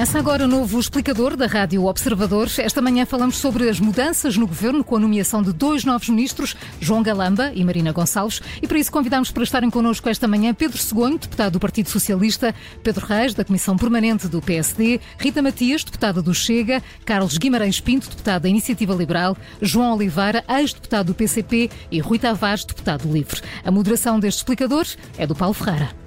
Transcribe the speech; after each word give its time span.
Começa 0.00 0.18
agora 0.18 0.46
o 0.46 0.48
novo 0.48 0.80
explicador 0.80 1.36
da 1.36 1.46
Rádio 1.46 1.84
Observador. 1.84 2.48
Esta 2.56 2.80
manhã 2.80 3.04
falamos 3.04 3.36
sobre 3.36 3.68
as 3.68 3.78
mudanças 3.78 4.34
no 4.34 4.46
governo 4.46 4.82
com 4.82 4.96
a 4.96 4.98
nomeação 4.98 5.42
de 5.42 5.52
dois 5.52 5.84
novos 5.84 6.08
ministros, 6.08 6.56
João 6.80 7.02
Galamba 7.02 7.52
e 7.54 7.62
Marina 7.62 7.92
Gonçalves. 7.92 8.40
E 8.62 8.66
para 8.66 8.78
isso 8.78 8.90
convidamos 8.90 9.30
para 9.30 9.42
estarem 9.42 9.68
connosco 9.68 10.08
esta 10.08 10.26
manhã 10.26 10.54
Pedro 10.54 10.78
Segonho, 10.78 11.18
deputado 11.18 11.52
do 11.52 11.60
Partido 11.60 11.90
Socialista, 11.90 12.54
Pedro 12.82 13.04
Reis, 13.04 13.34
da 13.34 13.44
Comissão 13.44 13.76
Permanente 13.76 14.26
do 14.26 14.40
PSD, 14.40 15.02
Rita 15.18 15.42
Matias, 15.42 15.84
deputada 15.84 16.22
do 16.22 16.32
Chega, 16.32 16.82
Carlos 17.04 17.36
Guimarães 17.36 17.78
Pinto, 17.78 18.08
deputado 18.08 18.44
da 18.44 18.48
Iniciativa 18.48 18.94
Liberal, 18.94 19.36
João 19.60 19.92
Oliveira, 19.92 20.42
ex-deputado 20.48 21.08
do 21.08 21.14
PCP 21.14 21.68
e 21.90 22.00
Rui 22.00 22.18
Tavares, 22.18 22.64
deputado 22.64 23.06
livre. 23.06 23.42
A 23.62 23.70
moderação 23.70 24.18
deste 24.18 24.38
explicador 24.38 24.86
é 25.18 25.26
do 25.26 25.34
Paulo 25.34 25.52
Ferreira. 25.52 25.99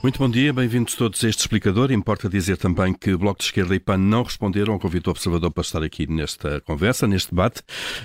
Muito 0.00 0.20
bom 0.20 0.30
dia, 0.30 0.52
bem-vindos 0.52 0.94
todos 0.94 1.24
a 1.24 1.28
este 1.28 1.40
explicador. 1.40 1.90
Importa 1.90 2.28
dizer 2.28 2.56
também 2.56 2.94
que 2.94 3.16
Bloco 3.16 3.40
de 3.40 3.46
Esquerda 3.46 3.74
e 3.74 3.80
PAN 3.80 3.98
não 3.98 4.22
responderam 4.22 4.74
ao 4.74 4.78
convite 4.78 5.02
do 5.02 5.10
Observador 5.10 5.50
para 5.50 5.62
estar 5.62 5.82
aqui 5.82 6.06
nesta 6.06 6.60
conversa, 6.60 7.08
neste 7.08 7.30
debate. 7.30 7.62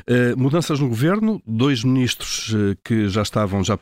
Uh, 0.10 0.36
mudanças 0.36 0.80
no 0.80 0.90
governo, 0.90 1.40
dois 1.46 1.84
ministros 1.84 2.52
uh, 2.52 2.76
que 2.84 3.08
já 3.08 3.22
estavam, 3.22 3.64
já 3.64 3.78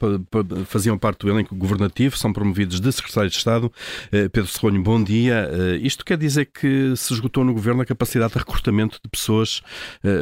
faziam 0.65 0.97
parte 0.97 1.25
do 1.25 1.31
elenco 1.31 1.55
governativo, 1.55 2.17
são 2.17 2.33
promovidos 2.33 2.81
de 2.81 2.91
secretário 2.91 3.29
de 3.29 3.37
Estado. 3.37 3.67
Uh, 3.67 4.29
Pedro 4.29 4.47
Serronho, 4.47 4.83
bom 4.83 5.01
dia. 5.01 5.49
isto 5.81 6.03
quer 6.03 6.17
dizer 6.17 6.47
que 6.47 6.93
se 6.97 7.13
esgotou 7.13 7.45
no 7.45 7.53
governo 7.53 7.81
a 7.81 7.85
capacidade 7.85 8.33
de 8.33 8.39
recrutamento 8.39 8.99
de 9.01 9.09
pessoas 9.09 9.61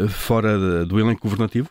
fora 0.10 0.86
do 0.86 1.00
elenco 1.00 1.22
governativo? 1.22 1.70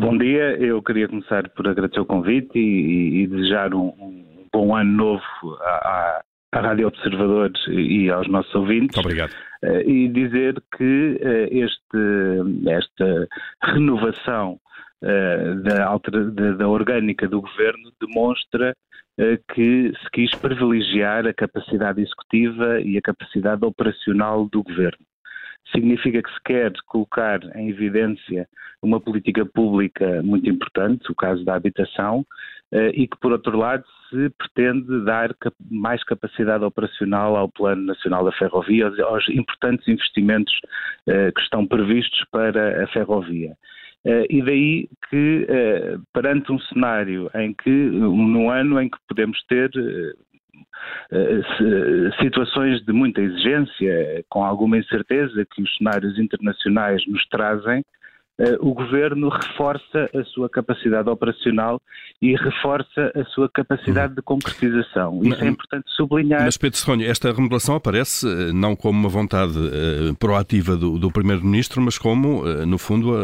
Bom 0.00 0.16
dia, 0.18 0.56
eu 0.58 0.82
queria 0.82 1.08
começar 1.08 1.48
por 1.50 1.66
agradecer 1.68 2.00
o 2.00 2.06
convite 2.06 2.58
e, 2.58 3.22
e 3.22 3.26
desejar 3.26 3.74
um, 3.74 3.92
um 3.98 4.33
bom 4.54 4.76
ano 4.76 4.92
novo 4.92 5.58
à, 5.62 6.22
à 6.52 6.60
Rádio 6.60 6.86
Observadores 6.86 7.60
e 7.66 8.08
aos 8.08 8.28
nossos 8.28 8.54
ouvintes. 8.54 8.94
Muito 8.94 9.00
obrigado. 9.00 9.32
Uh, 9.64 9.80
e 9.90 10.08
dizer 10.08 10.62
que 10.76 11.20
uh, 11.20 11.48
este, 11.50 12.70
esta 12.70 13.28
renovação 13.64 14.60
uh, 15.02 15.62
da, 15.64 15.84
alter, 15.86 16.30
da, 16.30 16.52
da, 16.52 16.68
orgânica 16.68 17.28
do 17.28 17.40
governo 17.40 17.90
demonstra 18.00 18.74
que 19.54 19.92
se 20.02 20.10
quis 20.12 20.34
privilegiar 20.34 21.24
a 21.24 21.32
capacidade 21.32 22.02
executiva 22.02 22.80
e 22.80 22.98
a 22.98 23.00
capacidade 23.00 23.64
operacional 23.64 24.48
do 24.48 24.60
governo 24.60 25.06
significa 25.72 26.22
que 26.22 26.30
se 26.30 26.40
quer 26.44 26.72
colocar 26.86 27.40
em 27.56 27.70
evidência 27.70 28.48
uma 28.82 29.00
política 29.00 29.46
pública 29.46 30.22
muito 30.22 30.48
importante, 30.48 31.10
o 31.10 31.14
caso 31.14 31.44
da 31.44 31.54
habitação, 31.54 32.20
eh, 32.20 32.53
e 32.94 33.06
que, 33.06 33.16
por 33.20 33.32
outro 33.32 33.56
lado, 33.56 33.84
se 34.10 34.30
pretende 34.30 35.04
dar 35.04 35.34
mais 35.70 36.02
capacidade 36.04 36.64
operacional 36.64 37.36
ao 37.36 37.48
Plano 37.48 37.84
Nacional 37.84 38.24
da 38.24 38.32
Ferrovia, 38.32 38.90
aos 39.04 39.28
importantes 39.28 39.86
investimentos 39.88 40.54
eh, 41.06 41.32
que 41.32 41.40
estão 41.40 41.66
previstos 41.66 42.24
para 42.30 42.84
a 42.84 42.86
ferrovia. 42.88 43.56
Uh, 44.04 44.26
e 44.28 44.42
daí 44.42 44.88
que, 45.08 45.46
uh, 45.48 46.02
perante 46.12 46.52
um 46.52 46.58
cenário 46.58 47.30
em 47.34 47.54
que, 47.54 47.70
num 47.70 48.50
ano 48.50 48.78
em 48.78 48.90
que 48.90 48.98
podemos 49.08 49.42
ter 49.44 49.70
uh, 49.70 50.14
situações 52.20 52.84
de 52.84 52.92
muita 52.92 53.22
exigência, 53.22 54.22
com 54.28 54.44
alguma 54.44 54.76
incerteza 54.76 55.46
que 55.50 55.62
os 55.62 55.76
cenários 55.78 56.18
internacionais 56.18 57.02
nos 57.06 57.26
trazem, 57.28 57.82
o 58.60 58.74
governo 58.74 59.28
reforça 59.28 60.10
a 60.14 60.24
sua 60.24 60.48
capacidade 60.48 61.08
operacional 61.08 61.80
e 62.20 62.34
reforça 62.34 63.12
a 63.14 63.24
sua 63.26 63.48
capacidade 63.48 64.14
de 64.14 64.22
concretização. 64.22 65.20
Isso 65.20 65.30
mas, 65.30 65.42
é 65.42 65.46
importante 65.46 65.84
sublinhar. 65.94 66.42
Mas, 66.42 66.56
Pedro 66.56 66.78
Serronho, 66.78 67.06
esta 67.06 67.32
remodelação 67.32 67.76
aparece 67.76 68.26
uh, 68.26 68.52
não 68.52 68.74
como 68.74 68.98
uma 68.98 69.08
vontade 69.08 69.56
uh, 69.56 70.14
proativa 70.18 70.76
do, 70.76 70.98
do 70.98 71.10
Primeiro-Ministro, 71.10 71.80
mas 71.80 71.96
como, 71.98 72.44
no 72.66 72.78
fundo, 72.78 73.14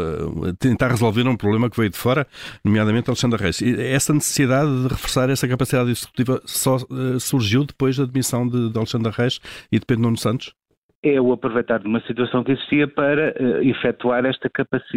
tentar 0.59 0.89
resolver 0.89 1.27
um 1.27 1.35
problema 1.35 1.69
que 1.69 1.77
veio 1.77 1.89
de 1.89 1.97
fora, 1.97 2.25
nomeadamente 2.63 3.09
Alexandre 3.09 3.41
Reis. 3.41 3.61
E 3.61 3.81
essa 3.81 4.13
necessidade 4.13 4.69
de 4.83 4.87
reforçar 4.87 5.29
essa 5.29 5.47
capacidade 5.47 5.89
executiva 5.91 6.41
só 6.45 6.77
surgiu 7.19 7.65
depois 7.65 7.97
da 7.97 8.03
admissão 8.03 8.47
de, 8.47 8.69
de 8.69 8.77
Alexandre 8.77 9.11
Reis 9.11 9.39
e 9.71 9.79
de 9.79 9.85
Pedro 9.85 10.03
Nuno 10.03 10.17
Santos? 10.17 10.53
É 11.03 11.19
o 11.19 11.31
aproveitar 11.31 11.79
de 11.79 11.87
uma 11.87 12.01
situação 12.01 12.43
que 12.43 12.51
existia 12.51 12.87
para 12.87 13.33
uh, 13.39 13.63
efetuar 13.63 14.25
esta 14.25 14.49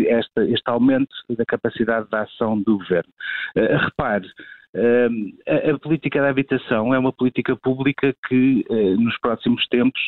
esta, 0.06 0.44
este 0.44 0.70
aumento 0.70 1.15
da 1.31 1.44
capacidade 1.44 2.09
de 2.09 2.16
ação 2.16 2.60
do 2.60 2.78
governo. 2.78 3.12
Uh, 3.56 3.84
repare, 3.84 4.28
Uh, 4.76 5.32
a, 5.47 5.70
a, 5.70 5.78
política 5.78 6.20
da 6.20 6.28
habitação 6.28 6.92
é 6.92 6.98
uma 6.98 7.12
política 7.12 7.54
pública 7.54 8.12
que, 8.26 8.65
uh, 8.69 9.00
nos 9.00 9.16
próximos 9.20 9.65
tempos, 9.69 10.00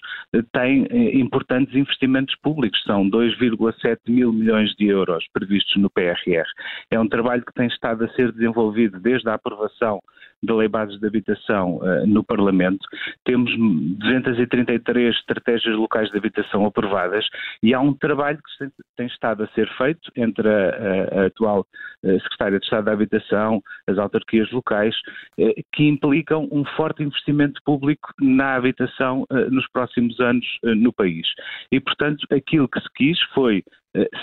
tem 0.52 0.88
importantes 1.20 1.72
investimentos 1.72 2.34
públicos. 2.42 2.82
São 2.82 3.08
2,7 3.08 3.98
mil 4.08 4.32
milhões 4.32 4.74
de 4.74 4.88
euros 4.88 5.24
previstos 5.32 5.80
no 5.80 5.88
PRR. 5.88 6.48
É 6.90 6.98
um 6.98 7.08
trabalho 7.08 7.44
que 7.44 7.54
tem 7.54 7.68
estado 7.68 8.06
a 8.06 8.08
ser 8.14 8.32
desenvolvido 8.32 8.98
desde 8.98 9.28
a 9.28 9.34
aprovação 9.34 10.00
da 10.42 10.54
Lei 10.54 10.68
Bases 10.68 10.98
de 11.00 11.06
Habitação 11.06 11.76
uh, 11.76 12.06
no 12.06 12.22
Parlamento. 12.22 12.86
Temos 13.24 13.50
233 13.56 15.14
estratégias 15.14 15.74
locais 15.76 16.10
de 16.10 16.18
habitação 16.18 16.66
aprovadas 16.66 17.26
e 17.62 17.74
há 17.74 17.80
um 17.80 17.92
trabalho 17.92 18.38
que 18.38 18.68
tem 18.96 19.06
estado 19.06 19.44
a 19.44 19.48
ser 19.48 19.68
feito 19.76 20.10
entre 20.16 20.48
a, 20.48 21.22
a 21.22 21.26
atual 21.26 21.60
uh, 22.04 22.20
Secretária 22.20 22.58
de 22.58 22.64
Estado 22.64 22.84
da 22.84 22.92
Habitação, 22.92 23.62
as 23.86 23.98
autarquias 23.98 24.50
locais, 24.52 24.94
uh, 25.38 25.64
que 25.72 25.84
implicam 25.84 26.48
um 26.52 26.64
forte 26.76 27.02
investimento 27.02 27.60
público 27.64 28.12
na 28.20 28.54
habitação 28.56 29.26
nos 29.50 29.66
próximos 29.70 30.18
anos 30.20 30.46
no 30.62 30.92
país. 30.92 31.26
E, 31.70 31.80
portanto, 31.80 32.26
aquilo 32.30 32.68
que 32.68 32.80
se 32.80 32.88
quis 32.94 33.20
foi, 33.34 33.62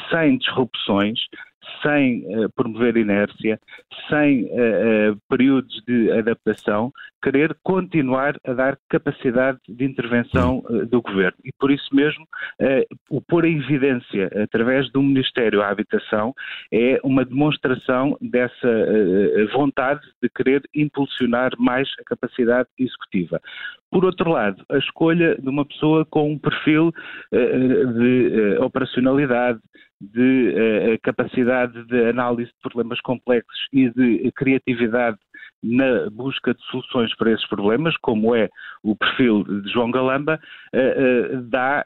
sem 0.10 0.38
disrupções, 0.38 1.20
sem 1.82 2.24
uh, 2.26 2.50
promover 2.56 2.98
inércia, 2.98 3.60
sem 4.10 4.46
uh, 4.46 5.12
uh, 5.14 5.18
períodos 5.30 5.82
de 5.88 6.12
adaptação, 6.12 6.92
querer 7.22 7.56
continuar 7.64 8.36
a 8.46 8.54
dar 8.54 8.78
capacidade 8.90 9.60
de 9.68 9.86
intervenção 9.86 10.62
do 10.90 11.02
governo. 11.02 11.38
E 11.46 11.52
por 11.58 11.72
isso 11.72 11.88
mesmo, 11.96 12.28
o 13.10 13.22
pôr 13.22 13.46
em 13.46 13.60
evidência 13.60 14.30
através 14.44 14.92
do 14.92 15.02
Ministério 15.02 15.62
à 15.62 15.70
Habitação 15.70 16.34
é 16.70 17.00
uma 17.02 17.24
demonstração 17.24 18.18
dessa 18.20 18.68
vontade 19.54 20.02
de 20.22 20.28
querer 20.28 20.64
impulsionar 20.76 21.52
mais 21.58 21.88
a 21.98 22.04
capacidade 22.04 22.68
executiva. 22.78 23.40
Por 23.90 24.04
outro 24.04 24.30
lado, 24.30 24.62
a 24.70 24.78
escolha 24.78 25.38
de 25.40 25.48
uma 25.48 25.64
pessoa 25.64 26.04
com 26.04 26.34
um 26.34 26.38
perfil 26.38 26.92
de 27.32 28.58
operacionalidade, 28.60 29.62
de 30.12 30.50
uh, 30.50 31.00
capacidade 31.02 31.84
de 31.86 32.10
análise 32.10 32.52
de 32.52 32.60
problemas 32.62 33.00
complexos 33.02 33.68
e 33.72 33.90
de 33.90 34.32
criatividade 34.36 35.18
na 35.64 36.10
busca 36.10 36.54
de 36.54 36.62
soluções 36.66 37.16
para 37.16 37.32
esses 37.32 37.48
problemas, 37.48 37.96
como 38.02 38.36
é 38.36 38.50
o 38.84 38.96
perfil 38.96 39.44
de 39.44 39.72
João 39.72 39.92
Galamba, 39.92 40.40
uh, 40.74 41.38
uh, 41.38 41.42
dá 41.44 41.86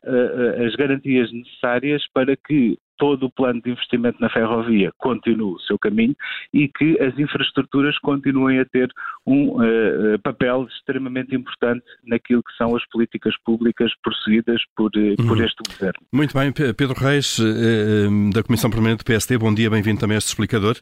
as 0.65 0.75
garantias 0.75 1.31
necessárias 1.31 2.03
para 2.11 2.35
que 2.35 2.77
todo 2.97 3.27
o 3.27 3.31
plano 3.31 3.61
de 3.61 3.71
investimento 3.71 4.17
na 4.19 4.29
ferrovia 4.29 4.91
continue 4.97 5.53
o 5.53 5.59
seu 5.59 5.77
caminho 5.77 6.15
e 6.53 6.67
que 6.67 6.99
as 7.01 7.17
infraestruturas 7.17 7.97
continuem 7.99 8.59
a 8.59 8.65
ter 8.65 8.89
um 9.25 9.61
uh, 9.61 10.19
papel 10.23 10.67
extremamente 10.69 11.35
importante 11.35 11.83
naquilo 12.05 12.43
que 12.43 12.55
são 12.57 12.75
as 12.75 12.85
políticas 12.87 13.35
públicas 13.45 13.91
prosseguidas 14.01 14.61
por, 14.75 14.87
uh, 14.87 15.15
por 15.17 15.37
uhum. 15.37 15.43
este 15.43 15.61
governo. 15.67 15.99
Muito 16.11 16.33
bem, 16.33 16.51
Pedro 16.51 16.95
Reis, 16.99 17.39
uh, 17.39 18.33
da 18.33 18.43
Comissão 18.43 18.69
Permanente 18.69 18.99
do 18.99 19.05
PSD, 19.05 19.37
bom 19.37 19.53
dia, 19.53 19.69
bem-vindo 19.69 19.99
também 19.99 20.15
a 20.15 20.17
este 20.19 20.29
explicador. 20.29 20.77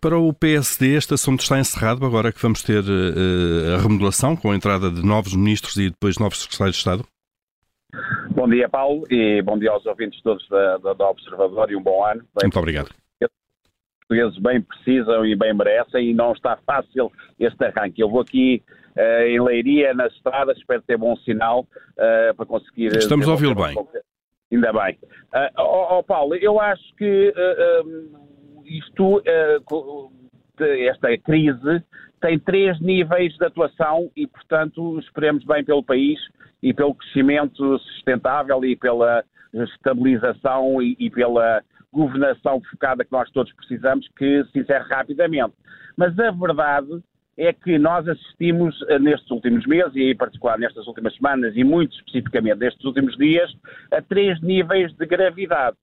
Para 0.00 0.18
o 0.18 0.32
PSD, 0.32 0.94
este 0.94 1.14
assunto 1.14 1.40
está 1.40 1.58
encerrado 1.58 2.04
agora 2.04 2.32
que 2.32 2.42
vamos 2.42 2.62
ter 2.62 2.82
a 2.82 3.80
remodelação 3.80 4.36
com 4.36 4.50
a 4.50 4.56
entrada 4.56 4.90
de 4.90 5.04
novos 5.04 5.34
ministros 5.34 5.76
e 5.76 5.90
depois 5.90 6.18
novos 6.18 6.42
secretários 6.42 6.76
de 6.76 6.80
Estado? 6.80 7.11
Bom 8.34 8.48
dia, 8.48 8.66
Paulo, 8.68 9.04
e 9.10 9.42
bom 9.42 9.58
dia 9.58 9.70
aos 9.70 9.84
ouvintes 9.84 10.20
todos 10.22 10.46
da, 10.48 10.78
da, 10.78 10.94
da 10.94 11.10
Observador 11.10 11.70
e 11.70 11.76
um 11.76 11.82
bom 11.82 12.04
ano. 12.04 12.20
Bem, 12.20 12.44
Muito 12.44 12.58
obrigado. 12.58 12.88
Os 13.20 13.28
portugueses 14.08 14.38
bem 14.38 14.60
precisam 14.62 15.26
e 15.26 15.36
bem 15.36 15.54
merecem 15.54 16.10
e 16.10 16.14
não 16.14 16.32
está 16.32 16.56
fácil 16.66 17.12
este 17.38 17.64
arranque. 17.64 18.00
Eu 18.00 18.08
vou 18.08 18.20
aqui 18.20 18.62
uh, 18.96 19.26
em 19.26 19.40
Leiria, 19.40 19.92
nas 19.92 20.12
estradas, 20.14 20.56
espero 20.56 20.82
ter 20.82 20.96
bom 20.96 21.14
sinal 21.16 21.60
uh, 21.60 22.34
para 22.34 22.46
conseguir... 22.46 22.96
Estamos 22.96 23.28
a 23.28 23.32
ouvi-lo 23.32 23.54
bem. 23.54 23.76
Ainda 24.50 24.72
bem. 24.72 24.98
Uh, 25.34 25.60
oh, 25.60 25.98
oh, 25.98 26.02
Paulo, 26.02 26.34
eu 26.34 26.58
acho 26.58 26.94
que 26.96 27.34
um, 27.84 28.62
isto, 28.64 29.22
esta 30.58 31.18
crise, 31.18 31.84
tem 32.22 32.38
três 32.38 32.80
níveis 32.80 33.34
de 33.34 33.44
atuação 33.44 34.10
e, 34.16 34.26
portanto, 34.26 34.98
esperemos 35.00 35.44
bem 35.44 35.64
pelo 35.64 35.82
país 35.82 36.18
e 36.62 36.72
pelo 36.72 36.94
crescimento 36.94 37.78
sustentável 37.80 38.64
e 38.64 38.76
pela 38.76 39.24
estabilização 39.52 40.80
e, 40.80 40.96
e 40.98 41.10
pela 41.10 41.62
governação 41.92 42.62
focada 42.70 43.04
que 43.04 43.12
nós 43.12 43.28
todos 43.32 43.52
precisamos 43.52 44.08
que 44.16 44.44
se 44.52 44.60
encerre 44.60 44.88
rapidamente. 44.88 45.52
Mas 45.96 46.16
a 46.18 46.30
verdade 46.30 47.02
é 47.36 47.52
que 47.52 47.76
nós 47.76 48.06
assistimos 48.06 48.78
nestes 49.00 49.30
últimos 49.30 49.66
meses, 49.66 49.94
e 49.96 50.12
em 50.12 50.16
particular 50.16 50.58
nestas 50.58 50.86
últimas 50.86 51.14
semanas, 51.16 51.54
e 51.56 51.64
muito 51.64 51.96
especificamente 51.96 52.58
nestes 52.58 52.84
últimos 52.84 53.16
dias, 53.16 53.52
a 53.90 54.00
três 54.00 54.40
níveis 54.40 54.92
de 54.94 55.06
gravidade. 55.06 55.76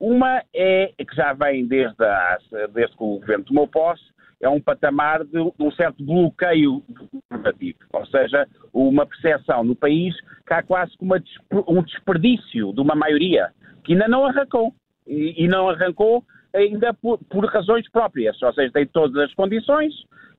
Uma 0.00 0.42
é 0.52 0.92
que 0.98 1.14
já 1.14 1.32
vem 1.32 1.66
desde, 1.66 2.04
a, 2.04 2.38
desde 2.72 2.96
que 2.96 3.02
o 3.02 3.18
governo 3.20 3.44
tomou 3.44 3.68
posse, 3.68 4.02
é 4.40 4.48
um 4.48 4.60
patamar 4.60 5.24
de, 5.24 5.38
um 5.38 5.70
certo 5.72 6.04
bloqueio 6.04 6.82
governativo, 7.30 7.78
ou 7.92 8.06
seja, 8.06 8.46
uma 8.72 9.06
percepção 9.06 9.64
no 9.64 9.74
país 9.74 10.14
que 10.46 10.54
há 10.54 10.62
quase 10.62 10.92
uma, 11.00 11.22
um 11.68 11.82
desperdício 11.82 12.72
de 12.72 12.80
uma 12.80 12.94
maioria 12.94 13.50
que 13.84 13.92
ainda 13.92 14.08
não 14.08 14.26
arrancou. 14.26 14.74
E, 15.06 15.46
não 15.48 15.68
arrancou 15.68 16.24
ainda 16.54 16.94
por, 16.94 17.18
por, 17.24 17.44
razões 17.44 17.86
próprias, 17.90 18.40
ou 18.42 18.52
seja, 18.54 18.72
tem 18.72 18.86
todas 18.86 19.22
as 19.22 19.34
condições 19.34 19.92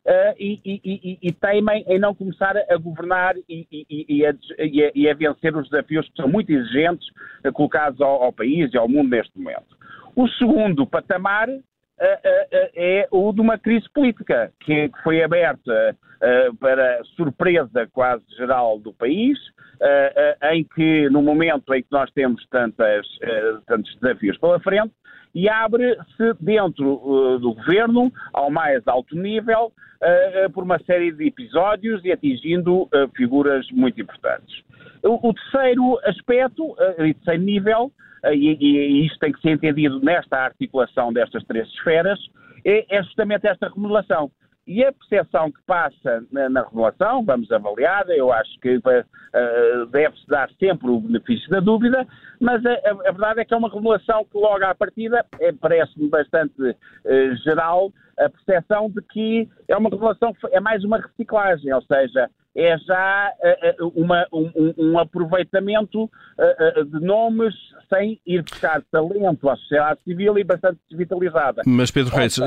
uh, 0.05 0.33
e, 0.39 0.59
e, 0.65 1.19
e, 1.21 1.31
teimem 1.33 1.85
em 1.87 1.99
não 1.99 2.15
começar 2.15 2.57
a 2.57 2.77
governar 2.77 3.35
e, 3.47 4.25
a, 4.25 4.31
a, 4.31 5.11
a, 5.11 5.13
vencer 5.13 5.55
os 5.55 5.69
desafios 5.69 6.09
que 6.09 6.15
são 6.15 6.27
muito 6.27 6.51
exigentes 6.51 7.07
uh, 7.45 7.51
colocados 7.53 8.01
ao, 8.01 8.23
ao 8.23 8.33
país 8.33 8.73
e 8.73 8.77
ao 8.77 8.89
mundo 8.89 9.09
neste 9.09 9.37
momento. 9.37 9.77
O 10.15 10.27
segundo 10.29 10.87
patamar 10.87 11.47
é 11.99 13.07
o 13.11 13.31
de 13.31 13.41
uma 13.41 13.57
crise 13.57 13.89
política 13.93 14.51
que 14.59 14.89
foi 15.03 15.23
aberta 15.23 15.95
para 16.59 17.03
surpresa 17.15 17.87
quase 17.93 18.23
geral 18.37 18.79
do 18.79 18.93
país, 18.93 19.37
em 20.51 20.63
que 20.63 21.09
no 21.09 21.21
momento 21.21 21.73
em 21.73 21.81
que 21.81 21.91
nós 21.91 22.11
temos 22.11 22.45
tantas, 22.49 23.07
tantos 23.67 23.95
desafios 23.99 24.37
pela 24.37 24.59
frente, 24.59 24.93
e 25.33 25.49
abre-se 25.49 26.33
dentro 26.39 27.37
do 27.39 27.53
governo, 27.53 28.11
ao 28.33 28.49
mais 28.49 28.85
alto 28.87 29.15
nível, 29.15 29.71
por 30.53 30.63
uma 30.63 30.79
série 30.79 31.11
de 31.11 31.27
episódios 31.27 32.03
e 32.05 32.11
atingindo 32.11 32.89
figuras 33.15 33.69
muito 33.71 34.01
importantes. 34.01 34.63
O, 35.05 35.33
terceiro 35.33 35.99
aspecto, 36.03 36.75
e 36.99 37.13
terceiro 37.13 37.43
nível, 37.43 37.91
e, 38.31 38.57
e 38.59 39.05
isto 39.05 39.19
tem 39.19 39.31
que 39.31 39.39
ser 39.39 39.51
entendido 39.51 39.99
nesta 39.99 40.37
articulação 40.37 41.13
destas 41.13 41.43
três 41.43 41.67
esferas, 41.69 42.19
é, 42.65 42.85
é 42.89 43.03
justamente 43.03 43.47
esta 43.47 43.69
remodelação. 43.69 44.31
E 44.67 44.83
a 44.83 44.91
percepção 44.91 45.51
que 45.51 45.61
passa 45.67 46.25
na, 46.31 46.49
na 46.49 46.63
remodelação, 46.63 47.23
vamos 47.23 47.51
avaliar, 47.51 48.09
eu 48.09 48.33
acho 48.33 48.59
que 48.59 48.77
uh, 48.77 49.85
deve-se 49.91 50.25
dar 50.27 50.49
sempre 50.59 50.89
o 50.89 50.99
benefício 50.99 51.47
da 51.51 51.59
dúvida, 51.59 52.07
mas 52.41 52.65
a, 52.65 52.71
a, 52.71 52.91
a, 52.91 53.11
verdade 53.11 53.41
é 53.41 53.45
que 53.45 53.53
é 53.53 53.57
uma 53.57 53.69
remodelação 53.69 54.25
que 54.25 54.35
logo 54.35 54.65
à 54.65 54.73
partida 54.73 55.23
é, 55.39 55.51
parece-me 55.51 56.09
bastante 56.09 56.59
uh, 56.63 57.35
geral 57.43 57.91
a 58.17 58.27
percepção 58.27 58.89
de 58.89 59.03
que 59.03 59.47
é 59.67 59.77
uma 59.77 59.89
remodelação, 59.89 60.35
é 60.49 60.59
mais 60.59 60.83
uma 60.83 60.97
reciclagem, 60.97 61.71
ou 61.71 61.81
seja, 61.83 62.27
é 62.55 62.77
já 62.77 63.31
uh, 63.79 63.87
uma, 63.95 64.25
um, 64.31 64.73
um, 64.77 64.99
aproveitamento 64.99 66.05
uh, 66.05 66.85
de 66.85 67.05
nomes 67.05 67.53
sem 67.89 68.19
ir 68.25 68.41
buscar 68.43 68.81
talento 68.89 69.49
à 69.49 69.55
sociedade 69.57 69.99
civil 70.03 70.37
e 70.37 70.43
bastante 70.43 70.79
desvitalizada. 70.89 71.61
Mas 71.65 71.91
Pedro 71.91 72.15
Reis, 72.15 72.37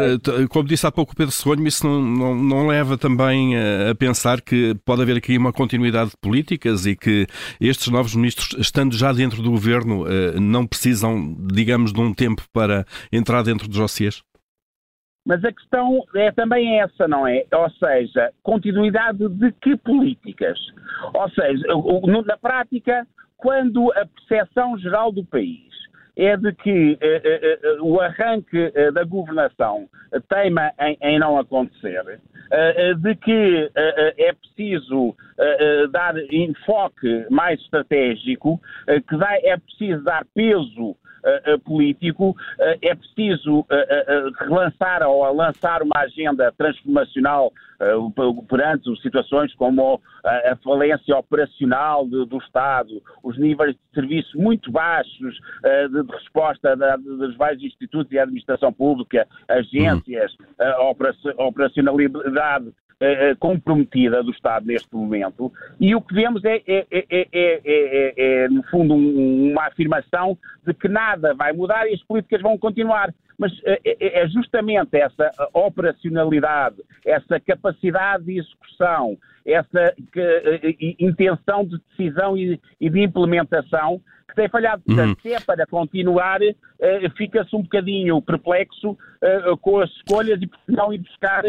como 0.50 0.66
disse 0.66 0.86
há 0.86 0.90
pouco 0.90 1.12
o 1.12 1.16
Pedro 1.16 1.32
Segonho, 1.32 1.66
isso 1.66 1.86
não, 1.86 2.02
não, 2.02 2.34
não, 2.34 2.66
leva 2.66 2.98
também 2.98 3.54
a 3.56 3.94
pensar 3.94 4.40
que 4.40 4.74
pode 4.84 5.02
haver 5.02 5.18
aqui 5.18 5.38
uma 5.38 5.52
continuidade 5.52 6.10
de 6.10 6.16
políticas 6.16 6.86
e 6.86 6.96
que 6.96 7.26
estes 7.60 7.88
novos 7.88 8.16
ministros, 8.16 8.58
estando 8.58 8.96
já 8.96 9.12
dentro 9.12 9.40
do 9.40 9.50
governo, 9.50 10.04
não 10.40 10.66
precisam, 10.66 11.36
digamos, 11.52 11.92
de 11.92 12.00
um 12.00 12.12
tempo 12.12 12.42
para 12.52 12.84
entrar 13.12 13.42
dentro 13.42 13.68
dos 13.68 13.78
dossiês? 13.78 14.22
Mas 15.28 15.44
a 15.44 15.52
questão 15.52 16.02
é 16.16 16.32
também 16.32 16.80
essa, 16.80 17.06
não 17.06 17.26
é? 17.26 17.44
Ou 17.52 17.68
seja, 17.72 18.32
continuidade 18.42 19.28
de 19.28 19.52
que 19.52 19.76
políticas? 19.76 20.58
Ou 21.12 21.28
seja, 21.28 21.66
na 22.24 22.38
prática, 22.38 23.06
quando 23.36 23.92
a 23.92 24.06
percepção 24.06 24.78
geral 24.78 25.12
do 25.12 25.22
país 25.22 25.68
é 26.16 26.34
de 26.34 26.50
que 26.54 26.98
eh, 26.98 27.20
eh, 27.22 27.58
eh 27.62 27.76
o 27.82 28.00
arranque 28.00 28.72
da 28.94 29.04
governação 29.04 29.86
teima 30.30 30.72
em, 31.02 31.18
não 31.18 31.38
acontecer, 31.38 32.02
de 32.98 33.14
que 33.16 33.70
é 34.16 34.32
preciso 34.32 35.14
dar 35.92 36.14
enfoque 36.32 37.26
mais 37.30 37.60
estratégico, 37.60 38.58
que 38.86 39.46
é 39.46 39.58
preciso 39.58 40.02
dar 40.02 40.24
peso 40.34 40.96
político, 41.64 42.30
uh, 42.30 42.36
é 42.82 42.94
preciso 42.94 43.66
relançar 44.40 45.02
ou 45.02 45.32
lançar 45.34 45.82
uma 45.82 45.98
agenda 46.00 46.52
transformacional 46.56 47.52
perante 48.48 49.00
situações 49.00 49.54
como 49.54 50.00
a, 50.24 50.56
falência 50.56 51.16
operacional 51.16 52.04
do 52.06 52.38
Estado, 52.38 53.00
os 53.22 53.38
níveis 53.38 53.74
de 53.74 53.80
serviço 53.94 54.36
muito 54.36 54.72
baixos 54.72 55.38
de, 55.62 56.12
resposta 56.12 56.76
dos 56.98 57.36
vários 57.36 57.62
institutos 57.62 58.10
e 58.10 58.18
administração 58.18 58.72
pública, 58.72 59.28
agências, 59.48 60.34
uhum. 60.58 61.46
operacionalidade 61.46 62.72
eh, 63.00 63.30
eh, 63.30 63.34
comprometida 63.36 64.24
do 64.24 64.32
Estado 64.32 64.66
neste 64.66 64.92
momento 64.92 65.52
e 65.78 65.94
o 65.94 66.00
que 66.00 66.12
vemos 66.12 66.44
é, 66.44 66.60
é, 66.66 66.86
é, 66.90 68.14
é 68.16 68.48
no 68.48 68.60
fundo, 68.64 68.92
um, 68.92 69.52
uma 69.52 69.66
afirmação 69.68 70.36
de 70.66 70.74
que 70.74 70.88
nada 70.88 71.32
vai 71.32 71.52
mudar 71.52 71.86
e 71.86 71.94
as 71.94 72.02
políticas 72.02 72.42
vão 72.42 72.58
continuar. 72.58 73.14
Mas 73.38 73.52
é 73.84 74.26
justamente 74.26 74.96
essa 74.96 75.30
operacionalidade, 75.52 76.82
essa 77.06 77.38
capacidade 77.38 78.24
de 78.24 78.38
execução, 78.40 79.16
essa 79.48 79.94
que, 80.12 80.96
intenção 80.98 81.64
de 81.64 81.78
decisão 81.90 82.36
e, 82.36 82.60
e 82.80 82.90
de 82.90 83.02
implementação 83.02 84.00
que 84.28 84.34
tem 84.34 84.48
falhado. 84.48 84.82
Portanto, 84.84 85.08
uhum. 85.08 85.22
se 85.22 85.32
é 85.32 85.40
para 85.40 85.66
continuar, 85.66 86.40
uh, 86.42 87.10
fica-se 87.16 87.54
um 87.56 87.62
bocadinho 87.62 88.20
perplexo 88.20 88.90
uh, 88.90 89.56
com 89.58 89.80
as 89.80 89.90
escolhas 89.90 90.40
e 90.42 90.46
por 90.46 90.58
não 90.68 90.92
ir 90.92 90.98
buscar 90.98 91.44
uh, 91.44 91.48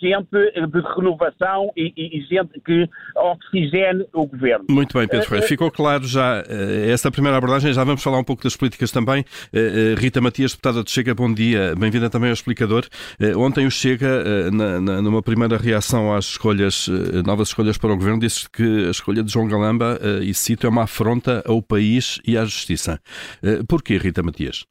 gente 0.00 0.28
de 0.30 0.80
renovação 0.94 1.70
e, 1.76 1.92
e, 1.96 2.20
gente 2.22 2.60
que 2.60 2.88
oxigene 3.16 4.06
o 4.12 4.26
governo. 4.26 4.66
Muito 4.68 4.96
bem, 4.96 5.08
Pedro 5.08 5.26
Freire. 5.26 5.46
Ficou 5.46 5.70
claro 5.70 6.04
já 6.04 6.42
essa 6.90 7.10
primeira 7.10 7.38
abordagem. 7.38 7.72
Já 7.72 7.84
vamos 7.84 8.02
falar 8.02 8.18
um 8.18 8.24
pouco 8.24 8.42
das 8.42 8.56
políticas 8.56 8.90
também. 8.92 9.24
Rita 9.98 10.20
Matias, 10.20 10.52
deputada 10.52 10.82
do 10.82 10.90
Chega, 10.90 11.14
bom 11.14 11.32
dia. 11.32 11.74
Bem-vinda 11.76 12.10
também 12.10 12.28
ao 12.28 12.34
Explicador. 12.34 12.84
Ontem 13.36 13.66
o 13.66 13.70
Chega, 13.70 14.50
na, 14.50 14.80
na, 14.80 15.02
numa 15.02 15.22
primeira 15.22 15.56
reação 15.56 16.14
às 16.14 16.26
escolhas, 16.26 16.73
novas 17.24 17.48
escolhas 17.48 17.78
para 17.78 17.92
o 17.92 17.96
governo, 17.96 18.20
disse 18.20 18.48
que 18.50 18.86
a 18.86 18.90
escolha 18.90 19.22
de 19.22 19.32
João 19.32 19.48
Galamba, 19.48 19.98
e 20.22 20.32
cito, 20.34 20.66
é 20.66 20.70
uma 20.70 20.84
afronta 20.84 21.42
ao 21.46 21.62
país 21.62 22.20
e 22.26 22.36
à 22.36 22.44
justiça. 22.44 23.00
Eh, 23.42 23.62
porquê, 23.66 23.96
Rita 23.98 24.22
Matias? 24.22 24.64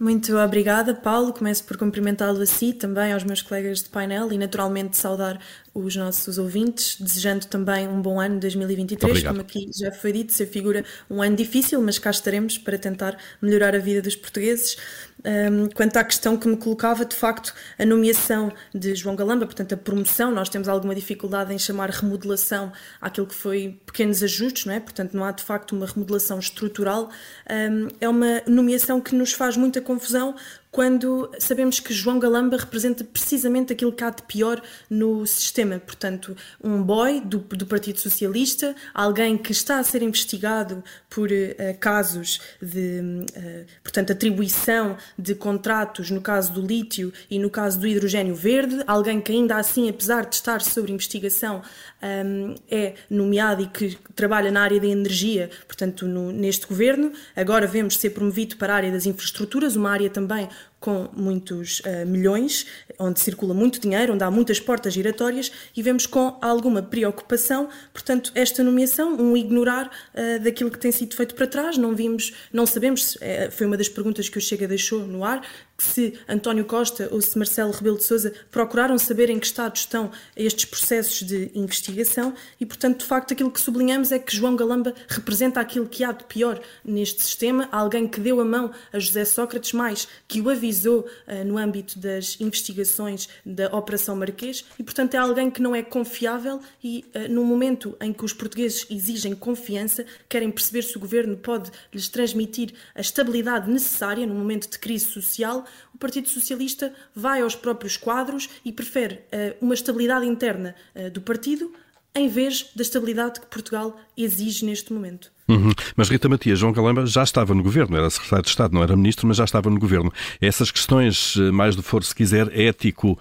Muito 0.00 0.34
obrigada, 0.38 0.94
Paulo. 0.94 1.30
Começo 1.30 1.62
por 1.64 1.76
cumprimentá-lo 1.76 2.40
a 2.40 2.46
si, 2.46 2.72
também 2.72 3.12
aos 3.12 3.22
meus 3.22 3.42
colegas 3.42 3.82
de 3.82 3.90
painel 3.90 4.32
e 4.32 4.38
naturalmente 4.38 4.96
saudar 4.96 5.38
os 5.74 5.94
nossos 5.94 6.38
ouvintes, 6.38 6.96
desejando 6.98 7.46
também 7.46 7.86
um 7.86 8.00
bom 8.00 8.18
ano 8.18 8.40
2023. 8.40 9.10
Obrigado. 9.10 9.32
Como 9.34 9.42
aqui 9.42 9.70
já 9.78 9.92
foi 9.92 10.12
dito, 10.12 10.32
se 10.32 10.46
figura 10.46 10.86
um 11.10 11.22
ano 11.22 11.36
difícil, 11.36 11.82
mas 11.82 11.98
cá 11.98 12.10
estaremos 12.10 12.56
para 12.56 12.78
tentar 12.78 13.18
melhorar 13.42 13.74
a 13.74 13.78
vida 13.78 14.00
dos 14.00 14.16
portugueses. 14.16 14.78
Um, 15.24 15.68
quanto 15.68 15.96
à 15.96 16.04
questão 16.04 16.36
que 16.36 16.48
me 16.48 16.56
colocava, 16.56 17.04
de 17.04 17.14
facto, 17.14 17.54
a 17.78 17.84
nomeação 17.84 18.52
de 18.74 18.94
João 18.94 19.14
Galamba, 19.14 19.44
portanto, 19.46 19.74
a 19.74 19.76
promoção, 19.76 20.30
nós 20.30 20.48
temos 20.48 20.68
alguma 20.68 20.94
dificuldade 20.94 21.52
em 21.52 21.58
chamar 21.58 21.90
remodelação 21.90 22.72
àquilo 23.00 23.26
que 23.26 23.34
foi 23.34 23.80
pequenos 23.84 24.22
ajustes, 24.22 24.64
não 24.64 24.74
é? 24.74 24.80
Portanto, 24.80 25.14
não 25.14 25.24
há 25.24 25.32
de 25.32 25.42
facto 25.42 25.72
uma 25.72 25.86
remodelação 25.86 26.38
estrutural. 26.38 27.10
Um, 27.50 27.88
é 28.00 28.08
uma 28.08 28.42
nomeação 28.46 29.00
que 29.00 29.14
nos 29.14 29.32
faz 29.32 29.56
muita 29.56 29.80
confusão 29.80 30.34
quando 30.70 31.30
sabemos 31.38 31.80
que 31.80 31.92
João 31.92 32.18
Galamba 32.18 32.56
representa 32.56 33.02
precisamente 33.02 33.72
aquilo 33.72 33.92
que 33.92 34.04
há 34.04 34.10
de 34.10 34.22
pior 34.22 34.62
no 34.88 35.26
sistema. 35.26 35.78
Portanto, 35.78 36.36
um 36.62 36.80
boy 36.82 37.20
do, 37.20 37.38
do 37.38 37.66
Partido 37.66 37.98
Socialista, 37.98 38.74
alguém 38.94 39.36
que 39.36 39.52
está 39.52 39.78
a 39.78 39.84
ser 39.84 40.02
investigado 40.02 40.82
por 41.08 41.28
uh, 41.30 41.78
casos 41.80 42.40
de, 42.62 43.00
uh, 43.00 43.66
portanto, 43.82 44.12
atribuição 44.12 44.96
de 45.18 45.34
contratos 45.34 46.10
no 46.10 46.20
caso 46.20 46.52
do 46.52 46.64
lítio 46.64 47.12
e 47.28 47.38
no 47.38 47.50
caso 47.50 47.78
do 47.80 47.86
hidrogênio 47.86 48.34
verde, 48.34 48.82
alguém 48.86 49.20
que 49.20 49.32
ainda 49.32 49.56
assim, 49.56 49.88
apesar 49.88 50.26
de 50.26 50.36
estar 50.36 50.60
sob 50.60 50.92
investigação, 50.92 51.62
um, 52.02 52.54
é 52.70 52.94
nomeado 53.08 53.62
e 53.62 53.66
que 53.66 53.96
trabalha 54.14 54.50
na 54.50 54.62
área 54.62 54.80
da 54.80 54.86
energia, 54.86 55.50
portanto, 55.66 56.06
no, 56.06 56.32
neste 56.32 56.66
governo. 56.66 57.12
Agora 57.36 57.66
vemos 57.66 57.96
ser 57.96 58.10
promovido 58.10 58.56
para 58.56 58.72
a 58.72 58.76
área 58.76 58.92
das 58.92 59.06
infraestruturas, 59.06 59.76
uma 59.76 59.90
área 59.90 60.10
também 60.10 60.48
com 60.80 61.08
muitos 61.14 61.80
uh, 61.80 62.06
milhões, 62.06 62.66
onde 62.98 63.20
circula 63.20 63.52
muito 63.52 63.78
dinheiro, 63.78 64.14
onde 64.14 64.24
há 64.24 64.30
muitas 64.30 64.58
portas 64.58 64.94
giratórias 64.94 65.52
e 65.76 65.82
vemos 65.82 66.06
com 66.06 66.38
alguma 66.40 66.82
preocupação, 66.82 67.68
portanto, 67.92 68.32
esta 68.34 68.64
nomeação, 68.64 69.14
um 69.16 69.36
ignorar 69.36 69.86
uh, 69.86 70.42
daquilo 70.42 70.70
que 70.70 70.78
tem 70.78 70.90
sido 70.90 71.14
feito 71.14 71.34
para 71.34 71.46
trás, 71.46 71.76
não 71.76 71.94
vimos, 71.94 72.32
não 72.52 72.64
sabemos, 72.64 73.16
uh, 73.16 73.50
foi 73.50 73.66
uma 73.66 73.76
das 73.76 73.88
perguntas 73.88 74.28
que 74.28 74.38
o 74.38 74.40
Chega 74.40 74.66
deixou 74.66 75.06
no 75.06 75.22
ar, 75.22 75.42
se 75.82 76.14
António 76.28 76.64
Costa 76.64 77.08
ou 77.10 77.20
se 77.20 77.36
Marcelo 77.36 77.72
Rebelo 77.72 77.96
de 77.96 78.04
Sousa 78.04 78.32
procuraram 78.50 78.98
saber 78.98 79.30
em 79.30 79.38
que 79.38 79.46
estado 79.46 79.76
estão 79.76 80.10
estes 80.36 80.64
processos 80.64 81.26
de 81.26 81.50
investigação. 81.54 82.34
E, 82.60 82.66
portanto, 82.66 83.00
de 83.00 83.06
facto, 83.06 83.32
aquilo 83.32 83.50
que 83.50 83.60
sublinhamos 83.60 84.12
é 84.12 84.18
que 84.18 84.34
João 84.34 84.56
Galamba 84.56 84.94
representa 85.08 85.60
aquilo 85.60 85.86
que 85.86 86.04
há 86.04 86.12
de 86.12 86.24
pior 86.24 86.60
neste 86.84 87.22
sistema, 87.22 87.68
alguém 87.72 88.06
que 88.06 88.20
deu 88.20 88.40
a 88.40 88.44
mão 88.44 88.70
a 88.92 88.98
José 88.98 89.24
Sócrates, 89.24 89.72
mais 89.72 90.06
que 90.28 90.40
o 90.40 90.50
uh, 90.78 91.44
no 91.44 91.58
âmbito 91.58 91.98
das 91.98 92.40
investigações 92.40 93.28
da 93.44 93.66
Operação 93.76 94.16
Marquês 94.16 94.64
e, 94.78 94.82
portanto, 94.82 95.14
é 95.14 95.18
alguém 95.18 95.50
que 95.50 95.60
não 95.60 95.74
é 95.74 95.82
confiável 95.82 96.60
e, 96.82 97.04
uh, 97.14 97.32
no 97.32 97.44
momento 97.44 97.96
em 98.00 98.12
que 98.12 98.24
os 98.24 98.32
portugueses 98.32 98.86
exigem 98.90 99.34
confiança, 99.34 100.04
querem 100.28 100.50
perceber 100.50 100.82
se 100.82 100.96
o 100.96 101.00
governo 101.00 101.36
pode 101.36 101.70
lhes 101.92 102.08
transmitir 102.08 102.72
a 102.94 103.00
estabilidade 103.00 103.70
necessária 103.70 104.26
no 104.26 104.34
momento 104.34 104.70
de 104.70 104.78
crise 104.78 105.06
social, 105.06 105.64
o 105.94 105.98
Partido 105.98 106.28
Socialista 106.28 106.92
vai 107.14 107.42
aos 107.42 107.54
próprios 107.54 107.96
quadros 107.96 108.48
e 108.64 108.72
prefere 108.72 109.16
uh, 109.16 109.56
uma 109.60 109.74
estabilidade 109.74 110.26
interna 110.26 110.74
do 111.12 111.20
partido 111.20 111.72
em 112.14 112.28
vez 112.28 112.70
da 112.74 112.82
estabilidade 112.82 113.40
que 113.40 113.46
Portugal 113.46 113.96
exige 114.16 114.64
neste 114.64 114.92
momento. 114.92 115.30
Uhum. 115.48 115.72
Mas 115.96 116.08
Rita 116.08 116.28
Matias, 116.28 116.58
João 116.58 116.72
Calamba 116.72 117.06
já 117.06 117.22
estava 117.22 117.54
no 117.54 117.62
governo, 117.62 117.96
era 117.96 118.08
secretário 118.08 118.44
de 118.44 118.50
Estado, 118.50 118.74
não 118.74 118.82
era 118.82 118.96
ministro, 118.96 119.26
mas 119.26 119.36
já 119.36 119.44
estava 119.44 119.68
no 119.68 119.80
governo. 119.80 120.12
Essas 120.40 120.70
questões, 120.70 121.36
eh, 121.36 121.50
mais 121.50 121.74
do 121.74 121.82
foro, 121.82 122.04
se 122.04 122.14
quiser, 122.14 122.56
ético, 122.56 123.18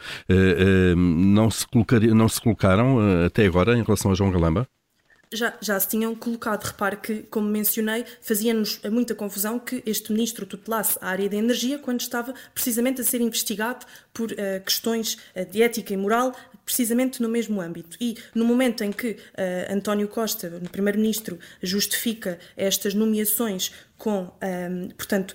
não 0.96 1.50
se, 1.50 1.65
não 2.13 2.29
se 2.29 2.39
colocaram 2.39 3.00
até 3.25 3.46
agora 3.46 3.77
em 3.77 3.84
relação 3.84 4.12
a 4.12 4.15
João 4.15 4.31
Galamba? 4.31 4.67
já, 5.31 5.53
já 5.62 5.79
se 5.79 5.88
tinham 5.88 6.15
colocado. 6.15 6.63
Repare 6.63 6.98
que, 6.98 7.24
como 7.24 7.48
mencionei, 7.48 8.05
fazia-nos 8.22 8.81
muita 8.91 9.13
confusão 9.13 9.60
que 9.60 9.84
este 9.86 10.12
ministro 10.12 10.46
tutelasse 10.46 10.98
a 11.01 11.10
área 11.10 11.29
da 11.29 11.38
energia 11.38 11.77
quando 11.77 12.01
estava 12.01 12.34
precisamente 12.53 13.01
a 13.01 13.03
ser 13.03 13.22
investigado 13.22 13.86
por 14.13 14.31
uh, 14.31 14.36
questões 14.65 15.17
de 15.51 15.62
ética 15.62 15.93
e 15.93 15.98
moral, 15.98 16.36
precisamente 16.69 17.19
no 17.19 17.27
mesmo 17.27 17.59
âmbito. 17.59 17.97
E 17.99 18.15
no 18.35 18.45
momento 18.45 18.83
em 18.83 18.91
que 18.91 19.09
uh, 19.09 19.73
António 19.73 20.07
Costa, 20.07 20.59
o 20.63 20.69
primeiro-ministro, 20.69 21.39
justifica 21.63 22.38
estas 22.55 22.93
nomeações 22.93 23.73
com, 23.97 24.31
um, 24.43 24.89
portanto, 24.89 25.33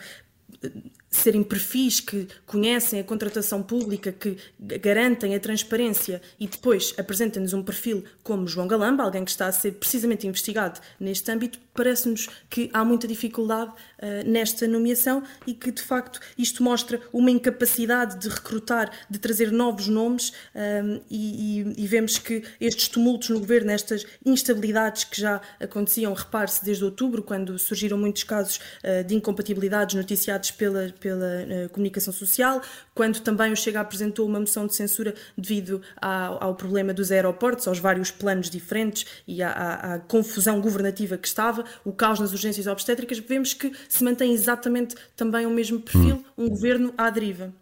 serem 1.17 1.43
perfis 1.43 2.01
que 2.01 2.27
conhecem 2.47 3.01
a 3.01 3.05
contratação 3.05 3.63
pública, 3.63 4.13
que 4.13 4.37
garantem 4.59 5.35
a 5.35 5.41
transparência 5.41 6.21
e 6.39 6.47
depois 6.47 6.95
apresentem-nos 6.99 7.53
um 7.53 7.63
perfil 7.63 8.05
como 8.23 8.47
João 8.47 8.67
Galamba, 8.67 9.03
alguém 9.03 9.25
que 9.25 9.31
está 9.31 9.47
a 9.47 9.53
ser 9.53 9.73
precisamente 9.73 10.27
investigado 10.27 10.81
neste 10.99 11.31
âmbito, 11.31 11.59
parece-nos 11.75 12.29
que 12.49 12.71
há 12.73 12.85
muita 12.85 13.07
dificuldade 13.07 13.71
uh, 13.71 14.29
nesta 14.29 14.67
nomeação 14.67 15.23
e 15.47 15.53
que, 15.53 15.71
de 15.71 15.83
facto, 15.83 16.21
isto 16.39 16.63
mostra 16.63 17.01
uma 17.13 17.31
incapacidade 17.31 18.21
de 18.21 18.29
recrutar, 18.29 18.91
de 19.11 19.19
trazer 19.19 19.51
novos 19.51 19.89
nomes 19.89 20.31
uh, 20.31 21.03
e, 21.11 21.61
e, 21.61 21.85
e, 21.85 21.87
vemos 21.87 22.17
que 22.19 22.43
estes 22.61 22.89
tumultos 22.89 23.29
no 23.29 23.41
governo, 23.41 23.71
estas 23.73 24.07
instabilidades 24.25 25.05
que 25.05 25.21
já 25.21 25.41
aconteciam, 25.61 26.13
repare-se, 26.15 26.65
desde 26.65 26.85
outubro, 26.85 27.23
quando 27.23 27.59
surgiram 27.59 27.99
muitos 27.99 28.23
casos 28.23 28.59
uh, 28.59 29.05
de 29.05 29.15
incompatibilidades 29.15 29.97
noticiados 29.97 30.51
pela, 30.53 30.93
pela 31.05 31.69
comunicação 31.71 32.15
social, 32.15 32.63
quando 32.95 33.21
também 33.21 33.53
o 33.53 33.57
Chega 33.57 33.79
apresentou 33.79 34.27
uma 34.27 34.41
moção 34.41 34.67
de 34.67 34.75
censura 34.75 35.15
devido 35.37 35.83
ao, 36.01 36.43
ao 36.43 36.55
problema 36.55 36.95
dos 36.95 37.13
aeroportos, 37.13 37.69
aos 37.69 37.79
vários 37.79 38.11
planos 38.11 38.49
diferentes 38.49 39.05
e 39.29 39.43
à, 39.43 39.51
à, 39.51 39.95
à 39.95 39.99
confusão 39.99 40.63
governativa 40.63 41.19
que 41.19 41.29
estava, 41.29 41.63
o 41.85 41.93
caos 41.93 42.21
nas 42.21 42.33
urgências 42.33 42.67
obstétricas, 42.67 43.19
vemos 43.19 43.53
que 43.53 43.71
se 43.87 44.03
mantém 44.03 44.33
exatamente 44.33 44.95
também 45.15 45.45
o 45.45 45.51
mesmo 45.51 45.79
perfil, 45.79 46.25
hum. 46.39 46.47
um 46.47 46.49
governo 46.49 46.95
à 46.97 47.11
deriva. 47.11 47.53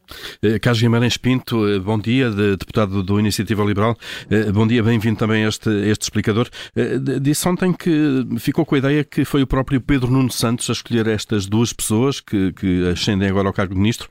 Eh, 0.41 0.61
Carlos 0.61 0.81
Guimarães 0.81 1.17
Pinto, 1.17 1.67
eh, 1.67 1.81
bom 1.81 1.99
dia, 1.99 2.31
de, 2.31 2.57
deputado 2.57 3.03
do 3.03 3.19
Iniciativa 3.19 3.65
Liberal. 3.65 3.97
Eh, 4.31 4.53
bom 4.53 4.67
dia, 4.69 4.85
bem-vindo 4.85 5.17
também 5.17 5.45
a 5.45 5.49
este, 5.49 5.69
este 5.89 6.03
explicador. 6.03 6.49
Disse 7.21 7.49
ontem 7.49 7.73
que 7.73 8.25
ficou 8.39 8.65
com 8.65 8.77
a 8.77 8.79
ideia 8.79 9.03
que 9.03 9.25
foi 9.25 9.43
o 9.43 9.47
próprio 9.47 9.81
Pedro 9.81 10.11
Nuno 10.11 10.31
Santos 10.31 10.71
a 10.71 10.73
escolher 10.73 11.09
estas 11.09 11.47
duas 11.47 11.73
pessoas 11.73 12.21
que, 12.21 12.53
que 12.53 12.89
ascendem 12.89 13.32
agora 13.33 13.49
ao 13.49 13.55
cargo 13.55 13.75
de 13.75 13.81
ministro. 13.81 14.09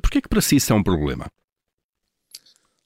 Porquê 0.00 0.18
é 0.18 0.20
que 0.20 0.28
para 0.28 0.40
si 0.40 0.56
isso 0.56 0.72
é 0.72 0.76
um 0.76 0.82
problema? 0.82 1.26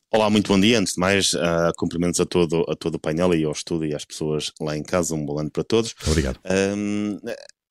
Olá, 0.08 0.30
muito 0.30 0.48
bom 0.48 0.58
dia. 0.58 0.78
Antes 0.78 0.94
de 0.94 1.00
mais, 1.00 1.34
uh, 1.34 1.72
cumprimentos 1.76 2.20
a 2.20 2.24
todo, 2.24 2.64
a 2.68 2.76
todo 2.76 2.94
o 2.94 2.98
painel 2.98 3.34
e 3.34 3.44
ao 3.44 3.52
estudo 3.52 3.84
e 3.84 3.94
às 3.94 4.04
pessoas 4.04 4.52
lá 4.60 4.76
em 4.76 4.82
casa. 4.82 5.14
Um 5.14 5.26
bom 5.26 5.38
ano 5.38 5.50
para 5.50 5.64
todos. 5.64 5.94
Obrigado. 6.06 6.38
Um, 6.76 7.18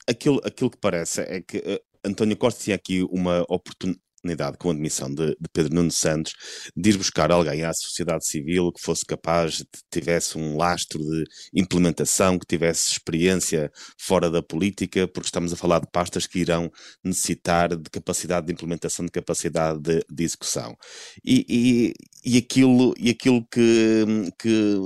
aquilo, 0.07 0.41
aquilo 0.43 0.69
que 0.69 0.77
parece 0.77 1.21
é 1.21 1.41
que 1.41 1.57
uh, 1.57 1.79
António 2.05 2.37
Costa 2.37 2.63
tinha 2.63 2.75
aqui 2.75 3.03
uma 3.03 3.45
oportunidade 3.49 4.04
oportunidade, 4.25 4.57
com 4.57 4.69
a 4.69 4.73
admissão 4.73 5.13
de, 5.13 5.27
de, 5.27 5.49
Pedro 5.53 5.75
Nuno 5.75 5.91
Santos, 5.91 6.33
de 6.75 6.89
ir 6.89 6.97
buscar 6.97 7.31
alguém 7.31 7.63
à 7.63 7.73
sociedade 7.73 8.27
civil 8.27 8.71
que 8.71 8.81
fosse 8.81 9.05
capaz, 9.05 9.57
de, 9.57 9.67
tivesse 9.91 10.37
um 10.37 10.57
lastro 10.57 10.99
de 10.99 11.25
implementação, 11.53 12.39
que 12.39 12.45
tivesse 12.45 12.91
experiência 12.91 13.71
fora 13.97 14.29
da 14.29 14.41
política, 14.41 15.07
porque 15.07 15.27
estamos 15.27 15.53
a 15.53 15.55
falar 15.55 15.79
de 15.79 15.87
pastas 15.91 16.25
que 16.25 16.39
irão 16.39 16.71
necessitar 17.03 17.75
de 17.75 17.89
capacidade 17.89 18.47
de 18.47 18.53
implementação, 18.53 19.05
de 19.05 19.11
capacidade 19.11 19.79
de, 19.79 20.03
de 20.09 20.23
execução. 20.23 20.75
E, 21.23 21.93
e, 22.25 22.37
aquilo, 22.37 22.93
e 22.97 23.11
aquilo 23.11 23.45
que, 23.51 24.31
que 24.39 24.79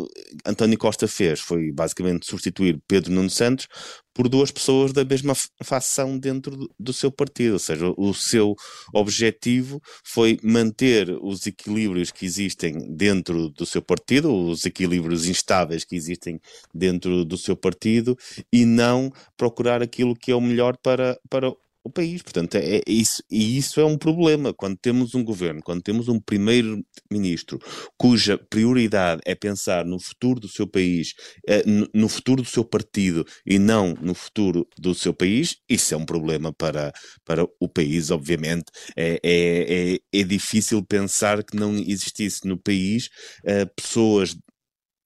António 0.46 0.78
Costa 0.78 1.08
fez 1.08 1.40
foi 1.40 1.72
basicamente 1.72 2.26
substituir 2.26 2.82
Pedro 2.86 3.14
Nuno 3.14 3.30
Santos 3.30 3.68
por 4.14 4.28
duas 4.28 4.52
pessoas 4.52 4.92
da 4.92 5.06
mesma 5.06 5.34
facção 5.64 6.20
dentro 6.20 6.58
do, 6.58 6.70
do, 6.78 6.92
seu 6.92 7.10
partido, 7.10 7.54
ou 7.54 7.60
seja, 7.60 7.94
o 7.96 8.14
seu 8.14 8.54
objetivo 8.94 9.82
foi 10.04 10.38
manter 10.44 11.10
os 11.22 11.48
equilíbrios 11.48 12.12
que 12.12 12.26
existem 12.26 12.74
dentro 12.94 13.48
do 13.50 13.66
seu 13.66 13.82
partido, 13.82 14.34
os 14.34 14.66
equilíbrios 14.66 15.26
instáveis 15.26 15.86
que 15.86 15.96
existem 15.96 16.38
dentro 16.74 17.24
do 17.24 17.38
seu 17.38 17.56
partido 17.56 18.18
e 18.52 18.66
não 18.66 19.10
procurar 19.38 19.82
aquilo 19.82 20.14
que 20.14 20.32
é 20.32 20.36
o 20.36 20.42
melhor 20.42 20.76
para, 20.84 21.18
para 21.30 21.54
o 21.84 21.90
país. 21.90 22.22
Portanto, 22.22 22.56
é, 22.56 22.78
é, 22.78 22.82
isso, 22.88 23.24
e 23.30 23.58
isso 23.58 23.80
é 23.80 23.86
um 23.86 23.98
problema. 23.98 24.54
Quando 24.54 24.78
temos 24.78 25.16
um 25.16 25.24
governo, 25.24 25.62
quando 25.64 25.82
temos 25.82 26.08
um 26.08 26.20
primeiro-ministro 26.20 27.60
cuja 27.98 28.38
prioridade 28.38 29.22
é 29.26 29.36
pensar 29.36 29.86
no 29.86 30.00
futuro 30.00 30.40
do 30.40 30.48
seu 30.48 30.68
país, 30.68 31.14
é, 31.48 31.64
no, 31.94 32.10
futuro 32.10 32.42
do 32.42 32.48
seu 32.48 32.64
partido 32.64 33.26
e 33.46 33.58
não 33.58 33.94
no 34.02 34.14
futuro 34.14 34.68
do 34.78 34.94
seu 34.94 35.14
país, 35.14 35.58
isso 35.68 35.94
é 35.94 35.98
um 35.98 36.06
problema 36.06 36.54
para, 36.54 36.92
para 37.26 37.46
o 37.60 37.68
país, 37.68 38.12
obviamente. 38.12 38.66
É, 38.96 39.20
é, 39.24 39.94
é, 39.94 40.20
é 40.20 40.24
difícil 40.24 40.84
pensar 40.84 41.44
que 41.44 41.56
não 41.56 41.76
existisse 41.76 42.48
no 42.48 42.58
país 42.58 43.10
é, 43.46 43.66
pessoas 43.66 44.36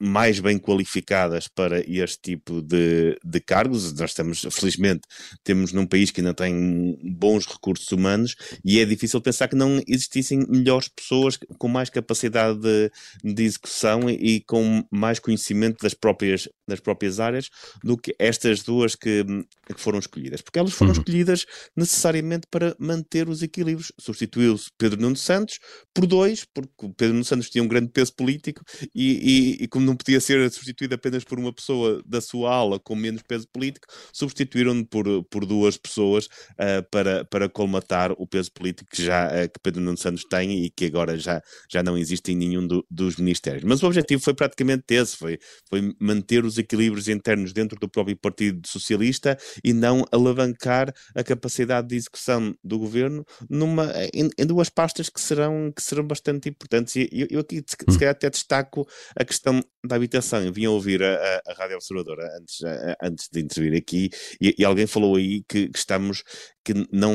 mais 0.03 0.39
bem 0.39 0.59
qualificadas 0.59 1.47
para 1.47 1.79
este 1.87 2.19
tipo 2.21 2.61
de, 2.61 3.17
de 3.23 3.39
cargos. 3.39 3.93
Nós 3.93 4.11
estamos, 4.11 4.45
felizmente, 4.51 5.01
temos 5.43 5.71
num 5.71 5.85
país 5.85 6.11
que 6.11 6.19
ainda 6.19 6.33
tem 6.33 6.97
bons 7.01 7.45
recursos 7.45 7.89
humanos 7.91 8.35
e 8.65 8.79
é 8.79 8.85
difícil 8.85 9.21
pensar 9.21 9.47
que 9.47 9.55
não 9.55 9.81
existissem 9.87 10.45
melhores 10.49 10.89
pessoas 10.89 11.39
com 11.57 11.67
mais 11.67 11.89
capacidade 11.89 12.59
de, 12.59 12.91
de 13.23 13.43
execução 13.43 14.09
e, 14.09 14.41
com 14.41 14.83
mais 14.91 15.19
conhecimento 15.19 15.81
das 15.81 15.93
próprias, 15.93 16.49
das 16.67 16.79
próprias 16.79 17.19
áreas 17.19 17.49
do 17.83 17.97
que 17.97 18.15
estas 18.19 18.63
duas 18.63 18.95
que, 18.95 19.23
que 19.65 19.79
foram 19.79 19.99
escolhidas. 19.99 20.41
Porque 20.41 20.59
elas 20.59 20.73
foram 20.73 20.93
uhum. 20.93 20.99
escolhidas 20.99 21.45
necessariamente 21.75 22.47
para 22.49 22.75
manter 22.79 23.29
os 23.29 23.41
equilíbrios. 23.41 23.91
Substituiu-se 23.99 24.69
Pedro 24.77 25.01
Nuno 25.01 25.15
Santos 25.15 25.59
por 25.93 26.05
dois, 26.05 26.45
porque 26.45 26.71
Pedro 26.97 27.13
Nuno 27.13 27.25
Santos 27.25 27.49
tinha 27.49 27.63
um 27.63 27.67
grande 27.67 27.89
peso 27.91 28.13
político 28.15 28.63
e, 28.93 29.57
e, 29.59 29.63
e 29.63 29.67
como 29.67 29.85
não 29.85 29.95
podia 29.95 30.19
ser 30.19 30.49
substituído 30.51 30.95
apenas 30.95 31.23
por 31.23 31.39
uma 31.39 31.53
pessoa 31.53 32.01
da 32.05 32.21
sua 32.21 32.53
ala 32.53 32.79
com 32.79 32.95
menos 32.95 33.21
peso 33.21 33.47
político, 33.51 33.87
substituíram-no 34.11 34.85
por, 34.85 35.23
por 35.25 35.45
duas 35.45 35.77
pessoas 35.77 36.25
uh, 36.25 36.83
para, 36.91 37.25
para 37.25 37.49
colmatar 37.49 38.11
o 38.13 38.27
peso 38.27 38.51
político 38.51 38.89
que 38.91 39.03
já 39.03 39.27
uh, 39.27 39.49
que 39.51 39.59
Pedro 39.61 39.81
Nuno 39.81 39.97
Santos 39.97 40.23
tem 40.29 40.65
e 40.65 40.69
que 40.69 40.85
agora 40.85 41.17
já, 41.17 41.41
já 41.69 41.83
não 41.83 41.97
existe 41.97 42.31
em 42.31 42.35
nenhum 42.35 42.65
do, 42.65 42.85
dos 42.89 43.17
ministérios. 43.17 43.63
Mas 43.63 43.81
o 43.83 43.87
objetivo 43.87 44.21
foi 44.21 44.33
praticamente 44.33 44.83
esse, 44.89 45.15
foi, 45.17 45.39
foi 45.69 45.93
manter 45.99 46.45
os 46.45 46.52
desequilíbrios 46.53 47.07
internos 47.07 47.53
dentro 47.53 47.79
do 47.79 47.89
próprio 47.89 48.15
Partido 48.17 48.67
Socialista 48.67 49.37
e 49.63 49.73
não 49.73 50.05
alavancar 50.11 50.93
a 51.15 51.23
capacidade 51.23 51.87
de 51.87 51.95
execução 51.95 52.55
do 52.63 52.79
governo 52.79 53.25
numa, 53.49 53.91
em, 54.13 54.29
em 54.37 54.45
duas 54.45 54.69
pastas 54.69 55.09
que 55.09 55.19
serão, 55.19 55.71
que 55.71 55.81
serão 55.81 56.05
bastante 56.05 56.49
importantes. 56.49 56.95
E 56.95 57.09
eu, 57.11 57.27
eu 57.29 57.39
aqui, 57.41 57.63
se, 57.65 57.75
se 57.91 57.99
calhar, 57.99 58.11
até 58.11 58.29
destaco 58.29 58.87
a 59.15 59.25
questão 59.25 59.61
da 59.85 59.95
habitação. 59.95 60.43
Eu 60.43 60.53
vim 60.53 60.65
ouvir 60.67 61.03
a, 61.03 61.15
a, 61.15 61.51
a 61.51 61.53
Rádio 61.53 61.75
Observadora 61.75 62.25
antes, 62.39 62.63
a, 62.63 62.97
antes 63.01 63.29
de 63.31 63.39
intervir 63.41 63.77
aqui 63.77 64.09
e, 64.39 64.55
e, 64.57 64.65
alguém 64.65 64.87
falou 64.87 65.15
aí 65.15 65.43
que, 65.47 65.69
que 65.69 65.77
estamos 65.77 66.23
que 66.63 66.73
não, 66.91 67.13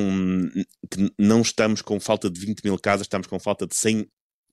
que 0.91 1.13
não 1.19 1.41
estamos 1.41 1.81
com 1.81 1.99
falta 1.99 2.29
de 2.29 2.39
20 2.39 2.63
mil 2.65 2.79
casas, 2.79 3.07
estamos 3.07 3.27
com 3.27 3.39
falta 3.39 3.67
de 3.67 3.75
100 3.75 4.07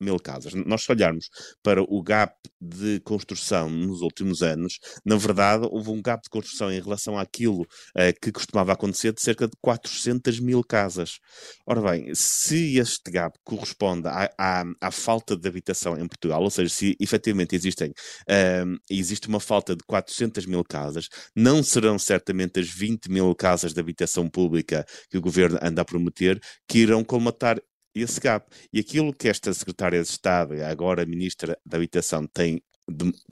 mil 0.05 0.19
casas. 0.19 0.53
Nós, 0.53 0.83
se 0.83 0.91
olharmos 0.91 1.29
para 1.63 1.81
o 1.81 2.01
gap 2.01 2.33
de 2.61 2.99
construção 3.01 3.69
nos 3.69 4.01
últimos 4.01 4.41
anos, 4.41 4.79
na 5.03 5.15
verdade, 5.17 5.67
houve 5.69 5.89
um 5.89 6.01
gap 6.01 6.23
de 6.23 6.29
construção 6.29 6.71
em 6.71 6.79
relação 6.79 7.17
àquilo 7.17 7.61
uh, 7.61 8.19
que 8.21 8.31
costumava 8.31 8.73
acontecer 8.73 9.13
de 9.13 9.21
cerca 9.21 9.47
de 9.47 9.53
400 9.61 10.39
mil 10.39 10.63
casas. 10.63 11.19
Ora 11.67 11.81
bem, 11.81 12.13
se 12.13 12.77
este 12.77 13.11
gap 13.11 13.37
corresponde 13.43 14.07
à, 14.07 14.29
à, 14.37 14.63
à 14.81 14.91
falta 14.91 15.35
de 15.35 15.47
habitação 15.47 15.97
em 15.97 16.07
Portugal, 16.07 16.41
ou 16.41 16.49
seja, 16.49 16.73
se 16.73 16.95
efetivamente 16.99 17.55
existem, 17.55 17.89
uh, 17.89 18.77
existe 18.89 19.27
uma 19.27 19.39
falta 19.39 19.75
de 19.75 19.83
400 19.85 20.45
mil 20.45 20.63
casas, 20.63 21.07
não 21.35 21.63
serão 21.63 21.97
certamente 21.97 22.59
as 22.59 22.69
20 22.69 23.09
mil 23.09 23.33
casas 23.35 23.73
de 23.73 23.79
habitação 23.79 24.29
pública 24.29 24.85
que 25.09 25.17
o 25.17 25.21
governo 25.21 25.57
anda 25.61 25.81
a 25.81 25.85
prometer 25.85 26.39
que 26.67 26.79
irão 26.79 27.03
colmatar 27.03 27.59
esse 27.95 28.19
gap. 28.19 28.45
E 28.71 28.79
aquilo 28.79 29.13
que 29.13 29.29
esta 29.29 29.53
secretária 29.53 30.01
de 30.01 30.07
Estado, 30.07 30.53
agora 30.63 31.05
ministra 31.05 31.57
da 31.65 31.77
Habitação, 31.77 32.27
tem 32.27 32.61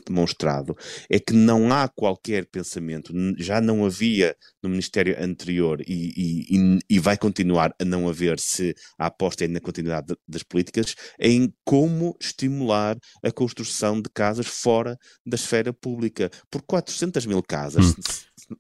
demonstrado 0.08 0.75
é 1.10 1.20
que 1.20 1.34
não 1.34 1.72
há 1.72 1.88
qualquer 1.88 2.46
pensamento, 2.46 3.13
já 3.38 3.62
não 3.62 3.86
havia 3.86 4.36
no 4.62 4.70
Ministério 4.70 5.15
anterior 5.22 5.82
e, 5.82 6.48
e, 6.50 6.79
e, 6.89 7.00
vai 7.00 7.17
continuar 7.17 7.74
a 7.79 7.86
não 7.86 8.10
haver 8.10 8.39
se 8.39 8.75
a 8.98 9.08
aposta 9.08 9.46
é 9.46 9.48
na 9.48 9.60
continuidade 9.60 10.15
das 10.27 10.43
políticas, 10.43 10.96
em 11.20 11.53
como 11.63 12.15
estimular 12.20 12.98
a 13.24 13.32
construção 13.32 14.01
de 14.01 14.10
casas 14.10 14.48
fora 14.48 14.98
da 15.25 15.36
esfera 15.36 15.72
pública. 15.72 16.32
Por 16.50 16.62
400 16.63 17.25
mil 17.25 17.43
casas, 17.43 17.86
hum 17.86 17.93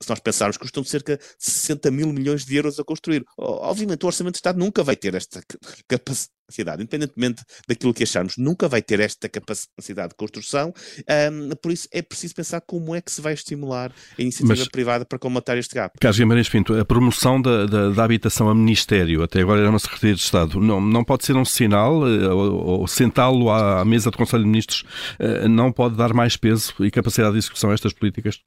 se 0.01 0.09
nós 0.09 0.19
pensarmos, 0.19 0.57
custam 0.57 0.83
cerca 0.83 1.17
de 1.17 1.23
60 1.37 1.91
mil 1.91 2.11
milhões 2.13 2.45
de 2.45 2.55
euros 2.55 2.79
a 2.79 2.83
construir. 2.83 3.23
Obviamente, 3.37 4.03
o 4.03 4.07
Orçamento 4.07 4.33
de 4.33 4.37
Estado 4.37 4.59
nunca 4.59 4.83
vai 4.83 4.95
ter 4.95 5.13
esta 5.15 5.41
capacidade, 5.87 6.81
independentemente 6.81 7.43
daquilo 7.67 7.93
que 7.93 8.03
acharmos, 8.03 8.37
nunca 8.37 8.67
vai 8.67 8.81
ter 8.81 8.99
esta 8.99 9.29
capacidade 9.29 10.09
de 10.09 10.15
construção. 10.15 10.73
Um, 11.31 11.49
por 11.61 11.71
isso, 11.71 11.87
é 11.91 12.01
preciso 12.01 12.35
pensar 12.35 12.61
como 12.61 12.95
é 12.95 13.01
que 13.01 13.11
se 13.11 13.21
vai 13.21 13.33
estimular 13.33 13.91
a 14.17 14.21
iniciativa 14.21 14.55
Mas, 14.55 14.67
privada 14.67 15.05
para 15.05 15.17
combater 15.17 15.57
este 15.57 15.75
gap. 15.75 15.97
Carlos 15.99 16.17
Guimarães 16.17 16.49
Pinto, 16.49 16.77
a 16.77 16.85
promoção 16.85 17.41
da, 17.41 17.65
da, 17.65 17.89
da, 17.89 18.03
habitação 18.03 18.49
a 18.49 18.55
Ministério, 18.55 19.23
até 19.23 19.41
agora 19.41 19.61
era 19.61 19.69
uma 19.69 19.79
Secretaria 19.79 20.15
de 20.15 20.21
Estado, 20.21 20.59
não, 20.59 20.79
não 20.81 21.03
pode 21.03 21.25
ser 21.25 21.35
um 21.35 21.45
sinal, 21.45 22.07
eh, 22.07 22.27
ou, 22.27 22.81
ou 22.81 22.87
sentá-lo 22.87 23.49
à 23.49 23.83
mesa 23.85 24.11
do 24.11 24.17
Conselho 24.17 24.43
de 24.43 24.49
Ministros, 24.49 24.83
eh, 25.19 25.47
não 25.47 25.71
pode 25.71 25.95
dar 25.95 26.13
mais 26.13 26.37
peso 26.37 26.73
e 26.81 26.91
capacidade 26.91 27.33
de 27.33 27.39
execução 27.39 27.71
a 27.71 27.73
estas 27.73 27.93
políticas? 27.93 28.39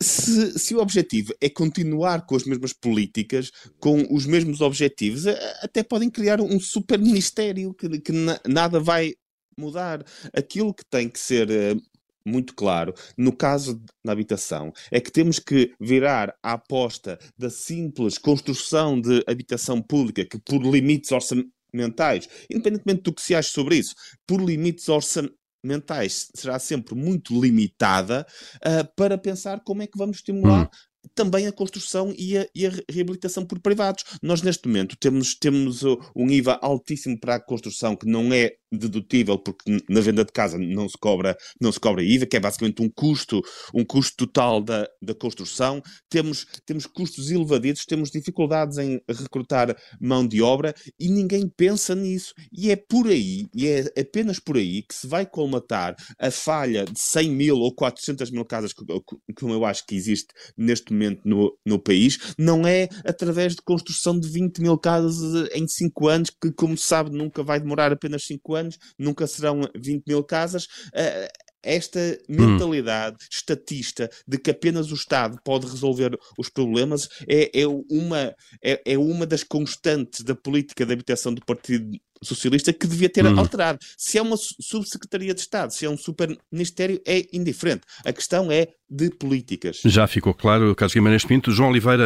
Se, 0.00 0.58
se, 0.58 0.74
o 0.74 0.78
objetivo 0.78 1.32
é 1.40 1.48
continuar 1.48 2.26
com 2.26 2.36
as 2.36 2.44
mesmas 2.44 2.74
políticas, 2.74 3.50
com 3.80 4.06
os 4.14 4.26
mesmos 4.26 4.60
objetivos, 4.60 5.26
até 5.62 5.82
podem 5.82 6.10
criar 6.10 6.38
um 6.38 6.60
super 6.60 6.98
ministério 6.98 7.72
que, 7.72 8.00
que 8.00 8.12
na, 8.12 8.38
nada 8.46 8.78
vai 8.78 9.14
mudar. 9.58 10.04
Aquilo 10.34 10.74
que 10.74 10.84
tem 10.84 11.08
que 11.08 11.18
ser 11.18 11.48
uh, 11.48 11.80
muito 12.26 12.54
claro, 12.54 12.92
no 13.16 13.34
caso 13.34 13.80
da 14.04 14.12
habitação, 14.12 14.72
é 14.90 15.00
que 15.00 15.12
temos 15.12 15.38
que 15.38 15.72
virar 15.80 16.34
a 16.42 16.52
aposta 16.52 17.18
da 17.38 17.48
simples 17.48 18.18
construção 18.18 19.00
de 19.00 19.22
habitação 19.26 19.80
pública, 19.80 20.26
que 20.26 20.38
por 20.38 20.60
limites 20.62 21.12
orçamentais, 21.12 22.28
independentemente 22.50 23.02
do 23.02 23.14
que 23.14 23.22
se 23.22 23.34
ache 23.34 23.50
sobre 23.50 23.76
isso, 23.76 23.94
por 24.26 24.42
limites 24.42 24.88
orçamentais, 24.88 25.45
mentais 25.66 26.28
será 26.34 26.58
sempre 26.58 26.94
muito 26.94 27.38
limitada 27.38 28.26
uh, 28.56 28.94
para 28.96 29.18
pensar 29.18 29.60
como 29.60 29.82
é 29.82 29.86
que 29.86 29.98
vamos 29.98 30.18
estimular 30.18 30.64
hum 30.64 30.96
também 31.14 31.46
a 31.46 31.52
construção 31.52 32.12
e 32.16 32.36
a, 32.36 32.46
e 32.54 32.66
a, 32.66 32.72
reabilitação 32.90 33.44
por 33.44 33.60
privados. 33.60 34.04
Nós, 34.22 34.42
neste 34.42 34.66
momento, 34.66 34.96
temos, 34.96 35.34
temos 35.34 35.82
um 36.14 36.30
IVA 36.30 36.58
altíssimo 36.60 37.18
para 37.18 37.36
a 37.36 37.40
construção 37.40 37.96
que 37.96 38.06
não 38.06 38.32
é 38.32 38.52
dedutível, 38.72 39.38
porque 39.38 39.78
na 39.88 40.00
venda 40.00 40.24
de 40.24 40.32
casa 40.32 40.58
não 40.58 40.88
se 40.88 40.96
cobra, 40.98 41.36
não 41.60 41.70
se 41.70 41.80
cobra 41.80 42.02
IVA, 42.02 42.26
que 42.26 42.36
é 42.36 42.40
basicamente 42.40 42.82
um 42.82 42.90
custo, 42.90 43.42
um 43.74 43.84
custo 43.84 44.26
total 44.26 44.60
da, 44.60 44.88
da 45.00 45.14
construção. 45.14 45.82
Temos, 46.08 46.46
temos 46.64 46.86
custos 46.86 47.30
elevadíssimos, 47.30 47.86
temos 47.86 48.10
dificuldades 48.10 48.78
em 48.78 49.00
recrutar 49.08 49.76
mão 50.00 50.26
de 50.26 50.42
obra 50.42 50.74
e 50.98 51.08
ninguém 51.08 51.48
pensa 51.48 51.94
nisso. 51.94 52.34
E 52.52 52.70
é 52.70 52.76
por 52.76 53.06
aí, 53.06 53.46
e 53.54 53.66
é 53.66 53.84
apenas 53.98 54.38
por 54.38 54.56
aí 54.56 54.82
que 54.82 54.94
se 54.94 55.06
vai 55.06 55.24
colmatar 55.26 55.94
a 56.18 56.30
falha 56.30 56.84
de 56.84 56.98
100 56.98 57.30
mil 57.30 57.56
ou 57.58 57.74
400 57.74 58.30
mil 58.30 58.44
casas, 58.44 58.72
como 58.72 59.52
eu 59.52 59.64
acho 59.64 59.86
que 59.86 59.94
existe 59.94 60.28
neste 60.56 60.92
momento 60.92 61.22
no, 61.24 61.56
no 61.64 61.78
país, 61.78 62.34
não 62.38 62.66
é 62.66 62.88
através 63.04 63.54
de 63.54 63.62
construção 63.62 64.18
de 64.18 64.28
20 64.28 64.60
mil 64.60 64.78
casas 64.78 65.48
em 65.52 65.66
5 65.66 66.08
anos, 66.08 66.30
que, 66.30 66.52
como 66.52 66.76
se 66.76 66.86
sabe, 66.86 67.10
nunca 67.10 67.42
vai 67.42 67.60
demorar 67.60 67.92
apenas 67.92 68.24
5 68.24 68.54
anos 68.54 68.55
anos, 68.56 68.78
nunca 68.98 69.26
serão 69.26 69.60
20 69.76 70.04
mil 70.06 70.24
casas. 70.24 70.64
Uh, 70.88 71.46
esta 71.66 71.98
mentalidade 72.28 73.16
hum. 73.16 73.28
estatista 73.30 74.08
de 74.26 74.38
que 74.38 74.52
apenas 74.52 74.92
o 74.92 74.94
Estado 74.94 75.36
pode 75.44 75.66
resolver 75.66 76.16
os 76.38 76.48
problemas 76.48 77.08
é, 77.28 77.50
é, 77.60 77.66
uma, 77.66 78.34
é, 78.62 78.80
é 78.84 78.96
uma 78.96 79.26
das 79.26 79.42
constantes 79.42 80.22
da 80.22 80.34
política 80.34 80.86
de 80.86 80.92
habitação 80.92 81.34
do 81.34 81.44
Partido 81.44 81.90
Socialista 82.22 82.72
que 82.72 82.86
devia 82.86 83.08
ter 83.08 83.24
hum. 83.24 83.38
alterado. 83.38 83.78
Se 83.96 84.18
é 84.18 84.22
uma 84.22 84.36
subsecretaria 84.36 85.34
de 85.34 85.40
Estado, 85.40 85.72
se 85.72 85.84
é 85.84 85.90
um 85.90 85.96
super-ministério, 85.96 87.00
é 87.06 87.26
indiferente. 87.32 87.82
A 88.04 88.12
questão 88.12 88.50
é 88.50 88.68
de 88.88 89.10
políticas. 89.10 89.80
Já 89.84 90.06
ficou 90.06 90.32
claro, 90.32 90.74
Carlos 90.74 90.94
Guimarães 90.94 91.24
Pinto. 91.24 91.50
João 91.50 91.70
Oliveira, 91.70 92.04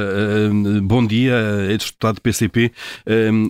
uh, 0.51 0.83
bom 0.83 1.07
dia, 1.07 1.35
é 1.69 1.77
deputado 1.77 2.15
do 2.17 2.21
PCP. 2.23 2.73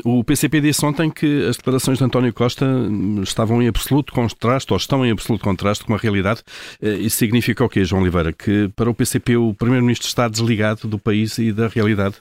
O 0.05 0.25
PCP 0.25 0.61
disse 0.61 0.85
ontem 0.85 1.11
que 1.11 1.47
as 1.47 1.57
declarações 1.57 1.99
de 1.99 2.05
António 2.05 2.33
Costa 2.33 2.67
hum, 2.67 3.23
estavam 3.23 3.63
em 3.63 3.69
absoluto 3.69 4.13
contraste, 4.13 4.73
ou 4.73 4.77
estão 4.77 5.07
em 5.07 5.11
absoluto 5.11 5.45
contraste 5.45 5.85
com 5.85 5.95
a 5.95 5.99
realidade. 5.99 6.43
Isso 6.83 7.17
significa 7.17 7.65
o 7.65 7.69
quê, 7.69 7.85
João 7.85 8.03
Oliveira? 8.03 8.33
Que 8.33 8.69
para 8.75 8.91
o 8.91 8.95
PCP 8.95 9.37
o 9.37 9.55
Primeiro-Ministro 9.55 10.09
está 10.09 10.29
desligado 10.29 10.89
do 10.89 10.99
país 10.99 11.39
e 11.39 11.53
da 11.53 11.69
realidade? 11.69 12.17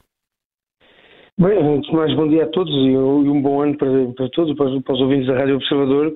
Bem, 1.39 1.57
antes 1.57 1.89
de 1.89 1.95
mais, 1.95 2.13
bom 2.15 2.27
dia 2.27 2.43
a 2.43 2.47
todos 2.47 2.69
e 2.69 2.97
um 2.97 3.41
bom 3.41 3.61
ano 3.61 3.77
para, 3.77 3.89
para 4.13 4.27
todos, 4.31 4.53
para 4.57 4.65
os, 4.65 4.83
para 4.83 4.93
os 4.93 4.99
ouvintes 4.99 5.25
da 5.27 5.37
Rádio 5.37 5.55
Observador. 5.55 6.13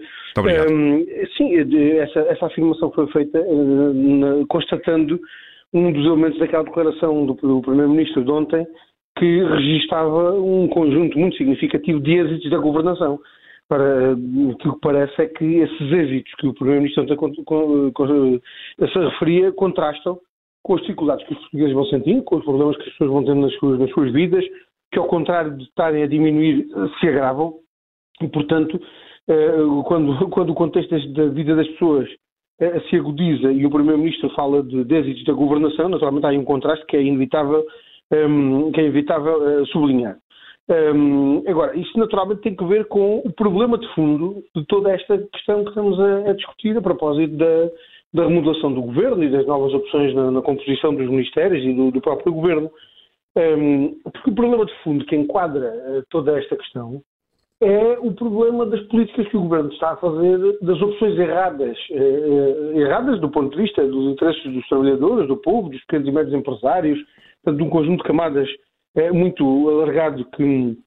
Um, 0.70 1.06
sim, 1.38 1.56
essa, 1.98 2.20
essa 2.20 2.48
afirmação 2.48 2.92
foi 2.92 3.08
feita 3.08 3.40
uh, 3.40 3.94
na, 3.94 4.46
constatando 4.50 5.18
um 5.74 5.94
dos 5.94 6.06
elementos 6.06 6.38
daquela 6.40 6.66
declaração 6.66 7.26
do, 7.26 7.36
do 7.36 7.62
Primeiro-Ministro 7.62 8.26
de 8.26 8.32
ontem, 8.32 8.68
que 9.18 9.44
registava 9.46 10.34
um 10.34 10.68
conjunto 10.68 11.18
muito 11.18 11.38
significativo 11.38 12.02
de 12.02 12.18
êxitos 12.18 12.52
da 12.52 12.58
governação. 12.58 13.18
Para, 13.70 14.14
o 14.16 14.58
que 14.58 14.70
parece 14.82 15.22
é 15.22 15.28
que 15.28 15.46
esses 15.46 15.90
êxitos 15.90 16.34
que 16.34 16.48
o 16.48 16.54
Primeiro-Ministro 16.54 17.08
se 17.08 19.00
referia 19.00 19.54
contrastam 19.54 20.20
com 20.62 20.76
as 20.76 20.82
dificuldades 20.82 21.26
que 21.26 21.34
os 21.34 21.40
portugueses 21.40 21.74
vão 21.74 21.86
sentindo, 21.86 22.24
com 22.24 22.36
os 22.36 22.44
problemas 22.44 22.76
que 22.76 22.84
as 22.84 22.90
pessoas 22.90 23.10
vão 23.10 23.24
tendo 23.24 23.40
nas 23.40 23.54
suas, 23.54 23.80
nas 23.80 23.90
suas 23.92 24.12
vidas, 24.12 24.44
que 24.94 25.00
ao 25.00 25.08
contrário 25.08 25.58
de 25.58 25.64
estarem 25.64 26.04
a 26.04 26.08
diminuir, 26.08 26.68
se 27.00 27.08
agravam, 27.08 27.56
e 28.22 28.28
portanto, 28.28 28.80
eh, 29.28 29.58
quando, 29.86 30.30
quando 30.30 30.52
o 30.52 30.56
contexto 30.56 30.96
da 31.14 31.28
vida 31.28 31.56
das 31.56 31.68
pessoas 31.70 32.08
eh, 32.60 32.80
se 32.90 32.96
agudiza 32.96 33.52
e 33.52 33.66
o 33.66 33.70
Primeiro-Ministro 33.70 34.30
fala 34.36 34.62
de, 34.64 34.94
êxitos 34.94 35.24
da 35.26 35.34
governação, 35.34 35.90
naturalmente 35.90 36.26
há 36.26 36.30
aí 36.30 36.38
um 36.38 36.46
contraste 36.46 36.86
que 36.86 36.96
é 36.96 37.02
inevitável, 37.02 37.66
ehm, 38.12 38.72
que 38.72 38.80
é 38.80 38.84
inevitável 38.84 39.62
uh, 39.62 39.66
sublinhar. 39.68 40.18
Ehm, 40.70 41.42
agora, 41.48 41.76
isso 41.78 41.98
naturalmente 41.98 42.42
tem 42.42 42.56
que 42.56 42.66
ver 42.66 42.86
com 42.86 43.18
o 43.26 43.34
problema 43.34 43.78
de 43.78 43.88
fundo 43.96 44.44
de 44.56 44.66
toda 44.66 44.92
esta 44.92 45.18
questão 45.34 45.64
que 45.64 45.70
estamos 45.70 46.00
a, 46.00 46.30
a 46.30 46.34
discutir 46.34 46.78
a 46.78 46.82
propósito 46.82 47.36
da, 47.36 47.70
da 48.14 48.28
remodelação 48.28 48.72
do 48.72 48.84
governo 48.84 49.24
e 49.24 49.30
das 49.30 49.46
novas 49.46 49.74
opções 49.74 50.14
na, 50.14 50.32
na 50.32 50.42
composição 50.42 50.94
dos 50.94 51.10
ministérios 51.10 51.66
e 51.66 51.74
do, 51.74 51.92
do 51.92 52.02
próprio 52.02 52.32
governo. 52.32 52.70
Um, 53.36 54.00
porque 54.04 54.30
o 54.30 54.36
problema 54.36 54.64
de 54.64 54.74
fundo 54.84 55.06
que 55.06 55.16
enquadra 55.16 55.68
uh, 55.68 56.04
toda 56.12 56.38
esta 56.38 56.56
questão 56.56 57.02
é 57.60 57.98
o 58.00 58.14
problema 58.14 58.64
das 58.64 58.82
políticas 58.88 59.28
que 59.28 59.38
o 59.38 59.42
governo 59.42 59.72
está 59.72 59.94
a 59.94 59.98
fazer, 59.98 60.60
das 60.62 60.80
opções 60.80 61.18
erradas, 61.18 61.76
uh, 61.90 62.80
erradas 62.80 63.20
do 63.20 63.30
ponto 63.32 63.56
de 63.56 63.64
vista 63.64 63.88
dos 63.88 64.12
interesses 64.12 64.44
dos 64.44 64.68
trabalhadores, 64.68 65.28
do 65.28 65.38
povo, 65.38 65.70
dos 65.70 65.82
pequenos 65.82 66.08
e 66.08 66.12
médios 66.12 66.36
empresários, 66.36 67.00
portanto, 67.44 67.58
de 67.58 67.68
um 67.68 67.72
conjunto 67.72 67.98
de 68.04 68.08
camadas 68.08 68.50
muito 69.12 69.70
alargado 69.70 70.24
que, 70.36 70.78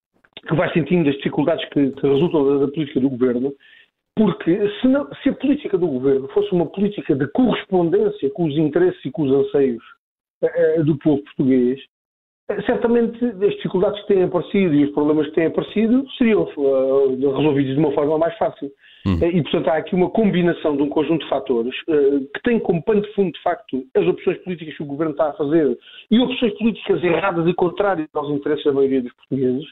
que 0.46 0.54
vai 0.54 0.72
sentindo 0.72 1.10
as 1.10 1.16
dificuldades 1.16 1.68
que, 1.70 1.90
que 1.90 2.06
resultam 2.06 2.46
da, 2.46 2.66
da, 2.66 2.72
política 2.72 3.00
do 3.00 3.10
governo. 3.10 3.52
Porque 4.14 4.70
se, 4.80 4.86
não, 4.86 5.12
se, 5.24 5.30
a 5.30 5.34
política 5.34 5.76
do 5.76 5.88
governo 5.88 6.28
fosse 6.28 6.52
uma 6.52 6.66
política 6.66 7.16
de 7.16 7.26
correspondência 7.32 8.30
com 8.30 8.44
os 8.44 8.56
interesses 8.56 9.04
e 9.04 9.10
com 9.10 9.22
os 9.22 9.32
anseios 9.32 9.82
do 10.84 10.96
povo 10.98 11.20
português, 11.24 11.80
certamente 12.64 13.24
as 13.24 13.54
dificuldades 13.56 14.00
que 14.02 14.14
têm 14.14 14.22
aparecido 14.22 14.74
e 14.74 14.84
os 14.84 14.90
problemas 14.92 15.26
que 15.26 15.34
têm 15.34 15.46
aparecido 15.46 16.06
seriam 16.16 16.42
uh, 16.56 17.36
resolvidos 17.36 17.74
de 17.74 17.78
uma 17.78 17.92
forma 17.92 18.18
mais 18.18 18.36
fácil. 18.38 18.70
Hum. 19.06 19.18
E, 19.20 19.42
portanto, 19.42 19.68
há 19.68 19.76
aqui 19.76 19.94
uma 19.94 20.10
combinação 20.10 20.76
de 20.76 20.82
um 20.82 20.88
conjunto 20.88 21.22
de 21.22 21.28
fatores 21.28 21.74
que 21.84 22.42
tem 22.42 22.58
como 22.58 22.82
pano 22.82 23.02
de 23.02 23.12
fundo, 23.14 23.32
de 23.32 23.42
facto, 23.42 23.84
as 23.96 24.06
opções 24.06 24.38
políticas 24.38 24.76
que 24.76 24.82
o 24.82 24.86
governo 24.86 25.12
está 25.12 25.28
a 25.28 25.32
fazer 25.34 25.78
e 26.10 26.18
opções 26.18 26.52
políticas 26.58 27.02
erradas 27.04 27.46
e 27.48 27.54
contrárias 27.54 28.08
aos 28.14 28.30
interesses 28.30 28.64
da 28.64 28.72
maioria 28.72 29.02
dos 29.02 29.12
portugueses, 29.14 29.64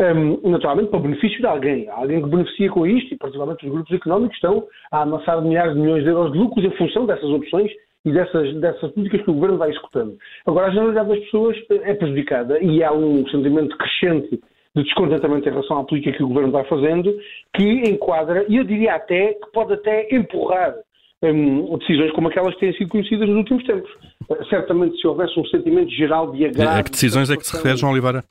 um, 0.00 0.50
naturalmente 0.50 0.90
para 0.90 1.00
o 1.00 1.02
benefício 1.02 1.38
de 1.38 1.46
alguém. 1.46 1.88
Há 1.88 1.94
alguém 1.94 2.22
que 2.22 2.28
beneficia 2.28 2.70
com 2.70 2.86
isto 2.86 3.14
e, 3.14 3.16
particularmente, 3.16 3.66
os 3.66 3.72
grupos 3.72 3.92
económicos 3.92 4.36
estão 4.36 4.66
a 4.92 5.02
amassar 5.02 5.42
milhares 5.42 5.74
de 5.74 5.80
milhões 5.80 6.04
de 6.04 6.10
euros 6.10 6.32
de 6.32 6.38
lucros 6.38 6.64
em 6.64 6.70
função 6.76 7.06
dessas 7.06 7.30
opções 7.30 7.70
e 8.06 8.12
dessas, 8.12 8.54
dessas 8.60 8.92
políticas 8.92 9.22
que 9.22 9.30
o 9.30 9.34
governo 9.34 9.58
vai 9.58 9.70
executando. 9.70 10.16
Agora, 10.46 10.68
a 10.68 10.70
generalidade 10.70 11.08
das 11.08 11.18
pessoas 11.18 11.56
é 11.68 11.92
prejudicada 11.92 12.62
e 12.62 12.82
há 12.82 12.92
um 12.92 13.26
sentimento 13.28 13.76
crescente 13.76 14.40
de 14.76 14.84
descontentamento 14.84 15.48
em 15.48 15.50
relação 15.50 15.78
à 15.78 15.84
política 15.84 16.16
que 16.16 16.22
o 16.22 16.28
governo 16.28 16.52
vai 16.52 16.64
fazendo, 16.64 17.12
que 17.52 17.64
enquadra, 17.88 18.46
e 18.48 18.56
eu 18.56 18.64
diria 18.64 18.94
até, 18.94 19.34
que 19.34 19.50
pode 19.52 19.72
até 19.72 20.06
empurrar 20.14 20.74
um, 21.22 21.76
decisões 21.78 22.12
como 22.12 22.28
aquelas 22.28 22.54
que 22.54 22.60
têm 22.60 22.72
sido 22.74 22.90
conhecidas 22.90 23.28
nos 23.28 23.38
últimos 23.38 23.64
tempos. 23.64 23.90
Uh, 24.30 24.44
certamente, 24.48 25.00
se 25.00 25.06
houvesse 25.06 25.38
um 25.40 25.46
sentimento 25.46 25.90
geral 25.90 26.30
de 26.30 26.44
agrado... 26.44 26.78
A 26.78 26.82
que 26.84 26.90
decisões 26.90 27.28
é 27.28 27.36
que 27.36 27.44
se 27.44 27.56
refere, 27.56 27.76
João 27.76 27.92
Oliveira? 27.92 28.22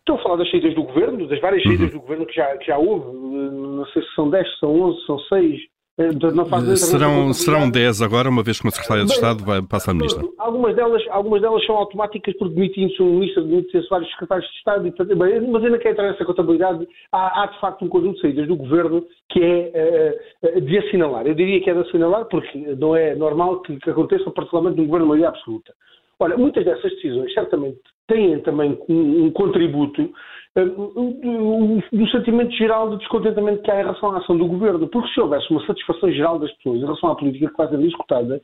Estou 0.00 0.16
a 0.16 0.22
falar 0.22 0.36
das 0.36 0.50
saídas 0.50 0.74
do 0.74 0.82
governo, 0.82 1.26
das 1.26 1.40
várias 1.40 1.62
saídas 1.62 1.92
uhum. 1.92 1.98
do 1.98 2.00
governo 2.00 2.26
que 2.26 2.34
já, 2.34 2.56
que 2.56 2.66
já 2.66 2.76
houve. 2.76 3.16
Não 3.16 3.86
sei 3.86 4.02
se 4.02 4.14
são 4.14 4.28
10, 4.28 4.58
são 4.58 4.80
11, 4.80 5.06
são 5.06 5.18
6. 5.20 5.60
Eh, 6.00 6.76
serão, 6.76 7.30
serão 7.34 7.70
10 7.70 8.00
agora, 8.00 8.30
uma 8.30 8.42
vez 8.42 8.58
que 8.58 8.64
uma 8.64 8.70
secretária 8.70 9.04
de 9.04 9.12
Estado 9.12 9.44
vai, 9.44 9.60
passa 9.60 9.90
a 9.90 9.94
ministra. 9.94 10.26
Algumas 10.38 10.74
delas, 10.74 11.02
algumas 11.10 11.42
delas 11.42 11.62
são 11.66 11.76
automáticas 11.76 12.34
porque 12.38 12.54
demitindo-se 12.54 13.02
um 13.02 13.18
ministro, 13.18 13.44
demitindo-se 13.44 13.90
vários 13.90 14.10
secretários 14.12 14.48
de 14.50 14.56
Estado, 14.56 14.88
e, 14.88 15.14
mas 15.14 15.62
ainda 15.62 15.78
quero 15.78 15.92
entrar 15.92 16.10
nessa 16.10 16.24
contabilidade. 16.24 16.88
Há, 17.12 17.42
há, 17.42 17.46
de 17.48 17.60
facto 17.60 17.84
um 17.84 17.88
conjunto 17.88 18.14
de 18.14 18.22
saídas 18.22 18.48
do 18.48 18.56
governo 18.56 19.04
que 19.28 19.42
é 19.42 20.16
uh, 20.42 20.60
de 20.62 20.78
assinalar. 20.78 21.26
Eu 21.26 21.34
diria 21.34 21.60
que 21.60 21.68
é 21.68 21.74
de 21.74 21.80
assinalar 21.80 22.24
porque 22.24 22.58
não 22.78 22.96
é 22.96 23.14
normal 23.14 23.60
que, 23.60 23.76
que 23.78 23.90
aconteça, 23.90 24.30
particularmente 24.30 24.80
no 24.80 24.86
governo 24.86 25.04
de 25.04 25.08
maioria 25.10 25.28
absoluta. 25.28 25.74
Ora, 26.18 26.36
muitas 26.38 26.64
dessas 26.64 26.90
decisões 26.92 27.32
certamente 27.34 27.78
têm 28.06 28.40
também 28.40 28.78
um, 28.88 29.26
um 29.26 29.30
contributo 29.32 30.10
uh, 30.56 31.82
do 31.92 32.10
sentimento 32.10 32.52
geral 32.52 32.90
de 32.90 32.98
descontentamento 32.98 33.62
que 33.62 33.70
há 33.70 33.76
em 33.76 33.84
relação 33.84 34.10
à 34.12 34.18
ação 34.18 34.36
do 34.36 34.46
governo, 34.46 34.88
porque 34.88 35.12
se 35.12 35.20
houvesse 35.20 35.50
uma 35.50 35.64
satisfação 35.66 36.10
geral 36.12 36.38
das 36.38 36.52
pessoas 36.54 36.78
em 36.78 36.84
relação 36.84 37.10
à 37.10 37.16
política 37.16 37.50
que 37.50 37.56
vai 37.56 37.68
ser 37.68 38.42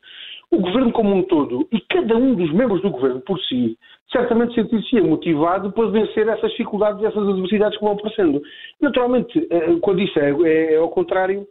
o 0.50 0.60
governo 0.60 0.92
como 0.92 1.14
um 1.14 1.22
todo 1.24 1.66
e 1.72 1.80
cada 1.80 2.16
um 2.16 2.34
dos 2.34 2.52
membros 2.52 2.80
do 2.82 2.90
governo 2.90 3.20
por 3.20 3.38
si 3.40 3.76
certamente 4.12 4.54
sentir-se 4.54 5.00
motivado 5.00 5.72
para 5.72 5.88
vencer 5.88 6.28
essas 6.28 6.50
dificuldades 6.52 7.02
e 7.02 7.06
essas 7.06 7.28
adversidades 7.28 7.76
que 7.76 7.84
vão 7.84 7.94
aparecendo. 7.94 8.40
Naturalmente, 8.80 9.38
uh, 9.38 9.80
quando 9.80 10.00
isso 10.00 10.18
é, 10.18 10.30
é, 10.30 10.74
é 10.74 10.76
ao 10.76 10.90
contrário, 10.90 11.46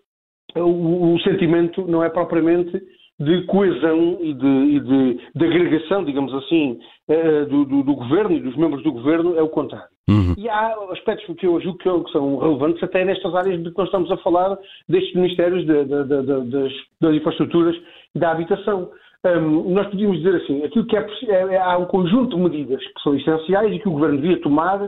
o, 0.55 1.15
o 1.15 1.19
sentimento 1.19 1.85
não 1.85 2.03
é 2.03 2.09
propriamente 2.09 2.81
de 3.19 3.43
coesão 3.43 4.17
e 4.21 4.33
de, 4.33 4.47
e 4.47 4.79
de, 4.79 5.19
de 5.35 5.45
agregação, 5.45 6.03
digamos 6.03 6.33
assim, 6.33 6.79
uh, 7.07 7.45
do, 7.47 7.65
do, 7.65 7.83
do, 7.83 7.95
governo 7.95 8.35
e 8.35 8.41
dos 8.41 8.55
membros 8.57 8.83
do 8.83 8.91
governo 8.91 9.37
é 9.37 9.41
o 9.41 9.49
contrário. 9.49 9.87
Uhum. 10.09 10.35
E 10.37 10.49
há 10.49 10.75
aspectos 10.91 11.35
que 11.37 11.47
eu 11.47 11.59
julgo 11.61 11.77
que 11.77 12.11
são 12.11 12.37
relevantes 12.37 12.83
até 12.83 13.05
nestas 13.05 13.33
áreas 13.33 13.63
de 13.63 13.71
que 13.71 13.77
nós 13.77 13.87
estamos 13.87 14.11
a 14.11 14.17
falar, 14.17 14.57
destes 14.87 15.15
ministérios 15.15 15.65
de, 15.65 15.85
das, 15.85 16.07
das, 16.99 17.15
infraestruturas 17.15 17.75
e 18.13 18.19
da 18.19 18.31
habitação. 18.31 18.91
Um, 19.25 19.73
nós 19.73 19.87
podíamos 19.87 20.17
dizer 20.17 20.35
assim, 20.35 20.63
aquilo 20.63 20.85
que 20.85 20.95
é, 20.95 21.07
é, 21.31 21.57
há 21.57 21.77
um 21.77 21.85
conjunto 21.85 22.35
de 22.35 22.43
medidas 22.43 22.79
que 22.79 23.01
são 23.01 23.15
essenciais 23.15 23.73
e 23.73 23.79
que 23.79 23.87
o 23.87 23.93
governo 23.93 24.21
devia 24.21 24.39
tomar 24.41 24.87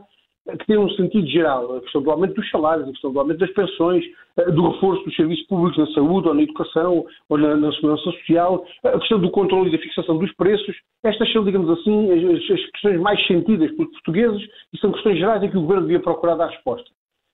que 0.55 0.65
tem 0.65 0.77
um 0.77 0.89
sentido 0.91 1.27
geral, 1.27 1.75
a 1.75 1.81
questão 1.81 2.01
do 2.01 2.11
aumento 2.11 2.35
dos 2.35 2.49
salários, 2.49 2.87
a 2.87 2.91
questão 2.91 3.11
do 3.11 3.19
aumento 3.19 3.39
das 3.39 3.51
pensões, 3.51 4.03
eh, 4.05 4.09
do 4.45 4.69
reforço 4.69 5.03
dos 5.03 5.15
serviços 5.15 5.45
públicos 5.47 5.77
na 5.77 5.93
saúde 5.93 6.27
ou 6.27 6.33
na 6.33 6.43
educação 6.43 7.05
ou 7.29 7.37
na, 7.37 7.55
na 7.55 7.71
segurança 7.73 8.03
social, 8.03 8.65
a 8.83 8.99
questão 8.99 9.19
do 9.19 9.31
controle 9.31 9.69
e 9.69 9.71
da 9.71 9.83
fixação 9.83 10.17
dos 10.17 10.31
preços. 10.35 10.75
Estas 11.03 11.31
são, 11.31 11.43
digamos 11.43 11.69
assim, 11.69 12.11
as, 12.11 12.51
as 12.51 12.71
questões 12.71 12.99
mais 12.99 13.25
sentidas 13.27 13.71
pelos 13.71 13.91
portugueses 13.93 14.47
e 14.73 14.77
são 14.77 14.91
questões 14.91 15.17
gerais 15.17 15.41
em 15.43 15.49
que 15.49 15.57
o 15.57 15.61
governo 15.61 15.83
devia 15.83 15.99
procurar 15.99 16.35
dar 16.35 16.49
resposta. 16.49 16.89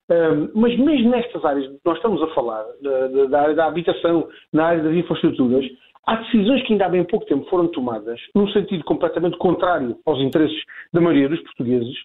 Um, 0.10 0.60
mas 0.60 0.78
mesmo 0.78 1.12
nestas 1.12 1.44
áreas 1.46 1.66
que 1.68 1.80
nós 1.86 1.96
estamos 1.96 2.22
a 2.22 2.28
falar, 2.34 2.66
da, 2.82 3.26
da, 3.28 3.42
área 3.42 3.56
da 3.56 3.66
habitação, 3.66 4.28
na 4.52 4.66
área 4.66 4.84
das 4.84 4.94
infraestruturas, 4.94 5.66
há 6.06 6.18
decisões 6.18 6.62
que 6.64 6.74
ainda 6.74 6.86
há 6.86 6.90
bem 6.90 7.06
pouco 7.06 7.26
tempo 7.26 7.50
foram 7.50 7.68
tomadas 7.70 8.20
num 8.36 8.48
sentido 8.50 8.84
completamente 8.84 9.38
contrário 9.38 9.98
aos 10.06 10.20
interesses 10.20 10.62
da 10.92 11.00
maioria 11.00 11.30
dos 11.30 11.42
portugueses 11.42 11.96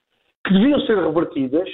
que 0.46 0.52
deviam 0.54 0.80
ser 0.82 0.96
revertidas 0.96 1.68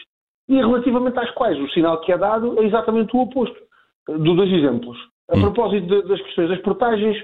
e 0.48 0.56
relativamente 0.56 1.18
às 1.18 1.30
quais 1.32 1.58
o 1.58 1.68
sinal 1.70 2.00
que 2.00 2.12
é 2.12 2.18
dado 2.18 2.58
é 2.60 2.64
exatamente 2.64 3.14
o 3.16 3.20
oposto. 3.20 3.58
Do 4.06 4.34
dois 4.34 4.52
exemplos. 4.52 4.98
A 5.30 5.36
hum. 5.36 5.40
propósito 5.40 5.86
de, 5.86 6.08
das 6.08 6.20
questões 6.20 6.50
das 6.50 6.60
portagens, 6.60 7.16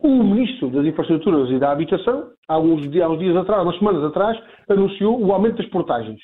o 0.00 0.08
Ministro 0.08 0.68
das 0.70 0.84
Infraestruturas 0.84 1.50
e 1.50 1.58
da 1.58 1.70
Habitação, 1.70 2.30
há 2.48 2.58
uns, 2.58 2.84
há 3.00 3.08
uns 3.08 3.18
dias 3.18 3.36
atrás, 3.36 3.62
umas 3.62 3.78
semanas 3.78 4.04
atrás, 4.04 4.42
anunciou 4.68 5.24
o 5.24 5.32
aumento 5.32 5.58
das 5.58 5.70
portagens. 5.70 6.20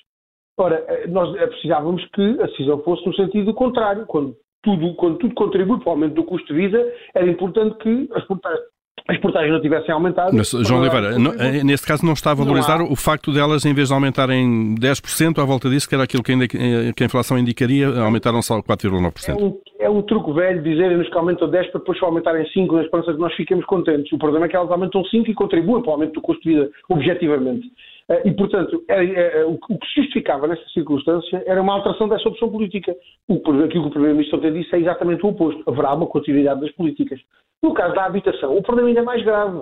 Ora, 0.59 0.85
eh, 0.89 1.07
nós 1.07 1.35
eh, 1.37 1.47
precisávamos 1.47 2.05
que 2.07 2.23
a 2.41 2.47
decisão 2.47 2.83
fosse 2.83 3.07
no 3.07 3.15
sentido 3.15 3.55
contrário. 3.55 4.05
Quando 4.07 4.35
tudo, 4.63 4.95
quando 4.95 5.19
tudo 5.19 5.35
contribui 5.35 5.79
para 5.79 5.89
o 5.89 5.93
aumento 5.93 6.15
do 6.15 6.25
custo 6.25 6.53
de 6.53 6.61
vida, 6.61 6.95
era 7.15 7.27
importante 7.27 7.77
que 7.79 8.09
as 8.13 8.25
portagens, 8.25 8.61
as 9.09 9.19
portagens 9.19 9.53
não 9.53 9.61
tivessem 9.61 9.93
aumentado. 9.93 10.37
Mas, 10.37 10.51
João 10.51 10.81
Oliveira, 10.81 11.15
eh, 11.39 11.65
neste 11.65 11.87
caso 11.87 12.05
não 12.05 12.13
está 12.13 12.33
a 12.33 12.35
valorizar 12.35 12.81
o 12.83 12.97
facto 12.97 13.33
delas, 13.33 13.65
em 13.65 13.75
vez 13.75 13.89
de 13.89 13.95
aumentarem 13.95 14.75
10%, 14.77 15.41
à 15.41 15.45
volta 15.45 15.69
disso, 15.69 15.89
que 15.89 15.95
era 15.95 16.05
aquilo 16.05 16.23
que, 16.23 16.33
eh, 16.33 16.93
a 17.01 17.05
inflação 17.05 17.39
indicaria, 17.39 17.89
aumentaram 18.01 18.43
só 18.43 18.61
4,9%. 18.63 19.31
É 19.31 19.43
um, 19.43 19.59
é 19.81 19.91
um 19.91 20.03
truque 20.03 20.33
velho 20.33 20.63
dizerem-nos 20.63 21.09
que 21.09 21.17
aumentam 21.17 21.49
10% 21.49 21.71
para 21.71 21.81
depois 21.81 21.99
só 21.99 22.07
aumentarem 22.07 22.45
5% 22.53 22.73
na 22.73 22.83
esperança 22.83 23.11
de 23.11 23.17
que 23.17 23.23
nós 23.23 23.35
fiquemos 23.35 23.65
contentes. 23.67 24.13
O 24.13 24.19
problema 24.19 24.47
é 24.47 24.49
que 24.49 24.57
elas 24.57 24.71
aumentam 24.71 25.03
5% 25.03 25.29
e 25.29 25.35
contribuem 25.35 25.83
para 25.83 25.91
o 25.91 25.93
aumento 25.95 26.15
do 26.15 26.21
custo 26.21 26.43
de 26.43 26.55
vida, 26.55 26.71
objetivamente. 26.89 27.71
Eh, 28.11 28.29
e, 28.29 28.35
portanto, 28.35 28.83
é, 28.88 29.05
é, 29.05 29.44
o 29.44 29.57
que 29.57 29.79
justificava 29.94 30.49
nessa 30.49 30.68
circunstância 30.70 31.42
era 31.46 31.62
uma 31.62 31.75
alteração 31.75 32.09
dessa 32.09 32.29
opção 32.29 32.51
política. 32.51 32.94
O, 33.29 33.35
aquilo 33.35 33.68
que 33.68 33.79
o 33.79 33.90
Primeiro-Ministro 33.90 34.38
ontem 34.38 34.53
disse 34.53 34.75
é 34.75 34.81
exatamente 34.81 35.25
o 35.25 35.29
oposto. 35.29 35.62
Haverá 35.70 35.94
uma 35.94 36.07
continuidade 36.07 36.61
das 36.61 36.73
políticas. 36.73 37.20
No 37.62 37.73
caso 37.73 37.94
da 37.94 38.05
habitação, 38.05 38.57
o 38.57 38.62
problema 38.62 38.88
ainda 38.88 39.01
é 39.01 39.05
mais 39.05 39.23
grave. 39.23 39.61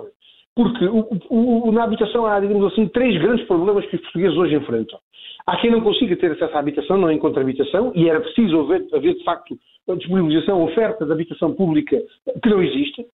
Porque 0.55 0.83
o, 0.85 1.07
o, 1.29 1.71
na 1.71 1.83
habitação 1.83 2.25
há, 2.25 2.39
digamos 2.39 2.73
assim, 2.73 2.87
três 2.87 3.15
grandes 3.21 3.45
problemas 3.45 3.85
que 3.85 3.95
os 3.95 4.01
portugueses 4.01 4.37
hoje 4.37 4.55
enfrentam. 4.55 4.99
Há 5.45 5.57
quem 5.57 5.71
não 5.71 5.81
consiga 5.81 6.17
ter 6.17 6.31
acesso 6.31 6.55
à 6.55 6.59
habitação, 6.59 6.97
não 6.97 7.11
encontra 7.11 7.41
habitação, 7.41 7.91
e 7.95 8.09
era 8.09 8.19
preciso 8.19 8.61
haver, 8.61 8.85
haver 8.93 9.15
de 9.15 9.23
facto, 9.23 9.57
a 9.87 9.95
disponibilização, 9.95 10.63
oferta 10.63 11.05
de 11.05 11.11
habitação 11.11 11.53
pública 11.53 11.97
que 12.43 12.49
não 12.49 12.61
existe. 12.61 13.05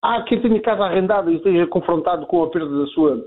Há 0.00 0.22
quem 0.22 0.40
tenha 0.40 0.60
casa 0.60 0.84
arrendada 0.84 1.30
e 1.30 1.36
esteja 1.36 1.66
confrontado 1.66 2.26
com 2.26 2.42
a 2.42 2.50
perda 2.50 2.78
da 2.78 2.86
sua 2.86 3.22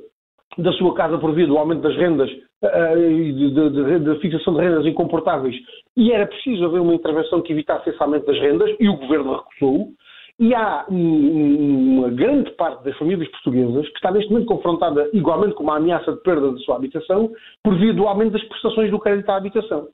da 0.57 0.71
sua 0.73 0.93
casa 0.93 1.17
por 1.17 1.33
via 1.33 1.47
do 1.47 1.57
aumento 1.57 1.81
das 1.81 1.95
rendas 1.95 2.29
uh, 2.31 3.11
e 3.11 3.99
da 3.99 4.15
fixação 4.17 4.53
de 4.53 4.61
rendas 4.61 4.85
incomportáveis. 4.85 5.55
E 5.97 6.11
era 6.11 6.27
preciso 6.27 6.65
haver 6.65 6.81
uma 6.81 6.93
intervenção 6.93 7.41
que 7.41 7.53
evitasse 7.53 7.89
esse 7.89 8.01
aumento 8.01 8.25
das 8.25 8.39
rendas 8.39 8.75
e 8.79 8.89
o 8.89 8.97
governo 8.97 9.35
recusou. 9.35 9.89
E 10.37 10.53
há 10.53 10.85
um, 10.89 11.99
uma 11.99 12.09
grande 12.09 12.51
parte 12.51 12.83
das 12.83 12.97
famílias 12.97 13.29
portuguesas 13.29 13.87
que 13.87 13.95
está 13.95 14.11
neste 14.11 14.29
momento 14.29 14.47
confrontada 14.47 15.09
igualmente 15.13 15.55
com 15.55 15.63
uma 15.63 15.77
ameaça 15.77 16.11
de 16.11 16.21
perda 16.23 16.51
da 16.51 16.57
sua 16.57 16.75
habitação 16.75 17.31
por 17.63 17.77
via 17.77 17.93
do 17.93 18.05
aumento 18.05 18.33
das 18.33 18.43
prestações 18.43 18.91
do 18.91 18.99
crédito 18.99 19.29
à 19.29 19.37
habitação. 19.37 19.87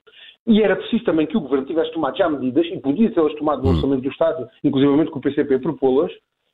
E 0.46 0.60
era 0.60 0.74
preciso 0.74 1.04
também 1.04 1.26
que 1.26 1.36
o 1.36 1.40
Governo 1.40 1.66
tivesse 1.66 1.92
tomado 1.92 2.16
já 2.16 2.28
medidas, 2.28 2.66
e 2.66 2.80
podia 2.80 3.12
tê-las 3.12 3.34
tomado 3.34 3.62
no 3.62 3.68
hum. 3.68 3.74
Orçamento 3.74 4.02
do 4.02 4.08
Estado, 4.08 4.48
inclusive 4.64 5.10
com 5.10 5.18
o 5.20 5.22
PCP 5.22 5.60
propô-las, 5.60 6.10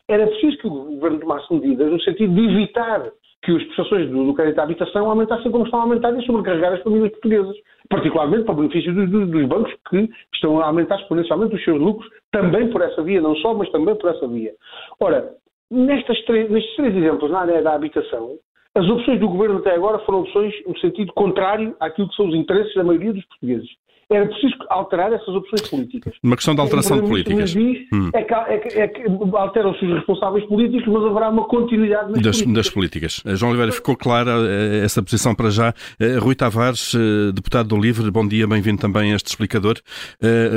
era 0.06 0.26
preciso 0.26 0.58
que 0.58 0.66
o 0.66 0.70
Governo 0.70 1.20
tomasse 1.20 1.52
medidas 1.52 1.90
no 1.90 2.00
sentido 2.02 2.34
de 2.34 2.44
evitar 2.44 3.10
que 3.42 3.52
as 3.52 3.62
prestações 3.64 4.10
do, 4.10 4.26
do 4.26 4.34
crédito 4.34 4.58
à 4.58 4.64
habitação 4.64 5.08
aumentassem 5.08 5.50
como 5.50 5.64
estão 5.64 5.80
a 5.80 5.82
aumentar 5.82 6.12
e 6.12 6.24
sobrecarregar 6.26 6.72
as 6.72 6.82
famílias 6.82 7.10
portuguesas, 7.12 7.56
particularmente 7.88 8.44
para 8.44 8.52
o 8.52 8.56
benefício 8.56 8.94
dos, 8.94 9.10
dos, 9.10 9.30
dos, 9.30 9.46
bancos 9.46 9.72
que 9.88 10.10
estão 10.34 10.60
a 10.60 10.66
aumentar 10.66 10.96
exponencialmente 11.00 11.54
os 11.54 11.64
seus 11.64 11.80
lucros, 11.80 12.08
também 12.32 12.68
por 12.70 12.80
essa 12.82 13.02
via, 13.02 13.20
não 13.20 13.36
só, 13.36 13.54
mas 13.54 13.70
também 13.70 13.94
por 13.94 14.10
essa 14.10 14.26
via. 14.26 14.52
Ora, 15.00 15.30
nestes 15.70 16.24
três, 16.24 16.50
nestes 16.50 16.74
três 16.76 16.94
exemplos 16.94 17.30
na 17.30 17.40
área 17.40 17.62
da 17.62 17.74
habitação, 17.74 18.36
as 18.74 18.86
opções 18.88 19.18
do 19.18 19.28
governo 19.28 19.58
até 19.58 19.74
agora 19.74 19.98
foram 20.00 20.20
opções 20.20 20.54
no 20.66 20.78
sentido 20.78 21.12
contrário 21.12 21.74
àquilo 21.80 22.08
que 22.08 22.16
são 22.16 22.28
os 22.28 22.34
interesses 22.34 22.74
da 22.74 22.84
maioria 22.84 23.12
dos 23.12 23.24
portugueses. 23.26 23.68
Era 24.10 24.26
preciso 24.26 24.54
alterar 24.70 25.12
essas 25.12 25.28
opções 25.28 25.68
políticas. 25.68 26.14
Uma 26.22 26.36
questão 26.36 26.54
de 26.54 26.60
alteração 26.60 27.00
de 27.00 27.06
políticas. 27.06 27.50
Diz, 27.50 27.86
hum. 27.92 28.10
é 28.14 28.22
que, 28.22 28.34
é 28.34 28.58
que, 28.58 28.78
é 28.78 28.88
que 28.88 29.02
alteram-se 29.34 29.84
os 29.84 29.94
responsáveis 29.96 30.44
políticos, 30.46 30.86
mas 30.86 31.04
haverá 31.04 31.28
uma 31.28 31.44
continuidade 31.44 32.12
nas 32.12 32.22
das 32.22 32.36
políticas. 32.36 32.54
Das 32.54 32.70
políticas. 32.70 33.22
Eh, 33.26 33.36
João 33.36 33.50
Oliveira, 33.50 33.72
ficou 33.72 33.96
clara 33.96 34.30
eh, 34.30 34.82
essa 34.82 35.02
posição 35.02 35.34
para 35.34 35.50
já. 35.50 35.74
Eh, 36.00 36.16
Rui 36.18 36.34
Tavares, 36.34 36.94
deputado 37.34 37.68
do 37.68 37.78
Livre, 37.78 38.10
bom 38.10 38.26
dia, 38.26 38.46
bem-vindo 38.46 38.80
também 38.80 39.12
a 39.12 39.16
este 39.16 39.26
explicador. 39.26 39.76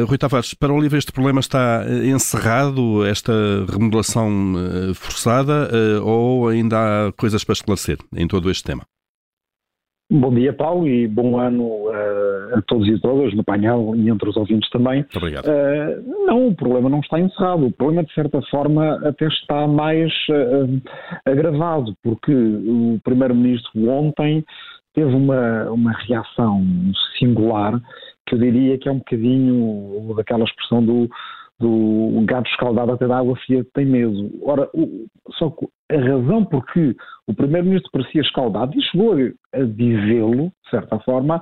Rui 0.07 0.17
Tavares, 0.17 0.53
para 0.53 0.71
o 0.71 0.79
Livre 0.79 0.97
este 0.97 1.11
problema 1.11 1.39
está 1.39 1.83
encerrado, 2.05 3.05
esta 3.05 3.33
remodelação 3.69 4.53
forçada, 4.95 5.69
ou 6.03 6.47
ainda 6.47 6.77
há 7.07 7.11
coisas 7.13 7.43
para 7.43 7.53
esclarecer 7.53 7.97
em 8.15 8.27
todo 8.27 8.49
este 8.49 8.63
tema? 8.63 8.83
Bom 10.13 10.33
dia, 10.33 10.51
Paulo, 10.51 10.89
e 10.89 11.07
bom 11.07 11.39
ano 11.39 11.63
uh, 11.63 11.93
a 12.51 12.61
todos 12.61 12.87
e 12.87 12.99
todas 12.99 13.33
no 13.33 13.43
painel 13.43 13.93
e 13.95 14.09
entre 14.09 14.29
os 14.29 14.37
ouvintes 14.37 14.69
também. 14.69 15.01
Uh, 15.01 16.25
não, 16.25 16.47
o 16.47 16.55
problema 16.55 16.89
não 16.89 16.99
está 16.99 17.19
encerrado. 17.19 17.67
O 17.67 17.71
problema, 17.71 18.03
de 18.03 18.13
certa 18.13 18.41
forma, 18.43 18.99
até 19.07 19.27
está 19.27 19.67
mais 19.67 20.11
uh, 20.29 20.81
agravado, 21.25 21.95
porque 22.03 22.33
o 22.33 22.99
Primeiro-Ministro 23.03 23.89
ontem 23.89 24.43
teve 24.93 25.13
uma, 25.13 25.69
uma 25.71 25.91
reação 26.07 26.61
singular, 27.17 27.79
que 28.27 28.35
eu 28.35 28.39
diria 28.39 28.77
que 28.77 28.89
é 28.89 28.91
um 28.91 28.97
bocadinho 28.97 30.13
daquela 30.15 30.43
expressão 30.43 30.83
do 30.83 31.09
do 31.61 32.25
gato 32.25 32.49
escaldado 32.49 32.91
até 32.91 33.07
da 33.07 33.19
água 33.19 33.35
fria 33.45 33.63
tem 33.75 33.85
medo. 33.85 34.31
Ora, 34.41 34.67
o, 34.73 35.05
só 35.37 35.51
que 35.51 35.67
a 35.91 35.99
razão 35.99 36.43
por 36.43 36.65
que 36.73 36.95
o 37.27 37.33
Primeiro-Ministro 37.33 37.91
parecia 37.91 38.21
escaldado, 38.21 38.75
e 38.75 38.81
chegou 38.81 39.13
a 39.53 39.59
dizê-lo, 39.59 40.51
de 40.63 40.69
certa 40.71 40.99
forma, 40.99 41.39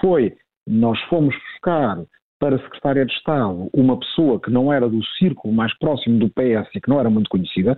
foi 0.00 0.34
nós 0.66 1.00
fomos 1.02 1.34
buscar 1.34 1.98
para 2.40 2.58
Secretária 2.58 3.04
de 3.04 3.12
Estado 3.12 3.68
uma 3.72 3.98
pessoa 3.98 4.40
que 4.40 4.50
não 4.50 4.72
era 4.72 4.88
do 4.88 5.04
círculo 5.18 5.52
mais 5.52 5.76
próximo 5.78 6.18
do 6.18 6.30
PS 6.30 6.74
e 6.74 6.80
que 6.80 6.88
não 6.88 6.98
era 6.98 7.10
muito 7.10 7.28
conhecida, 7.28 7.76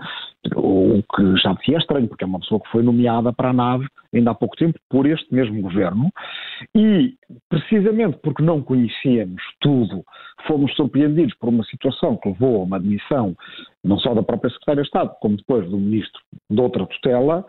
o 0.54 1.02
que 1.02 1.36
já 1.36 1.56
se 1.56 1.74
é 1.74 1.78
estranho, 1.78 2.06
porque 2.06 2.22
é 2.22 2.26
uma 2.26 2.38
pessoa 2.38 2.60
que 2.60 2.70
foi 2.70 2.82
nomeada 2.82 3.32
para 3.32 3.50
a 3.50 3.52
nave 3.52 3.86
ainda 4.14 4.30
há 4.30 4.34
pouco 4.34 4.56
tempo 4.56 4.78
por 4.88 5.06
este 5.06 5.34
mesmo 5.34 5.60
governo, 5.60 6.10
e 6.76 7.14
precisamente 7.48 8.18
porque 8.22 8.42
não 8.42 8.62
conhecíamos 8.62 9.42
tudo, 9.60 10.04
fomos 10.46 10.72
surpreendidos 10.76 11.34
por 11.38 11.48
uma 11.48 11.64
situação 11.64 12.16
que 12.16 12.28
levou 12.28 12.60
a 12.60 12.64
uma 12.64 12.76
admissão 12.76 13.34
não 13.82 13.98
só 13.98 14.14
da 14.14 14.22
própria 14.22 14.50
Secretária 14.50 14.82
de 14.82 14.88
Estado, 14.88 15.12
como 15.20 15.36
depois 15.36 15.68
do 15.68 15.76
Ministro 15.76 16.20
de 16.48 16.60
outra 16.60 16.86
tutela, 16.86 17.44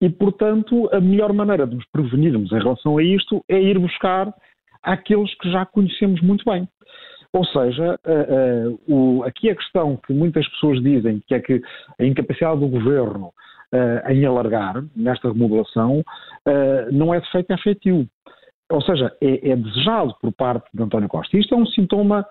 e, 0.00 0.08
portanto, 0.08 0.88
a 0.92 1.00
melhor 1.00 1.32
maneira 1.32 1.66
de 1.66 1.76
nos 1.76 1.84
prevenirmos 1.92 2.50
em 2.52 2.58
relação 2.58 2.98
a 2.98 3.02
isto 3.02 3.44
é 3.48 3.60
ir 3.60 3.78
buscar 3.78 4.32
àqueles 4.88 5.34
que 5.36 5.50
já 5.50 5.66
conhecemos 5.66 6.20
muito 6.20 6.44
bem. 6.44 6.68
Ou 7.32 7.44
seja, 7.44 7.98
uh, 8.06 8.70
uh, 8.70 9.20
o, 9.20 9.22
aqui 9.24 9.50
a 9.50 9.54
questão 9.54 9.96
que 9.96 10.14
muitas 10.14 10.48
pessoas 10.48 10.82
dizem, 10.82 11.22
que 11.26 11.34
é 11.34 11.40
que 11.40 11.60
a 12.00 12.04
incapacidade 12.04 12.60
do 12.60 12.68
governo 12.68 13.26
uh, 13.26 14.10
em 14.10 14.24
alargar 14.24 14.82
nesta 14.96 15.28
remodelação 15.28 16.02
não 16.90 17.12
é 17.12 17.20
de 17.20 17.30
feito 17.30 17.50
efetivo. 17.50 18.06
Ou 18.70 18.80
seja, 18.80 19.12
é, 19.20 19.50
é, 19.50 19.56
desejado 19.56 20.14
por 20.20 20.32
parte 20.32 20.66
de 20.72 20.82
António 20.82 21.08
Costa. 21.08 21.36
Isto 21.36 21.54
é 21.54 21.58
um 21.58 21.66
sintoma 21.66 22.26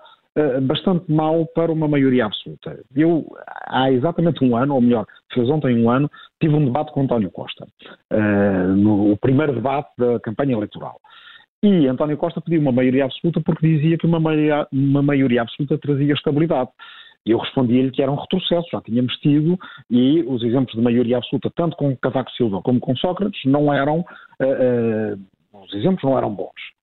bastante 0.62 1.10
mau 1.10 1.46
para 1.46 1.72
uma 1.72 1.88
maioria 1.88 2.26
absoluta. 2.26 2.78
Eu, 2.94 3.26
há 3.66 3.90
exatamente 3.90 4.44
um 4.44 4.56
ano, 4.56 4.74
ou 4.74 4.80
melhor, 4.80 5.04
fez 5.32 5.48
ontem 5.50 5.80
um 5.82 5.90
ano, 5.90 6.08
tive 6.40 6.54
um 6.54 6.64
debate 6.64 6.92
com 6.92 7.02
António 7.02 7.30
Costa, 7.30 7.66
no 8.76 9.16
primeiro 9.16 9.52
debate 9.52 9.90
da 9.98 10.20
campanha 10.20 10.52
eleitoral. 10.52 11.00
E 11.62 11.88
António 11.88 12.16
Costa 12.16 12.40
pediu 12.40 12.60
uma 12.60 12.70
maioria 12.70 13.04
absoluta 13.04 13.40
porque 13.40 13.66
dizia 13.66 13.98
que 13.98 14.06
uma 14.06 14.20
maioria, 14.20 14.66
uma 14.72 15.02
maioria 15.02 15.42
absoluta 15.42 15.76
trazia 15.78 16.14
estabilidade. 16.14 16.70
E 17.26 17.32
eu 17.32 17.38
respondi-lhe 17.38 17.90
que 17.90 18.00
era 18.00 18.12
um 18.12 18.16
retrocesso, 18.16 18.68
já 18.70 18.80
tínhamos 18.80 19.14
tido, 19.16 19.58
e 19.90 20.22
os 20.22 20.42
exemplos 20.42 20.74
de 20.74 20.80
maioria 20.80 21.16
absoluta, 21.16 21.50
tanto 21.54 21.76
com 21.76 21.96
Cavaco 21.96 22.30
Silva 22.32 22.62
como 22.62 22.78
com 22.78 22.96
Sócrates, 22.96 23.44
não 23.44 23.72
eram, 23.72 23.98
uh, 24.40 25.14
uh, 25.54 25.62
os 25.64 25.74
exemplos 25.74 26.02
não 26.04 26.16
eram 26.16 26.32
bons. 26.32 26.78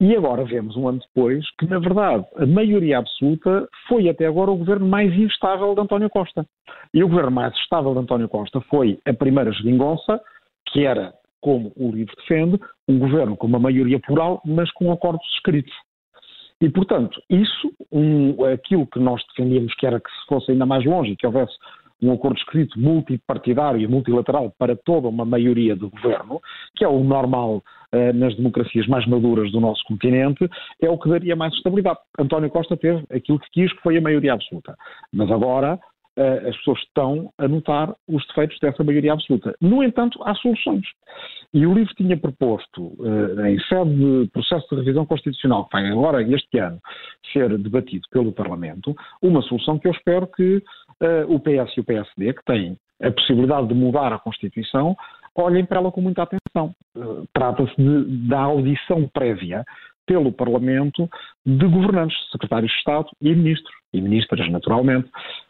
E 0.00 0.14
agora 0.16 0.44
vemos, 0.44 0.76
um 0.76 0.88
ano 0.88 0.98
depois, 0.98 1.48
que, 1.56 1.66
na 1.66 1.78
verdade, 1.78 2.26
a 2.36 2.44
maioria 2.44 2.98
absoluta 2.98 3.68
foi 3.88 4.08
até 4.08 4.26
agora 4.26 4.50
o 4.50 4.56
governo 4.56 4.86
mais 4.86 5.14
instável 5.14 5.72
de 5.72 5.80
António 5.80 6.10
Costa. 6.10 6.44
E 6.92 7.02
o 7.02 7.08
governo 7.08 7.30
mais 7.30 7.54
estável 7.54 7.94
de 7.94 8.00
António 8.00 8.28
Costa 8.28 8.60
foi 8.62 8.98
a 9.06 9.14
primeira 9.14 9.52
geringonça, 9.52 10.20
que 10.66 10.84
era 10.84 11.14
como 11.44 11.70
o 11.76 11.92
livro 11.92 12.16
defende, 12.16 12.58
um 12.88 12.98
governo 12.98 13.36
com 13.36 13.46
uma 13.46 13.58
maioria 13.58 14.00
plural, 14.00 14.40
mas 14.46 14.72
com 14.72 14.90
acordos 14.90 15.26
escritos. 15.34 15.74
E, 16.58 16.70
portanto, 16.70 17.20
isso, 17.28 17.70
um, 17.92 18.42
aquilo 18.46 18.86
que 18.86 18.98
nós 18.98 19.22
defendíamos 19.28 19.74
que 19.74 19.86
era 19.86 20.00
que 20.00 20.08
se 20.08 20.26
fosse 20.26 20.52
ainda 20.52 20.64
mais 20.64 20.82
longe, 20.86 21.14
que 21.16 21.26
houvesse 21.26 21.52
um 22.00 22.12
acordo 22.12 22.38
escrito 22.38 22.80
multipartidário 22.80 23.78
e 23.78 23.86
multilateral 23.86 24.54
para 24.58 24.74
toda 24.74 25.06
uma 25.06 25.26
maioria 25.26 25.76
do 25.76 25.90
governo, 25.90 26.40
que 26.76 26.82
é 26.82 26.88
o 26.88 27.04
normal 27.04 27.62
uh, 27.94 28.12
nas 28.14 28.34
democracias 28.36 28.86
mais 28.86 29.06
maduras 29.06 29.52
do 29.52 29.60
nosso 29.60 29.84
continente, 29.84 30.48
é 30.80 30.88
o 30.88 30.98
que 30.98 31.10
daria 31.10 31.36
mais 31.36 31.52
estabilidade. 31.52 31.98
António 32.18 32.48
Costa 32.48 32.74
teve 32.74 33.04
aquilo 33.14 33.38
que 33.38 33.50
quis, 33.52 33.70
que 33.70 33.82
foi 33.82 33.98
a 33.98 34.00
maioria 34.00 34.32
absoluta. 34.32 34.74
Mas 35.12 35.30
agora 35.30 35.78
as 36.16 36.56
pessoas 36.58 36.78
estão 36.80 37.32
a 37.38 37.48
notar 37.48 37.94
os 38.08 38.26
defeitos 38.28 38.58
dessa 38.60 38.84
maioria 38.84 39.12
absoluta. 39.12 39.54
No 39.60 39.82
entanto, 39.82 40.22
há 40.24 40.34
soluções. 40.36 40.84
E 41.52 41.66
o 41.66 41.74
livro 41.74 41.94
tinha 41.94 42.16
proposto, 42.16 42.86
uh, 42.98 43.46
em 43.46 43.58
sede 43.60 43.94
de 43.94 44.30
processo 44.30 44.66
de 44.70 44.76
revisão 44.76 45.06
constitucional, 45.06 45.66
que 45.66 45.72
vai 45.72 45.88
agora, 45.88 46.22
este 46.22 46.58
ano, 46.58 46.80
ser 47.32 47.56
debatido 47.58 48.02
pelo 48.10 48.32
Parlamento, 48.32 48.94
uma 49.22 49.42
solução 49.42 49.78
que 49.78 49.88
eu 49.88 49.92
espero 49.92 50.26
que 50.26 50.56
uh, 50.56 51.32
o 51.32 51.38
PS 51.38 51.76
e 51.76 51.80
o 51.80 51.84
PSD, 51.84 52.32
que 52.32 52.44
têm 52.44 52.76
a 53.02 53.10
possibilidade 53.10 53.68
de 53.68 53.74
mudar 53.74 54.12
a 54.12 54.18
Constituição, 54.18 54.96
olhem 55.36 55.64
para 55.64 55.78
ela 55.78 55.90
com 55.90 56.00
muita 56.00 56.22
atenção. 56.22 56.74
Trata-se 57.32 57.74
da 58.28 58.38
audição 58.38 59.08
prévia 59.12 59.64
pelo 60.06 60.32
Parlamento 60.32 61.08
de 61.44 61.66
governantes, 61.66 62.16
secretários 62.30 62.70
de 62.70 62.78
Estado 62.78 63.08
e 63.20 63.34
ministros, 63.34 63.74
e 63.92 64.00
ministras, 64.00 64.50
naturalmente, 64.50 65.08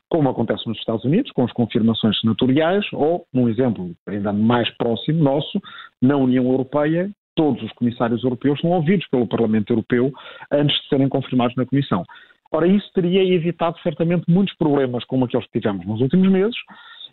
como 0.09 0.29
acontece 0.29 0.69
nos 0.69 0.79
Estados 0.79 1.05
Unidos, 1.05 1.33
com 1.33 1.45
as 1.45 1.53
confirmações 1.53 2.21
senatoriais, 2.21 2.85
ou, 2.93 3.27
num 3.33 3.49
exemplo 3.49 3.91
ainda 4.07 4.33
mais 4.33 4.69
próximo 4.77 5.23
nosso, 5.23 5.61
na 6.01 6.17
União 6.17 6.45
Europeia, 6.45 7.11
todos 7.35 7.63
os 7.63 7.73
comissários 7.73 8.23
europeus 8.23 8.61
são 8.61 8.71
ouvidos 8.71 9.07
pelo 9.09 9.27
Parlamento 9.27 9.73
Europeu 9.73 10.13
antes 10.53 10.81
de 10.83 10.89
serem 10.89 11.09
confirmados 11.09 11.57
na 11.57 11.67
Comissão. 11.67 12.05
Ora, 12.53 12.69
isso 12.69 12.89
teria 12.95 13.25
evitado 13.35 13.77
certamente 13.81 14.25
muitos 14.29 14.55
problemas 14.57 15.05
como 15.05 15.25
aqueles 15.25 15.47
que 15.47 15.59
tivemos 15.59 15.85
nos 15.85 16.01
últimos 16.01 16.31
meses 16.31 16.57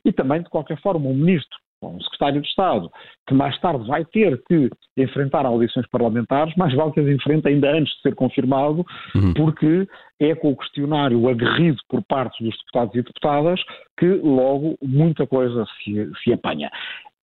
e 0.06 0.12
também, 0.12 0.44
de 0.44 0.50
qualquer 0.50 0.80
forma, 0.82 1.08
um 1.08 1.16
ministro 1.16 1.58
um 1.88 2.00
secretário 2.02 2.42
de 2.42 2.48
Estado, 2.48 2.92
que 3.28 3.34
mais 3.34 3.60
tarde 3.60 3.88
vai 3.88 4.06
ter 4.06 4.42
que 4.48 4.70
enfrentar 4.98 5.46
audições 5.46 5.88
parlamentares, 5.88 6.54
mais 6.56 6.74
vale 6.74 6.92
que 6.92 7.00
as 7.00 7.08
enfrente 7.08 7.48
ainda 7.48 7.72
antes 7.72 7.94
de 7.96 8.02
ser 8.02 8.16
confirmado, 8.16 8.86
uhum. 9.16 9.34
porque 9.34 9.88
é 10.20 10.36
com 10.36 10.52
o 10.52 10.58
questionário 10.58 11.28
aguerrido 11.28 11.78
por 11.90 12.04
parte 12.04 12.44
dos 12.44 12.56
deputados 12.58 12.94
e 12.94 13.02
deputadas 13.02 13.62
que 13.98 14.08
logo 14.08 14.78
muita 14.82 15.26
coisa 15.26 15.66
se, 15.84 16.12
se 16.24 16.34
apanha. 16.34 16.70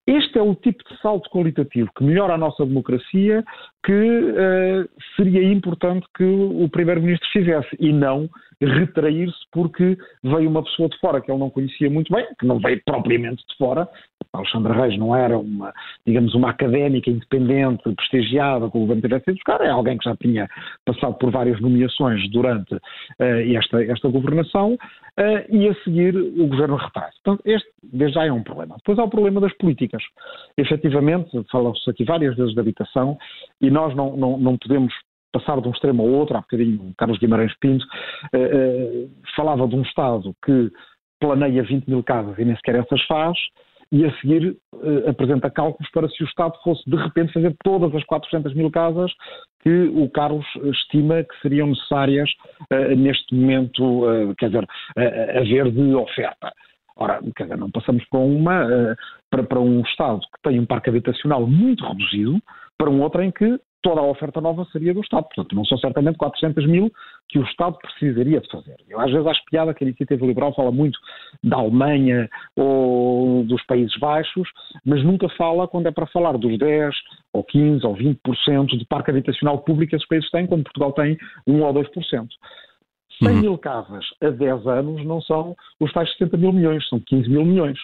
Este 0.08 0.38
é 0.38 0.42
o 0.42 0.54
tipo 0.54 0.82
de 0.88 0.98
salto 1.02 1.28
qualitativo 1.28 1.90
que 1.94 2.02
melhora 2.02 2.32
a 2.32 2.38
nossa 2.38 2.64
democracia, 2.64 3.44
que 3.84 3.92
uh, 3.92 4.88
seria 5.14 5.44
importante 5.44 6.06
que 6.16 6.24
o 6.24 6.66
Primeiro-Ministro 6.70 7.28
fizesse 7.30 7.76
e 7.78 7.92
não 7.92 8.26
retrair-se 8.58 9.38
porque 9.52 9.98
veio 10.24 10.48
uma 10.48 10.64
pessoa 10.64 10.88
de 10.88 10.98
fora 10.98 11.20
que 11.20 11.30
ele 11.30 11.38
não 11.38 11.50
conhecia 11.50 11.90
muito 11.90 12.10
bem, 12.10 12.26
que 12.40 12.46
não 12.46 12.58
veio 12.58 12.80
propriamente 12.86 13.44
de 13.46 13.56
fora, 13.58 13.86
Alexandre 14.32 14.72
Reis 14.72 14.98
não 14.98 15.14
era 15.14 15.38
uma, 15.38 15.72
digamos, 16.06 16.34
uma 16.34 16.50
académica 16.50 17.10
independente, 17.10 17.82
prestigiada, 17.94 18.70
que 18.70 18.76
o 18.76 18.80
governo 18.80 19.02
tivesse 19.02 19.30
ido 19.30 19.36
buscar, 19.36 19.60
é 19.60 19.70
alguém 19.70 19.98
que 19.98 20.04
já 20.04 20.16
tinha 20.16 20.48
passado 20.84 21.14
por 21.14 21.30
várias 21.30 21.60
nomeações 21.60 22.30
durante 22.30 22.74
uh, 22.74 23.56
esta, 23.56 23.82
esta 23.84 24.08
governação 24.08 24.74
uh, 24.74 24.78
e 25.48 25.68
a 25.68 25.74
seguir 25.82 26.16
o 26.16 26.46
governo 26.46 26.76
retrai. 26.76 27.10
Portanto, 27.24 27.42
este 27.46 27.68
desde 27.82 28.14
já 28.14 28.24
é 28.24 28.32
um 28.32 28.42
problema. 28.42 28.76
Depois 28.76 28.98
há 28.98 29.04
o 29.04 29.10
problema 29.10 29.40
das 29.40 29.54
políticas. 29.56 30.02
Efetivamente, 30.56 31.30
falou-se 31.50 31.88
aqui 31.90 32.04
várias 32.04 32.36
vezes 32.36 32.54
de 32.54 32.60
habitação 32.60 33.16
e 33.60 33.70
nós 33.70 33.94
não, 33.94 34.16
não, 34.16 34.38
não 34.38 34.56
podemos 34.58 34.92
passar 35.32 35.60
de 35.60 35.68
um 35.68 35.72
extremo 35.72 36.02
ao 36.02 36.08
outro, 36.08 36.36
há 36.36 36.40
bocadinho 36.40 36.92
Carlos 36.96 37.18
Guimarães 37.18 37.54
Pinto 37.60 37.84
uh, 37.84 39.10
falava 39.36 39.66
de 39.68 39.76
um 39.76 39.82
Estado 39.82 40.34
que 40.44 40.70
planeia 41.20 41.62
20 41.62 41.86
mil 41.86 42.02
casas 42.02 42.38
e 42.38 42.44
nem 42.44 42.56
sequer 42.56 42.76
essas 42.76 43.02
faz, 43.06 43.36
e 43.90 44.04
a 44.04 44.12
seguir 44.20 44.56
uh, 44.74 45.08
apresenta 45.08 45.50
cálculos 45.50 45.90
para 45.92 46.08
se 46.08 46.22
o 46.22 46.26
Estado 46.26 46.54
fosse 46.62 46.88
de 46.88 46.96
repente 46.96 47.32
fazer 47.32 47.56
todas 47.64 47.94
as 47.94 48.04
400 48.04 48.54
mil 48.54 48.70
casas 48.70 49.10
que 49.62 49.88
o 49.94 50.08
Carlos 50.10 50.46
estima 50.64 51.24
que 51.24 51.40
seriam 51.40 51.68
necessárias 51.68 52.30
uh, 52.72 52.96
neste 52.96 53.34
momento, 53.34 54.04
uh, 54.04 54.34
quer 54.36 54.46
dizer, 54.46 54.66
haver 55.36 55.70
de 55.70 55.94
oferta. 55.94 56.52
Ora, 56.96 57.20
quer 57.36 57.44
dizer, 57.44 57.56
não 57.56 57.70
passamos 57.70 58.04
para, 58.10 58.20
uma, 58.20 58.96
para, 59.30 59.42
para 59.44 59.60
um 59.60 59.80
Estado 59.82 60.20
que 60.20 60.42
tem 60.42 60.58
um 60.58 60.66
parque 60.66 60.90
habitacional 60.90 61.46
muito 61.46 61.86
reduzido, 61.86 62.40
para 62.76 62.90
um 62.90 63.00
outro 63.00 63.22
em 63.22 63.30
que 63.30 63.58
toda 63.82 64.00
a 64.00 64.04
oferta 64.04 64.40
nova 64.40 64.64
seria 64.72 64.92
do 64.92 65.00
Estado. 65.00 65.24
Portanto, 65.24 65.54
não 65.54 65.64
são 65.64 65.78
certamente 65.78 66.18
400 66.18 66.66
mil 66.66 66.90
que 67.28 67.38
o 67.38 67.44
Estado 67.44 67.76
precisaria 67.78 68.40
de 68.40 68.50
fazer. 68.50 68.76
Eu 68.88 68.98
às 69.00 69.10
vezes 69.10 69.26
acho 69.26 69.44
piada 69.50 69.74
que 69.74 69.84
a 69.84 69.86
iniciativa 69.86 70.24
liberal 70.24 70.54
fala 70.54 70.72
muito 70.72 70.98
da 71.44 71.58
Alemanha 71.58 72.28
ou 72.56 73.44
dos 73.44 73.62
Países 73.66 73.96
Baixos, 73.98 74.48
mas 74.84 75.04
nunca 75.04 75.28
fala 75.30 75.68
quando 75.68 75.86
é 75.86 75.90
para 75.90 76.06
falar 76.06 76.38
dos 76.38 76.58
10 76.58 76.94
ou 77.32 77.44
15 77.44 77.86
ou 77.86 77.94
20% 77.94 78.78
de 78.78 78.86
parque 78.86 79.10
habitacional 79.10 79.58
público 79.58 79.90
que 79.90 79.96
esses 79.96 80.08
países 80.08 80.30
têm, 80.30 80.46
quando 80.46 80.64
Portugal 80.64 80.92
tem 80.92 81.18
1 81.46 81.62
ou 81.62 81.74
2%. 81.74 82.28
100 83.22 83.28
uhum. 83.28 83.40
mil 83.40 83.58
casas 83.58 84.04
a 84.22 84.30
10 84.30 84.66
anos 84.66 85.04
não 85.04 85.20
são 85.20 85.56
os 85.80 85.92
tais 85.92 86.10
60 86.12 86.36
mil 86.36 86.52
milhões, 86.52 86.88
são 86.88 87.00
15 87.00 87.28
mil 87.28 87.44
milhões. 87.44 87.78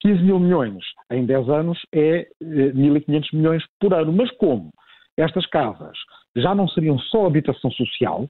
15 0.00 0.22
mil 0.22 0.38
milhões 0.38 0.84
em 1.10 1.24
10 1.24 1.48
anos 1.48 1.78
é 1.92 2.28
1.500 2.42 3.08
eh, 3.08 3.36
milhões 3.36 3.64
por 3.80 3.94
ano. 3.94 4.12
Mas 4.12 4.30
como 4.32 4.70
estas 5.16 5.46
casas 5.46 5.96
já 6.36 6.54
não 6.54 6.68
seriam 6.68 6.98
só 6.98 7.26
habitação 7.26 7.70
social, 7.70 8.28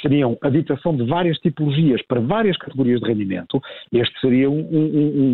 seriam 0.00 0.36
habitação 0.42 0.96
de 0.96 1.04
várias 1.04 1.38
tipologias 1.38 2.02
para 2.06 2.20
várias 2.20 2.56
categorias 2.56 3.00
de 3.00 3.08
rendimento, 3.08 3.60
este 3.92 4.20
seria 4.20 4.50
um, 4.50 4.60
um, 4.60 4.84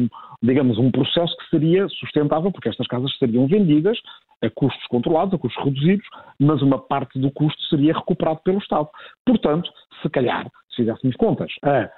um, 0.05 0.09
digamos, 0.43 0.79
um 0.79 0.91
processo 0.91 1.37
que 1.37 1.49
seria 1.51 1.89
sustentável, 1.89 2.51
porque 2.51 2.69
estas 2.69 2.87
casas 2.87 3.17
seriam 3.19 3.47
vendidas 3.47 3.99
a 4.43 4.51
custos 4.51 4.85
controlados, 4.89 5.35
a 5.35 5.39
custos 5.39 5.65
reduzidos, 5.65 6.07
mas 6.39 6.61
uma 6.63 6.79
parte 6.79 7.19
do 7.19 7.31
custo 7.31 7.61
seria 7.65 7.95
recuperado 7.95 8.41
pelo 8.45 8.59
Estado. 8.59 8.89
Portanto, 9.25 9.71
se 10.03 10.09
calhar, 10.11 10.47
se 10.71 10.77
fizéssemos 10.77 11.17
contas 11.17 11.51
a, 11.63 11.85
a 11.85 11.91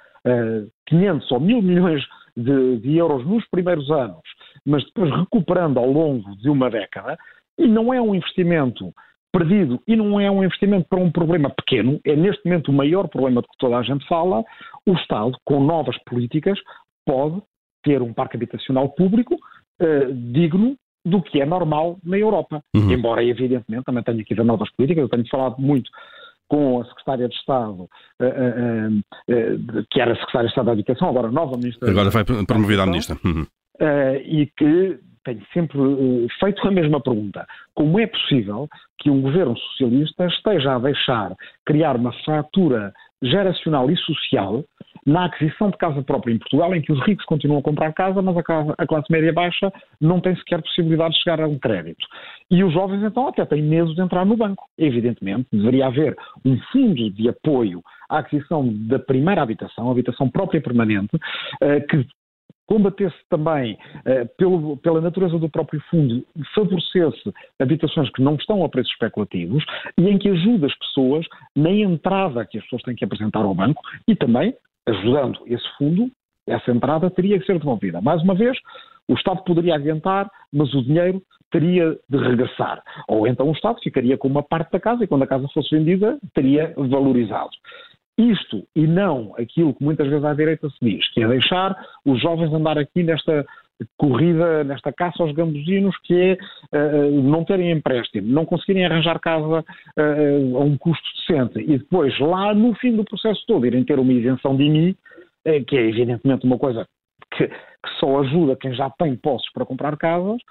500 0.87 1.31
ou 1.31 1.39
1000 1.39 1.61
milhões 1.61 2.03
de, 2.35 2.77
de 2.77 2.97
euros 2.97 3.25
nos 3.25 3.45
primeiros 3.49 3.89
anos, 3.91 4.21
mas 4.65 4.83
depois 4.85 5.11
recuperando 5.11 5.77
ao 5.77 5.91
longo 5.91 6.35
de 6.37 6.49
uma 6.49 6.69
década, 6.69 7.17
e 7.57 7.67
não 7.67 7.93
é 7.93 8.01
um 8.01 8.15
investimento 8.15 8.93
perdido 9.39 9.81
e 9.87 9.95
não 9.95 10.19
é 10.19 10.29
um 10.29 10.43
investimento 10.43 10.87
para 10.89 10.99
um 10.99 11.11
problema 11.11 11.49
pequeno, 11.49 11.99
é 12.03 12.15
neste 12.15 12.45
momento 12.45 12.69
o 12.69 12.73
maior 12.73 13.07
problema 13.07 13.41
de 13.41 13.47
que 13.47 13.57
toda 13.57 13.77
a 13.77 13.83
gente 13.83 14.05
fala, 14.07 14.43
o 14.85 14.93
Estado, 14.93 15.37
com 15.45 15.63
novas 15.63 15.97
políticas, 16.03 16.59
pode 17.05 17.41
ter 17.83 18.01
um 18.01 18.13
parque 18.13 18.35
habitacional 18.35 18.89
público 18.89 19.35
uh, 19.35 20.13
digno 20.33 20.75
do 21.05 21.21
que 21.21 21.41
é 21.41 21.45
normal 21.45 21.97
na 22.03 22.17
Europa. 22.17 22.61
Uhum. 22.75 22.91
Embora, 22.91 23.23
evidentemente, 23.23 23.85
também 23.85 24.03
tenha 24.03 24.21
aqui 24.21 24.35
novas 24.35 24.69
políticas, 24.75 25.03
eu 25.03 25.09
tenho 25.09 25.27
falado 25.29 25.55
muito 25.59 25.89
com 26.49 26.81
a 26.81 26.85
Secretária 26.85 27.29
de 27.29 27.35
Estado, 27.35 27.83
uh, 27.83 28.99
uh, 28.99 29.85
que 29.89 30.01
era 30.01 30.15
Secretária 30.15 30.47
de 30.47 30.51
Estado 30.51 30.65
da 30.65 30.71
Habitação, 30.73 31.09
agora 31.09 31.31
nova 31.31 31.55
Ministra. 31.55 31.89
Agora 31.89 32.09
vai 32.09 32.23
promovida 32.45 32.83
a 32.83 32.85
Ministra. 32.85 33.17
Uhum. 33.23 33.45
e 34.25 34.47
que 34.57 34.99
tenho 35.23 35.41
sempre 35.53 35.79
feito 36.39 36.67
a 36.67 36.71
mesma 36.71 37.01
pergunta. 37.01 37.45
Como 37.73 37.99
é 37.99 38.07
possível 38.07 38.67
que 38.97 39.09
um 39.09 39.21
governo 39.21 39.57
socialista 39.57 40.25
esteja 40.27 40.75
a 40.75 40.79
deixar 40.79 41.35
criar 41.65 41.95
uma 41.95 42.11
fratura 42.23 42.93
geracional 43.21 43.89
e 43.91 43.97
social 43.97 44.63
na 45.05 45.25
aquisição 45.25 45.69
de 45.69 45.77
casa 45.77 46.01
própria 46.03 46.33
em 46.33 46.37
Portugal, 46.37 46.73
em 46.75 46.81
que 46.81 46.91
os 46.91 47.03
ricos 47.05 47.25
continuam 47.25 47.59
a 47.59 47.63
comprar 47.63 47.93
casa, 47.93 48.21
mas 48.21 48.37
a 48.37 48.85
classe 48.85 49.11
média 49.11 49.33
baixa 49.33 49.71
não 49.99 50.19
tem 50.19 50.35
sequer 50.35 50.61
possibilidade 50.61 51.13
de 51.13 51.23
chegar 51.23 51.41
a 51.41 51.47
um 51.47 51.57
crédito. 51.57 52.05
E 52.51 52.63
os 52.63 52.73
jovens, 52.73 53.03
então, 53.03 53.27
até 53.27 53.45
têm 53.45 53.61
medo 53.61 53.93
de 53.93 54.01
entrar 54.01 54.25
no 54.25 54.37
banco. 54.37 54.65
Evidentemente, 54.77 55.47
deveria 55.51 55.87
haver 55.87 56.15
um 56.45 56.57
fundo 56.71 57.09
de 57.11 57.29
apoio 57.29 57.81
à 58.09 58.19
aquisição 58.19 58.67
da 58.87 58.99
primeira 58.99 59.41
habitação, 59.41 59.89
habitação 59.89 60.29
própria 60.29 60.61
permanente, 60.61 61.17
eh, 61.61 61.79
que 61.81 62.05
combatesse 62.69 63.17
também, 63.31 63.75
eh, 64.05 64.25
pelo, 64.37 64.77
pela 64.77 65.01
natureza 65.01 65.39
do 65.39 65.49
próprio 65.49 65.81
fundo, 65.89 66.23
favorecesse 66.53 67.33
habitações 67.59 68.11
que 68.11 68.21
não 68.21 68.35
estão 68.35 68.63
a 68.63 68.69
preços 68.69 68.91
especulativos 68.91 69.63
e 69.97 70.07
em 70.07 70.19
que 70.19 70.29
ajude 70.29 70.67
as 70.67 70.77
pessoas 70.77 71.25
na 71.55 71.71
entrada 71.71 72.45
que 72.45 72.59
as 72.59 72.63
pessoas 72.65 72.83
têm 72.83 72.95
que 72.95 73.03
apresentar 73.03 73.39
ao 73.39 73.55
banco 73.55 73.81
e 74.07 74.15
também, 74.15 74.53
ajudando 74.87 75.39
esse 75.47 75.67
fundo, 75.79 76.11
essa 76.47 76.71
entrada 76.71 77.09
teria 77.09 77.39
que 77.39 77.45
ser 77.47 77.57
devolvida. 77.57 78.01
Mais 78.01 78.21
uma 78.21 78.35
vez, 78.35 78.55
o 79.07 79.15
Estado 79.15 79.43
poderia 79.43 79.73
adiantar, 79.73 80.29
mas 80.53 80.71
o 80.75 80.83
dinheiro 80.83 81.23
teria 81.51 81.97
de 82.07 82.17
regressar. 82.17 82.83
Ou 83.07 83.25
então 83.25 83.49
o 83.49 83.53
Estado 83.53 83.79
ficaria 83.81 84.15
com 84.15 84.27
uma 84.27 84.43
parte 84.43 84.71
da 84.71 84.79
casa 84.79 85.03
e 85.03 85.07
quando 85.07 85.23
a 85.23 85.27
casa 85.27 85.47
fosse 85.51 85.75
vendida, 85.75 86.19
teria 86.35 86.71
valorizado. 86.77 87.49
Isto 88.19 88.67
e 88.75 88.85
não 88.85 89.33
aquilo 89.37 89.73
que 89.73 89.81
muitas 89.81 90.07
vezes 90.09 90.25
à 90.25 90.33
direita 90.33 90.69
se 90.69 90.77
diz, 90.81 91.07
que 91.13 91.23
é 91.23 91.27
deixar 91.27 91.73
os 92.05 92.21
jovens 92.21 92.53
andar 92.53 92.77
aqui 92.77 93.01
nesta 93.01 93.45
corrida, 93.97 94.61
nesta 94.65 94.91
caça 94.91 95.23
aos 95.23 95.31
gambuzinos, 95.31 95.95
que 96.03 96.13
é 96.13 96.37
uh, 96.77 97.21
não 97.21 97.45
terem 97.45 97.71
empréstimo, 97.71 98.27
não 98.27 98.45
conseguirem 98.45 98.85
arranjar 98.85 99.21
casa 99.21 99.61
uh, 99.61 100.57
a 100.57 100.59
um 100.59 100.77
custo 100.77 101.07
decente. 101.15 101.59
E 101.59 101.77
depois, 101.77 102.17
lá 102.19 102.53
no 102.53 102.75
fim 102.75 102.93
do 102.93 103.05
processo 103.05 103.41
todo, 103.47 103.65
irem 103.65 103.85
ter 103.85 103.97
uma 103.97 104.11
isenção 104.11 104.57
de 104.57 104.63
IMI, 104.63 104.97
uh, 105.47 105.65
que 105.65 105.77
é 105.77 105.87
evidentemente 105.87 106.45
uma 106.45 106.57
coisa 106.57 106.85
que, 107.31 107.47
que 107.47 107.89
só 108.01 108.19
ajuda 108.19 108.57
quem 108.57 108.73
já 108.73 108.89
tem 108.89 109.15
posses 109.15 109.49
para 109.53 109.65
comprar 109.65 109.95
casas, 109.95 110.41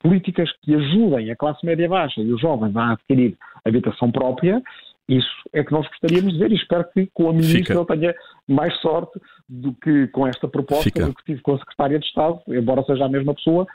políticas 0.00 0.50
que 0.62 0.74
ajudem 0.74 1.30
a 1.30 1.36
classe 1.36 1.64
média 1.64 1.88
baixa 1.88 2.20
e 2.20 2.32
os 2.32 2.40
jovens 2.40 2.74
a 2.76 2.94
adquirir 2.94 3.36
habitação 3.64 4.10
própria, 4.10 4.60
isso 5.08 5.28
é 5.52 5.64
que 5.64 5.72
nós 5.72 5.86
gostaríamos 5.88 6.32
de 6.32 6.38
ver 6.38 6.52
e 6.52 6.56
espero 6.56 6.84
que 6.92 7.08
com 7.12 7.28
a 7.28 7.32
Ministra 7.32 7.74
ele 7.74 7.86
tenha 7.86 8.14
mais 8.48 8.74
sorte 8.80 9.18
do 9.48 9.74
que 9.74 10.06
com 10.08 10.26
esta 10.26 10.48
proposta 10.48 10.84
Fica. 10.84 11.06
do 11.06 11.14
que 11.14 11.24
tive 11.24 11.42
com 11.42 11.54
a 11.54 11.58
Secretária 11.58 11.98
de 11.98 12.06
Estado, 12.06 12.40
embora 12.48 12.84
seja 12.84 13.04
a 13.04 13.08
mesma 13.08 13.34
pessoa, 13.34 13.66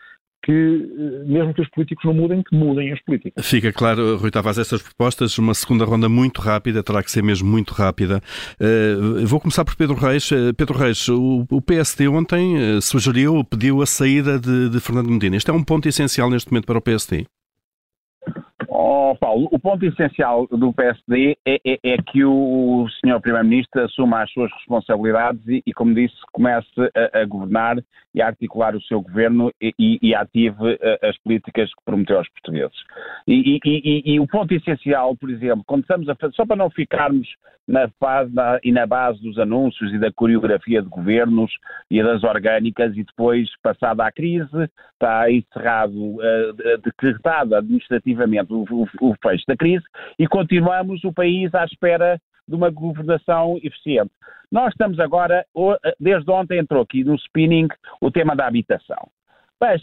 que, 0.44 0.52
eh, 0.52 1.26
mesmo 1.26 1.54
que 1.54 1.62
os 1.62 1.70
políticos 1.70 2.06
não 2.06 2.14
mudem, 2.14 2.42
que 2.42 2.56
mudem 2.56 2.92
as 2.92 3.02
políticas. 3.04 3.46
Fica 3.46 3.74
claro, 3.74 4.18
Rui 4.18 4.32
Tavares, 4.32 4.58
estas 4.58 4.82
propostas, 4.82 5.38
uma 5.38 5.54
segunda 5.54 5.84
ronda 5.84 6.08
muito 6.08 6.42
rápida, 6.42 6.82
terá 6.82 7.04
que 7.04 7.12
ser 7.12 7.22
mesmo 7.22 7.50
muito 7.50 7.74
rápida. 7.74 8.22
Uh, 8.60 9.26
vou 9.26 9.40
começar 9.40 9.66
por 9.66 9.76
Pedro 9.76 9.96
Reis. 9.96 10.32
Uh, 10.32 10.54
Pedro 10.56 10.78
Reis, 10.78 11.08
o, 11.10 11.46
o 11.52 11.62
PSD 11.62 12.08
ontem 12.08 12.78
uh, 12.78 12.82
sugeriu, 12.82 13.44
pediu 13.44 13.82
a 13.82 13.86
saída 13.86 14.40
de, 14.40 14.70
de 14.70 14.80
Fernando 14.80 15.10
Medina. 15.10 15.36
Este 15.36 15.52
é 15.52 15.54
um 15.54 15.64
ponto 15.64 15.88
essencial 15.88 16.30
neste 16.30 16.50
momento 16.50 16.66
para 16.66 16.78
o 16.78 16.82
PSD. 16.82 17.26
Paulo, 19.16 19.48
o 19.52 19.60
ponto 19.60 19.86
essencial 19.86 20.48
do 20.48 20.74
PSD 20.74 21.38
é, 21.46 21.56
é, 21.66 21.80
é 21.84 21.98
que 21.98 22.24
o, 22.24 22.88
Sr. 22.90 23.20
Primeiro-Ministro 23.22 23.84
assuma 23.84 24.24
as 24.24 24.32
suas 24.32 24.52
responsabilidades 24.54 25.42
e, 25.48 25.62
e 25.66 25.74
como 25.74 25.94
disse, 25.94 26.16
comece 26.32 26.68
a, 26.96 27.20
a, 27.20 27.26
governar 27.26 27.78
e 28.14 28.22
a 28.22 28.28
articular 28.28 28.76
o 28.76 28.82
seu 28.82 29.02
governo 29.02 29.52
e, 29.62 30.00
e 30.02 30.16
ative 30.16 30.80
a, 30.82 31.08
as 31.08 31.18
políticas 31.20 31.70
que 31.70 31.86
prometeu 31.86 32.18
aos 32.18 32.30
portugueses. 32.30 32.78
E, 33.28 33.60
e, 33.64 34.20
o 34.20 34.28
ponto 34.28 34.54
essencial, 34.54 35.16
por 35.16 35.30
exemplo, 35.30 35.64
quando 35.66 35.82
estamos 35.82 36.10
a 36.10 36.16
fazer, 36.16 36.34
só 36.34 36.46
para 36.46 36.56
não 36.56 36.70
ficarmos 36.70 37.28
na 37.68 37.90
fase 38.00 38.32
e 38.64 38.72
na 38.72 38.86
base 38.86 39.22
dos 39.22 39.38
anúncios 39.38 39.94
e 39.94 40.00
da 40.00 40.12
coreografia 40.12 40.82
de 40.82 40.88
governos 40.88 41.52
e 41.92 42.02
das 42.02 42.24
orgânicas 42.24 42.96
e 42.96 43.04
depois, 43.04 43.50
passada 43.62 44.06
a 44.06 44.12
crise, 44.12 44.70
está 44.94 45.30
encerrado, 45.32 45.94
uh, 45.94 46.78
decretado 46.84 47.56
administrativamente 47.56 48.54
o, 48.54 48.66
o, 48.72 48.88
o 49.02 49.16
fecho 49.22 49.44
da 49.48 49.58
crise 49.58 49.84
e 50.18 50.28
continuamos 50.28 51.04
o 51.04 51.12
país 51.12 51.54
à 51.54 51.66
espera 51.66 52.20
de 52.48 52.56
uma 52.56 52.70
governação 52.70 53.58
eficiente. 53.62 54.12
Nós 54.50 54.70
estamos 54.70 54.98
agora, 55.00 55.46
desde 56.00 56.32
ontem 56.32 56.60
entrou 56.60 56.82
aqui 56.82 57.04
no 57.04 57.16
spinning 57.16 57.68
o 58.00 58.10
tema 58.10 58.34
da 58.34 58.48
habitação. 58.48 59.10
Mas, 59.60 59.82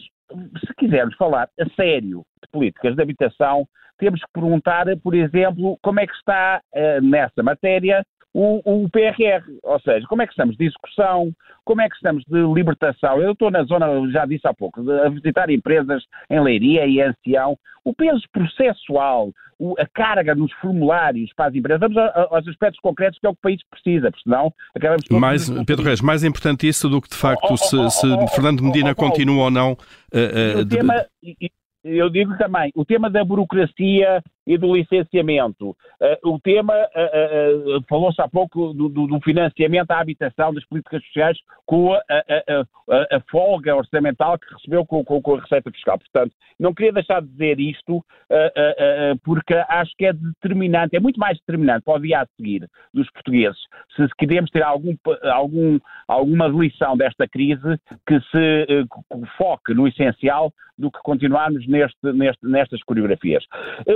se 0.66 0.74
quisermos 0.78 1.14
falar 1.16 1.48
a 1.58 1.68
sério 1.74 2.24
de 2.42 2.48
políticas 2.50 2.96
de 2.96 3.02
habitação, 3.02 3.66
temos 3.98 4.20
que 4.20 4.32
perguntar, 4.32 4.86
por 5.02 5.14
exemplo, 5.14 5.78
como 5.82 6.00
é 6.00 6.06
que 6.06 6.14
está 6.14 6.60
uh, 6.74 7.00
nessa 7.00 7.42
matéria 7.42 8.04
o, 8.34 8.60
o, 8.64 8.90
PRR, 8.90 9.44
ou 9.62 9.80
seja, 9.80 10.04
como 10.08 10.20
é 10.20 10.26
que 10.26 10.32
estamos 10.32 10.56
de 10.56 10.64
execução, 10.64 11.32
como 11.64 11.80
é 11.80 11.88
que 11.88 11.94
estamos 11.94 12.24
de 12.24 12.42
libertação. 12.52 13.22
Eu 13.22 13.32
estou 13.32 13.48
na 13.48 13.62
zona, 13.62 13.86
já 14.10 14.26
disse 14.26 14.46
há 14.48 14.52
pouco, 14.52 14.82
de, 14.82 14.90
a 14.90 15.08
visitar 15.08 15.48
empresas 15.50 16.02
em 16.28 16.40
Leiria 16.40 16.84
e 16.84 17.00
Ancião. 17.00 17.56
O 17.84 17.94
peso 17.94 18.22
processual, 18.32 19.30
o, 19.56 19.74
a 19.78 19.86
carga 19.86 20.34
nos 20.34 20.52
formulários 20.54 21.32
para 21.34 21.46
as 21.46 21.54
empresas, 21.54 21.80
vamos 21.80 21.96
a, 21.96 22.06
a, 22.06 22.36
aos 22.36 22.48
aspectos 22.48 22.80
concretos 22.80 23.20
que 23.20 23.26
é 23.26 23.30
o 23.30 23.34
que 23.34 23.38
o 23.38 23.42
país 23.42 23.60
precisa, 23.70 24.10
porque 24.10 24.24
senão 24.24 24.52
acabamos... 24.74 25.04
Mais, 25.10 25.48
Pedro 25.64 25.84
Reis, 25.84 26.00
mais 26.00 26.24
importante 26.24 26.66
isso 26.66 26.88
do 26.88 27.00
que 27.00 27.10
de 27.10 27.16
facto 27.16 27.46
oh, 27.50 27.54
oh, 27.54 27.56
se, 27.56 27.90
se 27.90 28.06
oh, 28.06 28.24
oh, 28.24 28.26
Fernando 28.28 28.64
Medina 28.64 28.90
oh, 28.90 28.96
continua 28.96 29.44
ou 29.44 29.50
não... 29.50 29.72
Uh, 30.12 30.58
uh, 30.58 30.60
o 30.60 30.66
tema, 30.66 31.06
de 31.22 31.52
eu 31.84 32.08
digo 32.08 32.36
também, 32.38 32.72
o 32.74 32.84
tema 32.84 33.10
da 33.10 33.22
burocracia 33.22 34.22
e 34.46 34.58
do 34.58 34.74
licenciamento. 34.74 35.70
Uh, 35.70 36.34
o 36.34 36.40
tema, 36.40 36.74
uh, 36.74 37.78
uh, 37.78 37.84
falou-se 37.88 38.20
há 38.20 38.28
pouco 38.28 38.72
do, 38.74 38.88
do, 38.88 39.20
financiamento 39.20 39.90
à 39.90 40.00
habitação 40.00 40.52
das 40.52 40.64
políticas 40.66 41.02
sociais 41.06 41.38
com 41.64 41.94
a, 41.94 42.00
a, 42.10 42.60
a, 42.90 43.16
a 43.16 43.20
folga 43.30 43.74
orçamental 43.74 44.38
que 44.38 44.52
recebeu 44.54 44.84
com, 44.84 45.04
com, 45.04 45.22
com, 45.22 45.36
a 45.36 45.40
Receita 45.40 45.70
Fiscal. 45.70 45.98
Portanto, 45.98 46.34
não 46.58 46.74
queria 46.74 46.92
deixar 46.92 47.22
de 47.22 47.28
dizer 47.28 47.58
isto 47.58 48.04
porque 49.22 49.54
acho 49.68 49.92
que 49.96 50.06
é 50.06 50.12
determinante, 50.12 50.96
é 50.96 51.00
muito 51.00 51.18
mais 51.18 51.38
determinante 51.38 51.84
para 51.84 51.94
o 51.94 52.02
dia 52.02 52.20
a 52.20 52.26
seguir 52.36 52.68
dos 52.92 53.10
portugueses, 53.10 53.58
se 53.96 54.06
queremos 54.18 54.50
ter 54.50 54.62
algum, 54.62 54.94
algum, 55.22 55.78
alguma 56.06 56.48
lição 56.48 56.96
desta 56.96 57.26
crise 57.28 57.78
que 58.06 58.20
se 58.20 58.66
foque 59.36 59.72
no 59.74 59.88
essencial 59.88 60.52
do 60.76 60.90
que 60.90 60.98
continuarmos 61.02 61.66
neste, 61.66 62.12
neste, 62.12 62.46
nestas 62.46 62.82
coreografias. 62.82 63.44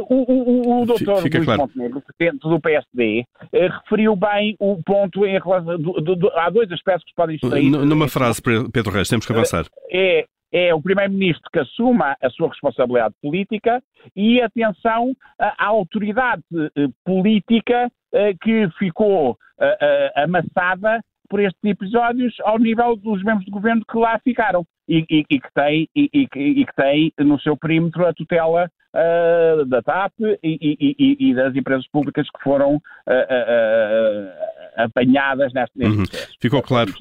O, 0.09 0.38
o, 0.41 0.83
o 0.83 0.87
doutor 0.87 1.21
Luís 1.21 1.45
claro. 1.45 1.63
Montenegro, 1.63 2.03
presidente 2.03 2.49
do 2.49 2.61
PSD, 2.61 3.25
eh, 3.53 3.69
referiu 3.69 4.17
bem 4.17 4.57
o 4.59 4.83
ponto 4.83 5.25
em 5.27 5.39
relação. 5.39 5.79
Do, 5.79 5.93
do, 5.95 6.17
do, 6.17 6.31
há 6.35 6.51
dois 6.51 6.71
aspectos 6.73 7.05
que 7.05 7.15
podem 7.15 7.37
extrair. 7.37 7.71
Numa 7.71 8.09
frase, 8.09 8.41
Pedro 8.43 8.93
Reis, 8.93 9.09
temos 9.09 9.27
que 9.27 9.33
avançar. 9.33 9.67
É, 9.91 10.25
é 10.53 10.75
o 10.75 10.83
primeiro-ministro 10.83 11.49
que 11.53 11.59
assuma 11.59 12.17
a 12.23 12.31
sua 12.31 12.49
responsabilidade 12.49 13.15
política 13.21 13.83
e 14.17 14.41
atenção 14.41 15.15
à 15.39 15.67
autoridade 15.67 16.43
eh, 16.55 16.87
política 17.05 17.91
eh, 18.13 18.35
que 18.41 18.69
ficou 18.79 19.37
eh, 19.61 20.13
amassada 20.17 21.03
por 21.29 21.41
estes 21.41 21.63
episódios 21.65 22.35
ao 22.41 22.59
nível 22.59 22.97
dos 22.97 23.23
membros 23.23 23.45
do 23.45 23.53
governo 23.53 23.85
que 23.91 23.99
lá 23.99 24.19
ficaram 24.21 24.65
e, 24.89 25.05
e, 25.11 25.25
e 25.29 25.41
que, 25.41 25.53
tem, 25.55 25.89
e, 25.95 26.09
e, 26.15 26.27
que 26.65 26.75
tem 26.75 27.13
no 27.19 27.39
seu 27.41 27.55
perímetro 27.55 28.07
a 28.07 28.15
tutela 28.15 28.71
uh, 28.95 29.65
da 29.67 29.83
TAP 29.83 30.13
e, 30.43 31.35
das 31.35 31.55
empresas 31.55 31.87
públicas 31.89 32.27
que 32.31 32.43
foram 32.43 32.77
uh, 32.77 32.81
uh, 32.81 34.31
apanhadas 34.77 35.53
neste, 35.53 35.79
neste 35.79 35.99
uhum. 35.99 36.05
Ficou 36.41 36.63
claro. 36.63 36.95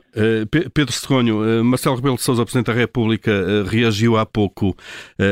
Pedro 0.73 0.91
Segonho, 0.91 1.63
Marcelo 1.63 1.95
Rebelo 1.95 2.15
de 2.15 2.23
Sousa, 2.23 2.43
Presidente 2.43 2.67
da 2.67 2.73
República, 2.73 3.31
reagiu 3.69 4.17
há 4.17 4.25
pouco 4.25 4.75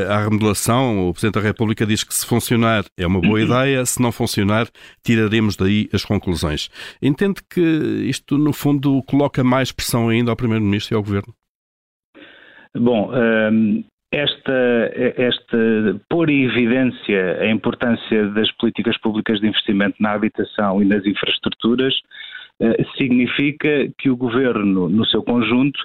à 0.08 0.20
remodelação. 0.24 1.10
O 1.10 1.12
Presidente 1.12 1.42
da 1.42 1.42
República 1.42 1.88
diz 1.88 2.04
que 2.04 2.14
se 2.14 2.24
funcionar 2.24 2.84
é 2.96 3.08
uma 3.08 3.20
boa 3.20 3.42
ideia, 3.42 3.84
se 3.84 4.00
não 4.00 4.12
funcionar, 4.12 4.68
tiraremos 5.04 5.56
daí 5.56 5.90
as 5.92 6.06
conclusões. 6.06 6.70
Entende 7.02 7.42
que 7.50 7.62
isto, 7.62 8.38
no 8.38 8.54
fundo, 8.54 9.02
coloca 9.04 9.44
mais 9.44 9.72
pressão 9.72 10.10
ainda 10.10 10.30
ao 10.30 10.36
Primeiro-Ministro 10.36 10.94
e 10.94 10.96
ao 10.96 11.02
Governo? 11.02 11.34
Bom, 12.78 13.10
esta, 14.16 14.92
esta 15.18 15.58
pôr 16.10 16.30
em 16.30 16.46
evidência 16.46 17.38
a 17.42 17.48
importância 17.50 18.28
das 18.30 18.50
políticas 18.54 18.98
públicas 19.00 19.42
de 19.42 19.48
investimento 19.48 19.98
na 20.00 20.14
habitação 20.14 20.82
e 20.82 20.86
nas 20.86 21.06
infraestruturas 21.06 21.94
eh, 22.62 22.86
significa 22.98 23.92
que 23.98 24.10
o 24.10 24.16
governo, 24.16 24.88
no 24.88 25.06
seu 25.06 25.22
conjunto, 25.22 25.78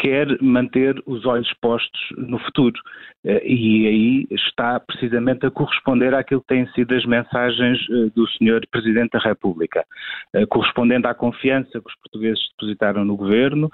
quer 0.00 0.26
manter 0.40 1.00
os 1.06 1.26
olhos 1.26 1.52
postos 1.60 2.00
no 2.16 2.38
futuro. 2.38 2.80
Eh, 3.24 3.42
e 3.46 3.86
aí 3.86 4.26
está 4.30 4.80
precisamente 4.80 5.44
a 5.44 5.50
corresponder 5.50 6.14
àquilo 6.14 6.40
que 6.40 6.46
têm 6.46 6.66
sido 6.68 6.94
as 6.94 7.04
mensagens 7.04 7.78
eh, 7.90 8.10
do 8.14 8.26
Sr. 8.26 8.66
Presidente 8.70 9.10
da 9.12 9.18
República, 9.18 9.84
eh, 10.32 10.46
correspondendo 10.46 11.06
à 11.06 11.14
confiança 11.14 11.70
que 11.70 11.86
os 11.86 11.94
portugueses 11.96 12.40
depositaram 12.52 13.04
no 13.04 13.16
governo, 13.16 13.68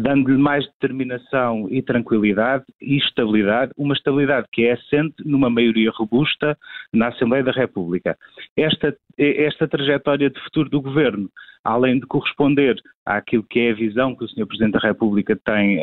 dando-lhe 0.00 0.38
mais 0.38 0.64
determinação 0.66 1.68
e 1.70 1.82
tranquilidade 1.82 2.64
e 2.80 2.96
estabilidade, 2.96 3.72
uma 3.76 3.94
estabilidade 3.94 4.46
que 4.50 4.64
é 4.64 4.72
assente 4.72 5.16
numa 5.24 5.50
maioria 5.50 5.90
robusta 5.90 6.56
na 6.92 7.08
Assembleia 7.08 7.44
da 7.44 7.52
República. 7.52 8.16
Esta, 8.56 8.96
esta 9.18 9.68
trajetória 9.68 10.30
de 10.30 10.40
futuro 10.40 10.70
do 10.70 10.80
governo, 10.80 11.28
além 11.64 12.00
de 12.00 12.06
corresponder 12.06 12.76
àquilo 13.04 13.44
que 13.48 13.60
é 13.60 13.70
a 13.70 13.74
visão 13.74 14.14
que 14.14 14.24
o 14.24 14.28
Sr. 14.28 14.46
Presidente 14.46 14.72
da 14.72 14.88
República 14.88 15.38
tem 15.44 15.80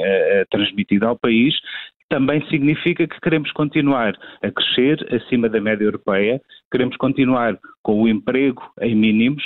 transmitido 0.49 1.07
ao 1.07 1.17
país, 1.17 1.55
também 2.09 2.45
significa 2.47 3.07
que 3.07 3.19
queremos 3.19 3.51
continuar 3.51 4.13
a 4.41 4.51
crescer 4.51 5.05
acima 5.13 5.49
da 5.49 5.59
média 5.59 5.86
europeia, 5.86 6.39
queremos 6.71 6.95
continuar 6.97 7.57
com 7.82 8.03
o 8.03 8.07
emprego 8.07 8.61
em 8.82 8.95
mínimos, 8.95 9.43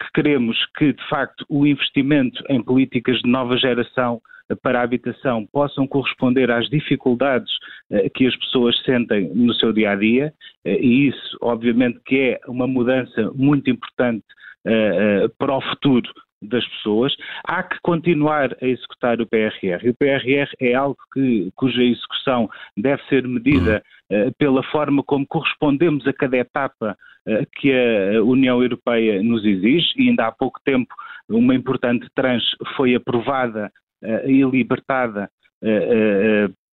que 0.00 0.12
queremos 0.14 0.58
que, 0.76 0.92
de 0.92 1.08
facto, 1.08 1.44
o 1.48 1.66
investimento 1.66 2.42
em 2.48 2.62
políticas 2.62 3.18
de 3.20 3.30
nova 3.30 3.56
geração 3.56 4.20
para 4.62 4.80
a 4.80 4.82
habitação 4.82 5.46
possam 5.50 5.86
corresponder 5.86 6.50
às 6.50 6.68
dificuldades 6.68 7.50
eh, 7.90 8.10
que 8.10 8.26
as 8.26 8.36
pessoas 8.36 8.78
sentem 8.82 9.30
no 9.34 9.54
seu 9.54 9.72
dia 9.72 9.92
a 9.92 9.96
dia, 9.96 10.34
e 10.64 11.08
isso, 11.08 11.38
obviamente, 11.40 11.98
que 12.04 12.16
é 12.16 12.40
uma 12.46 12.66
mudança 12.66 13.30
muito 13.34 13.70
importante 13.70 14.24
eh, 14.66 15.28
para 15.38 15.56
o 15.56 15.60
futuro 15.60 16.08
das 16.42 16.66
pessoas, 16.68 17.14
há 17.44 17.62
que 17.62 17.78
continuar 17.82 18.56
a 18.60 18.66
executar 18.66 19.20
o 19.20 19.26
PRR. 19.26 19.84
E 19.84 19.90
o 19.90 19.94
PRR 19.94 20.48
é 20.60 20.74
algo 20.74 20.96
que, 21.12 21.50
cuja 21.54 21.82
execução 21.82 22.50
deve 22.76 23.02
ser 23.04 23.26
medida 23.26 23.82
uh, 24.10 24.32
pela 24.38 24.62
forma 24.64 25.02
como 25.04 25.26
correspondemos 25.26 26.06
a 26.06 26.12
cada 26.12 26.36
etapa 26.36 26.96
uh, 27.26 27.46
que 27.56 27.72
a 27.72 28.22
União 28.22 28.60
Europeia 28.62 29.22
nos 29.22 29.44
exige, 29.44 29.92
e 29.96 30.08
ainda 30.08 30.26
há 30.26 30.32
pouco 30.32 30.60
tempo 30.64 30.92
uma 31.28 31.54
importante 31.54 32.08
tranche 32.14 32.56
foi 32.76 32.94
aprovada 32.94 33.70
uh, 34.02 34.28
e 34.28 34.42
libertada 34.42 35.30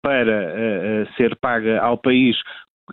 para 0.02 1.06
ser 1.16 1.36
paga 1.36 1.80
ao 1.80 1.96
país 1.96 2.36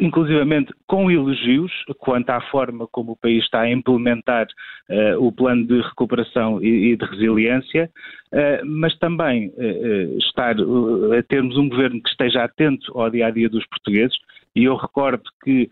inclusivamente 0.01 0.73
com 0.87 1.11
elogios 1.11 1.73
quanto 1.99 2.31
à 2.31 2.41
forma 2.43 2.87
como 2.89 3.13
o 3.13 3.17
país 3.17 3.45
está 3.45 3.63
a 3.63 3.71
implementar 3.71 4.47
uh, 4.91 5.25
o 5.25 5.33
plano 5.33 5.67
de 5.67 5.81
recuperação 5.81 6.63
e, 6.63 6.93
e 6.93 6.97
de 6.97 7.05
resiliência, 7.05 7.91
uh, 8.33 8.67
mas 8.67 8.97
também 8.99 9.49
uh, 9.49 10.19
estar 10.19 10.57
a 10.57 11.23
termos 11.23 11.57
um 11.57 11.69
governo 11.69 12.03
que 12.03 12.09
esteja 12.09 12.45
atento 12.45 12.99
ao 12.99 13.11
dia 13.11 13.27
a 13.27 13.31
dia 13.31 13.49
dos 13.49 13.67
portugueses. 13.67 14.17
E 14.55 14.65
eu 14.65 14.77
recordo 14.77 15.23
que 15.45 15.71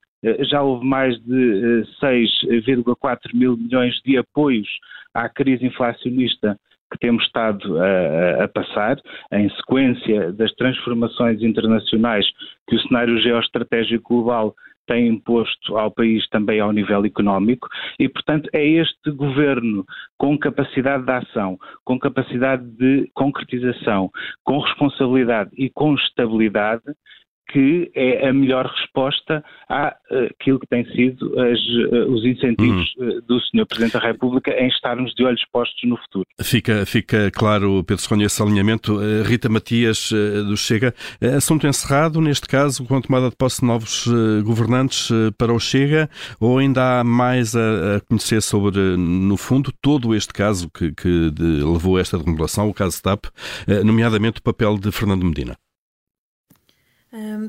já 0.48 0.62
houve 0.62 0.86
mais 0.86 1.18
de 1.22 1.84
6,4 2.02 3.18
mil 3.34 3.58
milhões 3.58 3.94
de 4.06 4.16
apoios 4.16 4.68
à 5.12 5.28
crise 5.28 5.66
inflacionista 5.66 6.58
que 6.95 6.99
temos 7.01 7.24
estado 7.24 7.76
a, 7.80 8.45
a, 8.45 8.49
passar, 8.49 8.97
em 9.32 9.51
sequência 9.51 10.32
das 10.32 10.53
transformações 10.55 11.42
internacionais 11.42 12.24
que 12.68 12.76
o 12.76 12.80
cenário 12.80 13.20
geoestratégico 13.20 14.14
global 14.14 14.55
tem 14.86 15.09
imposto 15.09 15.76
ao 15.76 15.90
país 15.90 16.28
também 16.28 16.61
ao 16.61 16.70
nível 16.70 17.05
económico 17.05 17.68
e, 17.99 18.09
portanto, 18.09 18.49
é 18.53 18.64
este 18.64 19.11
governo 19.11 19.84
com 20.18 20.38
capacidade 20.38 21.05
de 21.05 21.11
ação, 21.11 21.59
com 21.84 21.99
capacidade 21.99 22.64
de 22.76 23.11
concretização, 23.14 24.11
com 24.45 24.59
responsabilidade 24.59 25.51
e 25.57 25.70
com 25.70 25.95
estabilidade 25.95 26.84
que 27.49 27.90
é 27.95 28.28
a 28.28 28.32
melhor 28.32 28.66
resposta 28.66 29.45
àquilo 29.68 30.59
que 30.59 30.66
tem 30.66 30.84
sido 30.92 31.38
as, 31.38 31.59
eh, 31.59 32.05
os 32.09 32.24
incentivos 32.24 32.95
uhum. 32.97 33.20
do 33.26 33.40
Sr. 33.40 33.66
Presidente 33.66 33.92
da 33.92 34.01
República 34.01 34.51
em 34.53 34.68
estarmos 34.68 35.14
de 35.14 35.24
olhos 35.24 35.45
postos 35.53 35.88
no 35.88 35.97
futuro. 35.99 36.26
Fica, 36.42 36.84
fica 36.86 37.30
claro, 37.30 37.84
Pedro 37.84 38.03
Serrone, 38.03 38.24
esse 38.24 38.42
alinhamento. 38.42 39.01
Eh, 39.01 39.22
Rita 39.22 39.49
Matias, 39.49 40.11
do 40.47 40.57
Chega, 40.57 40.95
assunto 41.36 41.66
encerrado, 41.66 42.20
neste 42.20 42.47
caso, 42.49 42.84
com 42.84 42.97
a 42.97 43.01
tomada 43.01 43.30
de 43.30 43.36
posse 43.36 43.61
de 43.61 43.66
novos 43.66 44.07
governantes 44.45 45.11
para 45.38 45.53
o 45.53 45.59
Chega, 45.59 46.09
ou 46.40 46.59
ainda 46.59 47.01
há 47.01 47.05
mais 47.05 47.55
a, 47.55 48.01
conhecer 48.09 48.42
sobre, 48.42 48.97
no 48.97 49.36
fundo, 49.36 49.72
todo 49.80 50.14
este 50.14 50.32
caso 50.32 50.70
que, 50.70 50.92
que 50.92 51.32
levou 51.38 51.97
a 51.97 52.01
esta 52.01 52.18
remodelação, 52.18 52.68
o 52.68 52.74
caso 52.74 53.03
TAP, 53.03 53.26
nomeadamente 53.84 54.40
o 54.40 54.42
papel 54.42 54.78
de 54.78 54.90
Fernando 54.92 55.24
Medina? 55.24 55.57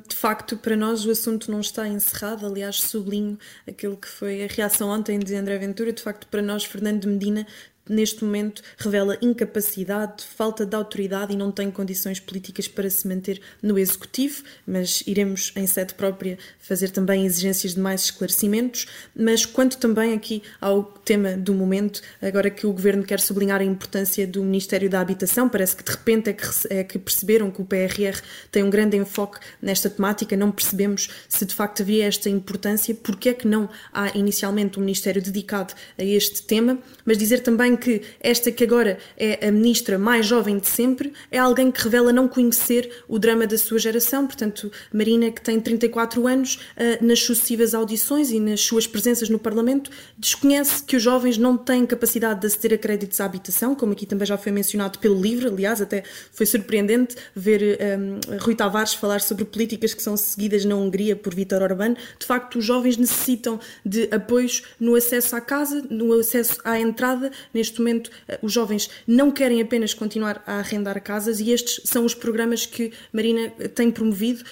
De 0.08 0.16
facto, 0.16 0.58
para 0.58 0.76
nós 0.76 1.06
o 1.06 1.12
assunto 1.12 1.50
não 1.50 1.60
está 1.60 1.88
encerrado. 1.88 2.46
Aliás, 2.46 2.82
sublinho 2.82 3.40
aquilo 3.68 3.98
que 3.98 4.08
foi 4.08 4.44
a 4.44 4.48
reação 4.48 4.90
ontem 4.90 5.18
de 5.18 5.34
André 5.34 5.58
Ventura. 5.58 5.92
De 5.92 6.04
facto, 6.04 6.28
para 6.28 6.42
nós, 6.42 6.64
Fernando 6.66 7.06
Medina 7.08 7.48
neste 7.88 8.24
momento 8.24 8.62
revela 8.78 9.18
incapacidade, 9.22 10.24
falta 10.24 10.66
de 10.66 10.76
autoridade 10.76 11.34
e 11.34 11.38
não 11.38 11.52
tem 11.52 11.70
condições 11.70 12.20
políticas 12.20 12.68
para 12.68 12.90
se 12.90 13.08
manter 13.08 13.40
no 13.62 13.78
executivo, 13.78 14.44
mas 14.66 15.04
iremos 15.06 15.52
em 15.56 15.68
sede 15.68 15.94
própria 15.94 16.38
fazer 16.60 16.90
também 16.90 17.26
exigências 17.26 17.76
de 17.76 17.80
mais 17.80 18.06
esclarecimentos, 18.06 18.88
mas 19.16 19.46
quanto 19.46 19.78
também 19.78 20.14
aqui 20.14 20.42
ao 20.60 20.84
tema 20.84 21.34
do 21.34 21.54
momento, 21.54 22.02
agora 22.22 22.50
que 22.50 22.66
o 22.66 22.74
governo 22.74 23.04
quer 23.04 23.20
sublinhar 23.20 23.62
a 23.62 23.64
importância 23.64 24.26
do 24.26 24.44
Ministério 24.44 24.90
da 24.90 25.00
Habitação, 25.00 25.48
parece 25.48 25.76
que 25.76 25.84
de 25.84 25.92
repente 25.92 26.30
é 26.30 26.34
que, 26.34 26.46
é 26.70 26.84
que 26.84 26.98
perceberam 26.98 27.52
que 27.52 27.62
o 27.62 27.66
PRR 27.66 28.20
tem 28.52 28.64
um 28.64 28.70
grande 28.70 28.98
enfoque 28.98 29.40
nesta 29.62 29.90
temática, 29.90 30.36
não 30.36 30.52
percebemos 30.52 31.10
se 31.30 31.46
de 31.46 31.54
facto 31.54 31.82
havia 31.82 32.06
esta 32.06 32.30
importância, 32.30 32.96
porque 32.96 33.30
é 33.30 33.34
que 33.34 33.48
não 33.48 33.70
há 33.94 34.18
inicialmente 34.18 34.80
um 34.80 34.82
Ministério 34.82 35.22
dedicado 35.22 35.74
a 35.98 36.04
este 36.04 36.42
tema, 36.44 36.80
mas 37.06 37.18
dizer 37.18 37.42
também 37.42 37.75
que 37.76 38.02
esta 38.20 38.52
que 38.52 38.64
agora 38.64 38.98
é 39.18 39.48
a 39.48 39.52
ministra 39.52 39.98
mais 39.98 40.26
jovem 40.26 40.58
de 40.60 40.68
sempre 40.68 41.14
é 41.32 41.38
alguém 41.38 41.72
que 41.72 41.82
revela 41.82 42.12
não 42.12 42.28
conhecer 42.28 43.04
o 43.08 43.18
drama 43.20 43.48
da 43.48 43.58
sua 43.58 43.80
geração, 43.80 44.26
portanto, 44.26 44.72
Marina, 44.94 45.32
que 45.32 45.42
tem 45.42 45.60
34 45.60 46.28
anos, 46.28 46.60
ah, 46.78 46.98
nas 47.02 47.20
sucessivas 47.20 47.74
audições 47.74 48.32
e 48.32 48.40
nas 48.40 48.62
suas 48.62 48.88
presenças 48.88 49.30
no 49.30 49.40
Parlamento, 49.40 49.90
desconhece 50.18 50.84
que 50.84 50.96
os 50.96 51.04
jovens 51.04 51.38
não 51.38 51.58
têm 51.58 51.86
capacidade 51.86 52.42
de 52.42 52.48
aceder 52.48 52.74
a 52.74 52.78
créditos 52.78 53.20
à 53.20 53.26
habitação, 53.26 53.76
como 53.76 53.94
aqui 53.94 54.06
também 54.06 54.26
já 54.26 54.38
foi 54.38 54.52
mencionado 54.52 55.00
pelo 55.00 55.20
livro, 55.20 55.50
aliás, 55.50 55.82
até 55.82 56.04
foi 56.32 56.46
surpreendente 56.46 57.16
ver 57.36 57.78
um, 58.00 58.20
ah, 58.34 58.44
Rui 58.44 58.56
Tavares 58.56 58.94
falar 58.94 59.22
sobre 59.22 59.46
políticas 59.46 59.94
que 59.94 60.02
são 60.02 60.16
seguidas 60.16 60.66
na 60.66 60.76
Hungria 60.76 61.16
por 61.16 61.34
Vítor 61.34 61.62
Orbán. 61.62 61.96
De 62.20 62.26
facto, 62.26 62.60
os 62.60 62.66
jovens 62.66 62.98
necessitam 62.98 63.60
de 63.86 64.08
apoios 64.12 64.64
no 64.80 64.96
acesso 64.96 65.36
à 65.36 65.42
casa, 65.42 65.84
no 65.90 66.14
acesso 66.14 66.60
à 66.64 66.80
entrada, 66.80 67.32
neste 67.54 67.65
neste 67.66 67.80
momento 67.80 68.10
os 68.42 68.54
jovens 68.54 68.90
não 69.08 69.32
querem 69.32 69.62
apenas 69.62 69.94
continuar 69.94 70.42
a 70.46 70.60
arrendar 70.60 71.02
casas 71.02 71.40
e 71.40 71.52
estes 71.52 71.82
são 71.84 72.06
os 72.06 72.14
programas 72.14 72.66
que 72.66 72.92
Marina 73.12 73.50
tem 73.74 73.92
promovido 73.92 74.44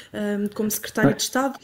como 0.53 0.69
Secretária 0.69 1.13
de 1.13 1.21
Estado. 1.21 1.59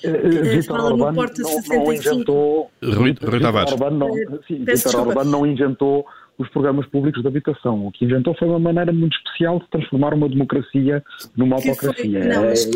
Fala 0.67 0.95
no 0.95 1.13
Porta 1.13 1.41
não, 1.41 1.49
65. 1.49 1.75
Não 1.75 1.93
inventou, 1.93 2.71
Rui, 2.83 3.15
Rui 3.21 3.39
Tavares. 3.39 3.75
Não, 3.75 4.09
sim, 4.47 4.65
não 5.25 5.45
inventou 5.45 6.05
os 6.37 6.47
programas 6.49 6.85
públicos 6.87 7.21
de 7.21 7.27
habitação. 7.27 7.85
O 7.85 7.91
que 7.91 8.05
inventou 8.05 8.33
foi 8.35 8.47
uma 8.47 8.59
maneira 8.59 8.93
muito 8.93 9.17
especial 9.17 9.59
de 9.59 9.69
transformar 9.69 10.13
uma 10.13 10.29
democracia 10.29 11.03
numa 11.35 11.57
autocracia. 11.57 12.25
Não, 12.25 12.45
é, 12.45 12.53
essa, 12.53 12.69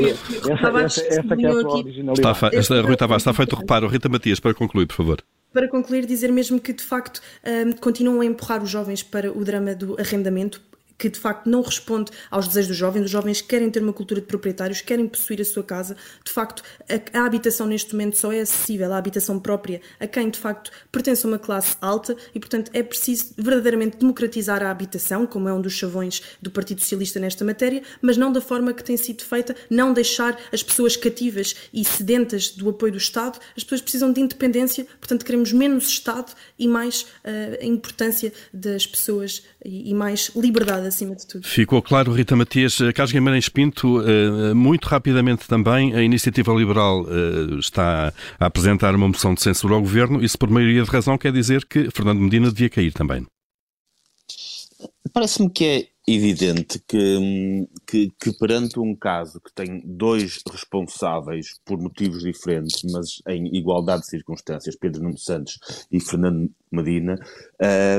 essa, 0.83 1.19
essa 1.19 1.35
que 1.37 1.45
é 1.45 1.49
a 1.49 1.53
sua 1.53 1.77
originalidade. 1.77 2.55
Está, 2.55 2.81
Rui 2.81 2.95
Tavares, 2.97 3.21
está 3.21 3.33
feito 3.33 3.55
o 3.55 3.59
reparo. 3.59 3.87
Rita 3.87 4.09
Matias, 4.09 4.39
para 4.39 4.53
concluir, 4.53 4.87
por 4.87 4.95
favor 4.95 5.17
para 5.53 5.67
concluir, 5.67 6.05
dizer 6.05 6.31
mesmo 6.31 6.59
que 6.59 6.73
de 6.73 6.83
facto 6.83 7.21
um, 7.45 7.71
continuam 7.73 8.21
a 8.21 8.25
empurrar 8.25 8.61
os 8.61 8.69
jovens 8.69 9.03
para 9.03 9.31
o 9.31 9.45
drama 9.45 9.75
do 9.75 9.95
arrendamento, 9.99 10.61
que 11.03 11.09
de 11.09 11.19
facto 11.19 11.49
não 11.49 11.61
responde 11.61 12.13
aos 12.31 12.47
desejos 12.47 12.69
dos 12.69 12.77
jovens. 12.77 13.03
Os 13.03 13.11
jovens 13.11 13.41
querem 13.41 13.69
ter 13.69 13.83
uma 13.83 13.91
cultura 13.91 14.21
de 14.21 14.27
proprietários, 14.27 14.79
querem 14.79 15.05
possuir 15.05 15.41
a 15.41 15.43
sua 15.43 15.61
casa. 15.61 15.97
De 16.23 16.31
facto, 16.31 16.63
a, 16.87 17.19
a, 17.19 17.25
habitação 17.25 17.67
neste 17.67 17.91
momento 17.91 18.17
só 18.17 18.31
é 18.31 18.39
acessível, 18.39 18.93
a 18.93 18.97
habitação 18.97 19.37
própria, 19.37 19.81
a 19.99 20.07
quem 20.07 20.29
de 20.29 20.39
facto 20.39 20.71
pertence 20.89 21.25
a 21.25 21.29
uma 21.29 21.37
classe 21.37 21.75
alta 21.81 22.15
e, 22.33 22.39
portanto, 22.39 22.71
é 22.73 22.81
preciso 22.81 23.33
verdadeiramente 23.37 23.97
democratizar 23.97 24.63
a 24.63 24.71
habitação, 24.71 25.27
como 25.27 25.49
é 25.49 25.53
um 25.53 25.59
dos 25.59 25.73
chavões 25.73 26.21
do 26.41 26.49
Partido 26.49 26.79
Socialista 26.79 27.19
nesta 27.19 27.43
matéria, 27.43 27.83
mas 28.01 28.15
não 28.15 28.31
da 28.31 28.39
forma 28.39 28.73
que 28.73 28.81
tem 28.81 28.95
sido 28.95 29.23
feita, 29.25 29.53
não 29.69 29.91
deixar 29.91 30.39
as 30.53 30.63
pessoas 30.63 30.95
cativas 30.95 31.53
e 31.73 31.83
sedentas 31.83 32.47
do 32.47 32.69
apoio 32.69 32.93
do 32.93 32.97
Estado. 32.97 33.41
As 33.57 33.63
pessoas 33.65 33.81
precisam 33.81 34.13
de 34.13 34.21
independência, 34.21 34.87
portanto, 35.01 35.25
queremos 35.25 35.51
menos 35.51 35.85
Estado 35.85 36.31
e 36.57 36.65
mais 36.65 37.01
uh, 37.01 37.61
a 37.61 37.65
importância 37.65 38.31
das 38.53 38.87
pessoas 38.87 39.43
e, 39.65 39.93
mais 39.93 40.31
liberdade 40.35 40.87
acima 40.87 41.15
de 41.15 41.25
tudo. 41.25 41.47
Ficou 41.47 41.81
claro, 41.81 42.11
Rita 42.11 42.35
Matias. 42.35 42.79
Eh, 42.81 42.91
Carlos 42.91 43.11
Guimarães 43.11 43.49
Pinto, 43.49 44.01
eh, 44.01 44.53
muito 44.53 44.85
rapidamente 44.87 45.47
também, 45.47 45.93
a 45.95 46.01
Iniciativa 46.01 46.53
Liberal 46.53 47.05
eh, 47.09 47.59
está 47.59 48.13
a 48.39 48.45
apresentar 48.45 48.95
uma 48.95 49.07
moção 49.07 49.33
de 49.33 49.41
censura 49.41 49.75
ao 49.75 49.81
Governo. 49.81 50.23
Isso, 50.23 50.37
por 50.37 50.49
maioria 50.49 50.83
de 50.83 50.89
razão, 50.89 51.17
quer 51.17 51.31
dizer 51.31 51.65
que 51.65 51.89
Fernando 51.91 52.19
Medina 52.19 52.49
devia 52.51 52.69
cair 52.69 52.91
também. 52.91 53.25
Parece-me 55.11 55.49
que 55.49 55.65
é 55.65 55.87
evidente 56.07 56.79
que, 56.85 57.67
que, 57.87 58.11
que, 58.19 58.37
perante 58.37 58.77
um 58.77 58.93
caso 58.93 59.39
que 59.39 59.53
tem 59.53 59.81
dois 59.85 60.41
responsáveis 60.51 61.59
por 61.63 61.79
motivos 61.79 62.23
diferentes, 62.23 62.81
mas 62.91 63.21
em 63.27 63.55
igualdade 63.55 64.01
de 64.01 64.09
circunstâncias, 64.09 64.75
Pedro 64.75 65.03
Nuno 65.03 65.17
Santos 65.17 65.57
e 65.91 66.01
Fernando 66.01 66.51
Medina, 66.71 67.15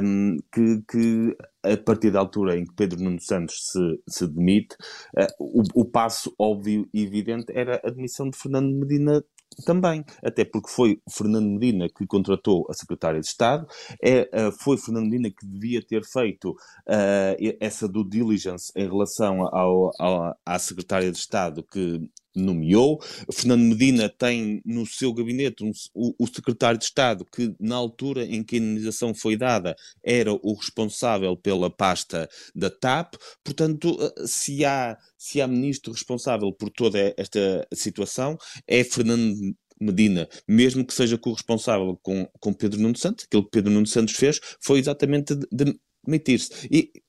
um, 0.03 0.37
que, 0.53 0.83
que, 0.87 1.37
a 1.63 1.77
partir 1.79 2.11
da 2.11 2.19
altura 2.19 2.59
em 2.59 2.65
que 2.65 2.75
Pedro 2.75 3.03
Nuno 3.03 3.21
Santos 3.21 3.71
se, 3.71 4.01
se 4.07 4.29
demite, 4.29 4.77
uh, 5.17 5.33
o, 5.39 5.63
o 5.75 5.85
passo 5.85 6.35
óbvio 6.39 6.87
e 6.93 7.03
evidente 7.03 7.47
era 7.55 7.81
a 7.83 7.91
demissão 7.91 8.29
de 8.29 8.37
Fernando 8.37 8.75
Medina 8.75 9.25
também, 9.65 10.05
até 10.23 10.45
porque 10.45 10.71
foi 10.71 11.01
Fernando 11.09 11.47
Medina 11.47 11.89
que 11.89 12.07
contratou 12.07 12.67
a 12.69 12.75
secretária 12.75 13.21
de 13.21 13.27
Estado, 13.27 13.67
é, 14.03 14.23
uh, 14.23 14.53
foi 14.53 14.77
Fernando 14.77 15.05
Medina 15.05 15.31
que 15.31 15.47
devia 15.47 15.81
ter 15.85 16.05
feito 16.05 16.51
uh, 16.51 17.57
essa 17.61 17.89
due 17.89 18.09
diligence 18.09 18.73
em 18.77 18.87
relação 18.87 19.43
ao, 19.55 19.91
ao, 19.99 20.37
à 20.45 20.59
secretária 20.59 21.11
de 21.11 21.19
Estado 21.19 21.63
que 21.63 22.01
nomeou. 22.35 23.01
Fernando 23.33 23.63
Medina 23.63 24.09
tem 24.09 24.61
no 24.65 24.87
seu 24.87 25.13
gabinete 25.13 25.65
um, 25.65 25.71
o, 25.95 26.15
o, 26.19 26.27
secretário 26.27 26.79
de 26.79 26.85
Estado 26.85 27.25
que, 27.25 27.55
na 27.61 27.77
altura 27.77 28.25
em 28.25 28.43
que 28.43 28.57
a 28.57 28.59
indenização 28.59 29.15
foi 29.15 29.37
dada, 29.37 29.77
era 30.03 30.33
o 30.33 30.55
responsável 30.55 31.37
pela 31.37 31.71
pasta 31.71 32.29
da 32.55 32.71
TAP. 32.71 33.15
Portanto, 33.43 33.97
eh, 34.01 34.27
se 34.27 34.65
há, 34.65 34.97
se 35.17 35.41
há 35.41 35.47
ministro 35.47 35.93
responsável 35.93 36.53
por 36.53 36.71
toda 36.71 37.15
esta 37.17 37.67
situação, 37.73 38.37
é 38.67 38.83
Fernando 38.83 39.55
Medina, 39.81 40.29
mesmo 40.49 40.85
que 40.85 40.95
seja 40.95 41.19
corresponsável 41.19 41.99
com, 42.03 42.29
com 42.41 42.53
Pedro 42.53 42.81
Nuno 42.81 42.97
Santos, 42.97 43.25
aquilo 43.25 43.45
que 43.45 43.51
Pedro 43.51 43.73
Nuno 43.73 43.87
Santos 43.87 44.15
fez 44.15 44.41
foi 44.61 44.79
exatamente 44.79 45.35
de, 45.35 45.47
de 45.53 45.79
demitir-se. 46.07 46.51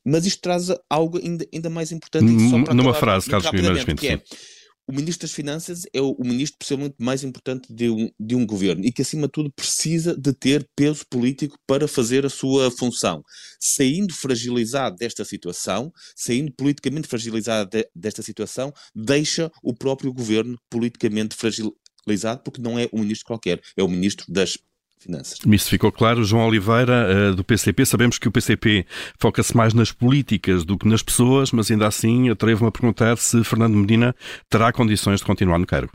Mas 0.04 0.26
isto 0.26 0.42
traz 0.42 0.68
algo 0.90 1.18
ainda, 1.18 1.46
ainda 1.54 1.70
mais 1.70 1.92
importante. 1.92 2.26
Numa 2.26 2.94
frase, 2.94 3.30
Carlos 3.30 3.50
Pinto, 3.52 3.96
que 3.96 4.08
é, 4.08 4.22
o 4.88 4.94
Ministro 4.94 5.28
das 5.28 5.34
Finanças 5.34 5.84
é 5.94 6.02
o, 6.02 6.16
ministro 6.20 6.58
possivelmente 6.60 6.96
mais 7.00 7.24
importante 7.24 7.74
de 7.74 7.90
um, 7.90 8.10
de 8.20 8.36
um 8.36 8.46
governo 8.46 8.86
e 8.86 8.92
que, 8.92 9.02
acima 9.02 9.28
de 9.28 9.32
tudo, 9.32 9.52
precisa 9.52 10.16
de 10.16 10.32
ter 10.34 10.68
peso 10.76 11.06
político 11.10 11.58
para 11.66 11.88
fazer 11.88 12.26
a 12.26 12.30
sua 12.30 12.70
função. 12.70 13.24
Saindo 13.60 14.14
fragilizado 14.14 14.96
desta 14.96 15.26
situação, 15.26 15.92
saindo 16.16 16.54
politicamente 16.54 17.08
fragilizado 17.08 17.70
de, 17.70 17.88
desta 17.96 18.22
situação, 18.22 18.72
deixa 18.94 19.52
o 19.64 19.74
próprio 19.74 20.14
governo 20.14 20.58
politicamente 20.70 21.36
fragilizado, 21.36 22.44
porque 22.44 22.62
não 22.62 22.78
é 22.78 22.88
um 22.94 23.00
ministro 23.00 23.26
qualquer, 23.26 23.60
é 23.76 23.84
o 23.84 23.88
ministro 23.88 24.26
das 24.32 24.58
finanças. 25.00 25.40
Isso 25.46 25.70
ficou 25.70 25.92
claro. 25.92 26.24
João 26.24 26.48
Oliveira, 26.48 27.08
eh, 27.10 27.32
do 27.32 27.44
PCP, 27.44 27.86
sabemos 27.86 28.18
que 28.18 28.28
o 28.28 28.32
PCP 28.32 28.86
foca-se 29.20 29.56
mais 29.56 29.74
nas 29.74 29.92
políticas 29.92 30.64
do 30.66 30.78
que 30.78 30.88
nas 30.88 31.04
pessoas, 31.04 31.52
mas 31.52 31.70
ainda 31.70 31.88
assim 31.88 32.30
atrevo-me 32.30 32.70
a 32.70 32.72
perguntar 32.72 33.18
se 33.18 33.44
Fernando 33.44 33.76
Medina 33.76 34.16
terá 34.50 34.72
condições 34.72 35.20
de 35.20 35.26
continuar 35.26 35.60
no 35.60 35.66
cargo. 35.66 35.92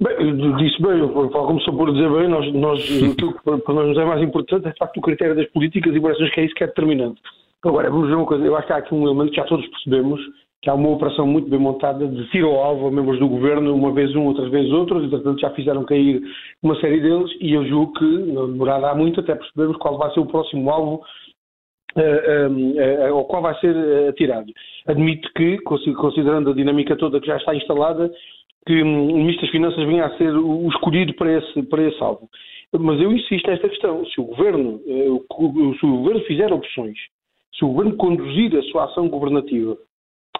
Bem, 0.00 0.56
disse 0.56 0.82
bem, 0.82 1.08
Paulo 1.08 1.46
começou 1.46 1.76
por 1.76 1.92
dizer 1.92 2.10
bem, 2.10 2.28
nós, 2.28 2.52
nós, 2.52 2.80
aquilo 3.12 3.34
que 3.34 3.42
para 3.42 3.74
nós 3.74 3.96
é 3.96 4.04
mais 4.04 4.22
importante 4.22 4.66
é 4.66 4.70
de 4.70 4.78
facto 4.78 4.98
o 4.98 5.00
critério 5.00 5.36
das 5.36 5.48
políticas 5.50 5.94
e 5.94 6.00
parece 6.00 6.30
que 6.30 6.40
é 6.40 6.44
isso 6.44 6.54
que 6.54 6.64
é 6.64 6.66
determinante. 6.66 7.20
Agora, 7.64 7.88
vamos 7.88 8.08
ver 8.08 8.16
uma 8.16 8.26
coisa, 8.26 8.44
eu 8.44 8.56
acho 8.56 8.66
que 8.66 8.72
há 8.72 8.76
aqui 8.76 8.94
um 8.94 9.04
elemento 9.04 9.30
que 9.30 9.36
já 9.36 9.44
todos 9.44 9.66
percebemos, 9.68 10.20
que 10.64 10.70
há 10.70 10.74
uma 10.74 10.88
operação 10.88 11.26
muito 11.26 11.50
bem 11.50 11.60
montada 11.60 12.08
de 12.08 12.26
tiro 12.30 12.48
ao 12.48 12.64
alvo 12.64 12.86
a 12.86 12.90
membros 12.90 13.18
do 13.18 13.28
governo, 13.28 13.74
uma 13.74 13.92
vez 13.92 14.16
um, 14.16 14.24
outras 14.24 14.50
vezes 14.50 14.72
outros, 14.72 15.04
e 15.04 15.08
portanto 15.08 15.38
já 15.38 15.50
fizeram 15.50 15.84
cair 15.84 16.22
uma 16.62 16.74
série 16.80 17.00
deles, 17.02 17.30
e 17.38 17.52
eu 17.52 17.66
julgo 17.66 17.92
que, 17.92 18.34
há 18.70 18.94
muito, 18.94 19.20
até 19.20 19.34
percebermos 19.34 19.76
qual 19.76 19.98
vai 19.98 20.10
ser 20.14 20.20
o 20.20 20.26
próximo 20.26 20.70
alvo 20.70 21.04
uh, 21.98 23.14
ao 23.14 23.26
qual 23.26 23.42
vai 23.42 23.54
ser 23.60 23.76
atirado. 24.08 24.50
Admito 24.86 25.30
que, 25.36 25.58
considerando 25.58 26.50
a 26.50 26.54
dinâmica 26.54 26.96
toda 26.96 27.20
que 27.20 27.26
já 27.26 27.36
está 27.36 27.54
instalada, 27.54 28.10
que 28.66 28.82
um, 28.82 29.10
o 29.12 29.18
Ministro 29.18 29.42
das 29.42 29.50
Finanças 29.50 29.84
venha 29.84 30.06
a 30.06 30.16
ser 30.16 30.34
o 30.34 30.66
escolhido 30.68 31.12
para 31.14 31.30
esse, 31.30 31.62
para 31.64 31.82
esse 31.82 32.02
alvo. 32.02 32.26
Mas 32.72 32.98
eu 33.02 33.12
insisto 33.12 33.46
nesta 33.50 33.68
questão, 33.68 34.02
se 34.06 34.18
o 34.18 34.24
Governo, 34.24 34.80
se 35.78 35.86
o 35.86 35.98
Governo 35.98 36.20
fizer 36.22 36.50
opções, 36.50 36.96
se 37.54 37.66
o 37.66 37.68
Governo 37.68 37.96
conduzir 37.96 38.56
a 38.56 38.62
sua 38.62 38.84
ação 38.86 39.10
governativa 39.10 39.76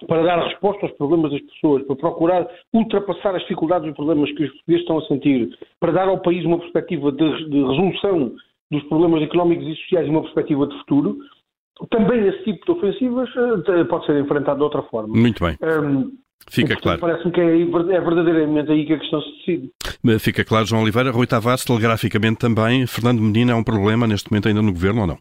para 0.07 0.23
dar 0.23 0.45
resposta 0.45 0.87
aos 0.87 0.97
problemas 0.97 1.31
das 1.33 1.43
pessoas, 1.43 1.83
para 1.85 1.97
procurar 1.97 2.49
ultrapassar 2.73 3.35
as 3.35 3.43
dificuldades 3.43 3.89
e 3.89 3.95
problemas 3.95 4.31
que 4.33 4.45
os 4.45 4.51
portugueses 4.51 4.83
estão 4.83 4.99
a 4.99 5.07
sentir, 5.07 5.59
para 5.81 5.93
dar 5.93 6.09
ao 6.09 6.21
país 6.21 6.45
uma 6.45 6.59
perspectiva 6.59 7.13
de, 7.13 7.49
de 7.49 7.59
resolução 7.63 8.33
dos 8.71 8.83
problemas 8.85 9.23
económicos 9.23 9.67
e 9.67 9.77
sociais 9.77 10.07
e 10.07 10.11
uma 10.11 10.23
perspectiva 10.23 10.67
de 10.67 10.77
futuro, 10.79 11.19
também 11.91 12.27
esse 12.27 12.45
tipo 12.45 12.65
de 12.65 12.73
ofensivas 12.73 13.29
uh, 13.35 13.87
pode 13.87 14.07
ser 14.07 14.21
enfrentado 14.21 14.59
de 14.59 14.65
outra 14.65 14.83
forma. 14.83 15.15
Muito 15.15 15.45
bem. 15.45 15.57
Um, 15.63 16.13
Fica 16.49 16.77
claro. 16.77 17.01
Parece-me 17.01 17.33
que 17.33 17.41
é, 17.41 17.63
é, 17.63 18.01
verdadeiramente 18.01 18.71
aí 18.71 18.87
que 18.87 18.93
a 18.93 18.99
questão 18.99 19.21
se 19.23 19.31
decide. 19.39 19.71
Fica 20.21 20.45
claro, 20.45 20.67
João 20.67 20.83
Oliveira. 20.83 21.11
Rui 21.11 21.27
Tavares, 21.27 21.65
telegraficamente 21.65 22.39
também, 22.39 22.87
Fernando 22.87 23.23
Medina 23.23 23.53
é 23.53 23.55
um 23.55 23.65
problema 23.65 24.07
neste 24.07 24.31
momento 24.31 24.49
ainda 24.49 24.61
no 24.61 24.73
governo 24.73 25.01
ou 25.03 25.07
não? 25.07 25.19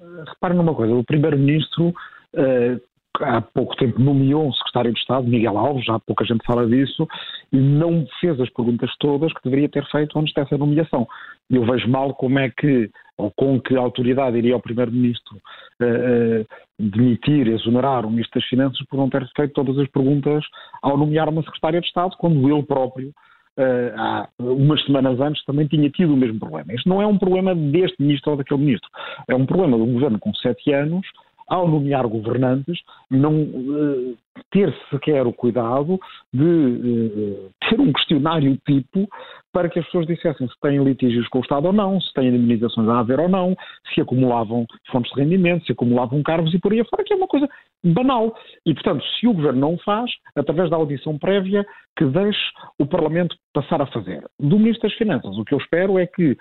Uh, 0.00 0.24
repare 0.26 0.54
numa 0.54 0.74
coisa, 0.74 0.92
o 0.92 1.04
primeiro-ministro 1.04 1.88
uh, 1.88 2.80
há 3.20 3.40
pouco 3.40 3.76
tempo 3.76 4.00
nomeou 4.00 4.46
um 4.46 4.52
secretário 4.52 4.92
de 4.92 4.98
Estado, 4.98 5.26
Miguel 5.26 5.58
Alves, 5.58 5.84
já 5.84 5.98
pouca 5.98 6.24
gente 6.24 6.44
fala 6.44 6.66
disso, 6.66 7.06
e 7.52 7.56
não 7.56 8.06
fez 8.20 8.38
as 8.40 8.50
perguntas 8.50 8.90
todas 8.98 9.32
que 9.32 9.44
deveria 9.44 9.68
ter 9.68 9.84
feito 9.90 10.18
antes 10.18 10.32
dessa 10.34 10.56
nomeação. 10.56 11.06
Eu 11.50 11.64
vejo 11.64 11.88
mal 11.88 12.14
como 12.14 12.38
é 12.38 12.50
que, 12.50 12.90
ou 13.16 13.30
com 13.30 13.60
que 13.60 13.76
autoridade 13.76 14.36
iria 14.36 14.56
o 14.56 14.60
Primeiro-Ministro 14.60 15.36
uh, 15.36 16.42
uh, 16.42 16.46
demitir, 16.78 17.48
exonerar 17.48 18.04
o 18.04 18.10
Ministro 18.10 18.40
das 18.40 18.48
Finanças 18.48 18.86
por 18.86 18.96
não 18.96 19.08
ter 19.08 19.26
feito 19.34 19.54
todas 19.54 19.78
as 19.78 19.88
perguntas 19.88 20.44
ao 20.82 20.96
nomear 20.96 21.28
uma 21.28 21.42
secretária 21.42 21.80
de 21.80 21.86
Estado, 21.86 22.16
quando 22.18 22.48
ele 22.48 22.62
próprio 22.62 23.12
Uh, 23.58 23.90
há 23.96 24.28
umas 24.38 24.80
semanas 24.84 25.18
antes 25.18 25.44
também 25.44 25.66
tinha 25.66 25.90
tido 25.90 26.14
o 26.14 26.16
mesmo 26.16 26.38
problema. 26.38 26.72
Isto 26.72 26.88
não 26.88 27.02
é 27.02 27.06
um 27.08 27.18
problema 27.18 27.56
deste 27.56 28.00
ministro 28.00 28.30
ou 28.30 28.36
daquele 28.36 28.60
ministro. 28.60 28.88
É 29.26 29.34
um 29.34 29.44
problema 29.44 29.76
de 29.76 29.82
um 29.82 29.94
governo 29.94 30.16
com 30.20 30.32
sete 30.34 30.72
anos 30.72 31.04
ao 31.48 31.66
nomear 31.66 32.06
governantes, 32.06 32.78
não 33.10 33.42
uh, 33.42 34.16
ter 34.50 34.74
sequer 34.90 35.26
o 35.26 35.32
cuidado 35.32 35.98
de 36.32 36.44
uh, 36.44 37.50
ter 37.68 37.80
um 37.80 37.92
questionário 37.92 38.56
tipo 38.66 39.08
para 39.52 39.68
que 39.68 39.78
as 39.78 39.84
pessoas 39.86 40.06
dissessem 40.06 40.46
se 40.46 40.54
têm 40.60 40.82
litígios 40.84 41.26
com 41.28 41.38
o 41.38 41.42
Estado 41.42 41.66
ou 41.66 41.72
não, 41.72 42.00
se 42.00 42.12
têm 42.12 42.28
indemnizações 42.28 42.88
a 42.88 43.00
haver 43.00 43.18
ou 43.18 43.28
não, 43.28 43.56
se 43.92 44.00
acumulavam 44.00 44.66
fontes 44.90 45.10
de 45.12 45.20
rendimento, 45.20 45.64
se 45.64 45.72
acumulavam 45.72 46.22
cargos 46.22 46.52
e 46.52 46.58
por 46.58 46.72
aí 46.72 46.80
afora, 46.80 47.02
que 47.02 47.12
é 47.12 47.16
uma 47.16 47.26
coisa 47.26 47.48
banal. 47.82 48.34
E, 48.66 48.74
portanto, 48.74 49.02
se 49.18 49.26
o 49.26 49.32
Governo 49.32 49.60
não 49.60 49.78
faz, 49.78 50.10
através 50.36 50.70
da 50.70 50.76
audição 50.76 51.18
prévia, 51.18 51.66
que 51.96 52.04
deixe 52.04 52.40
o 52.78 52.86
Parlamento 52.86 53.36
passar 53.52 53.80
a 53.80 53.86
fazer. 53.86 54.24
Do 54.38 54.58
Ministro 54.58 54.88
das 54.88 54.98
Finanças, 54.98 55.36
o 55.36 55.44
que 55.44 55.54
eu 55.54 55.58
espero 55.58 55.98
é 55.98 56.06
que 56.06 56.36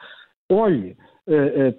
olhe 0.52 0.96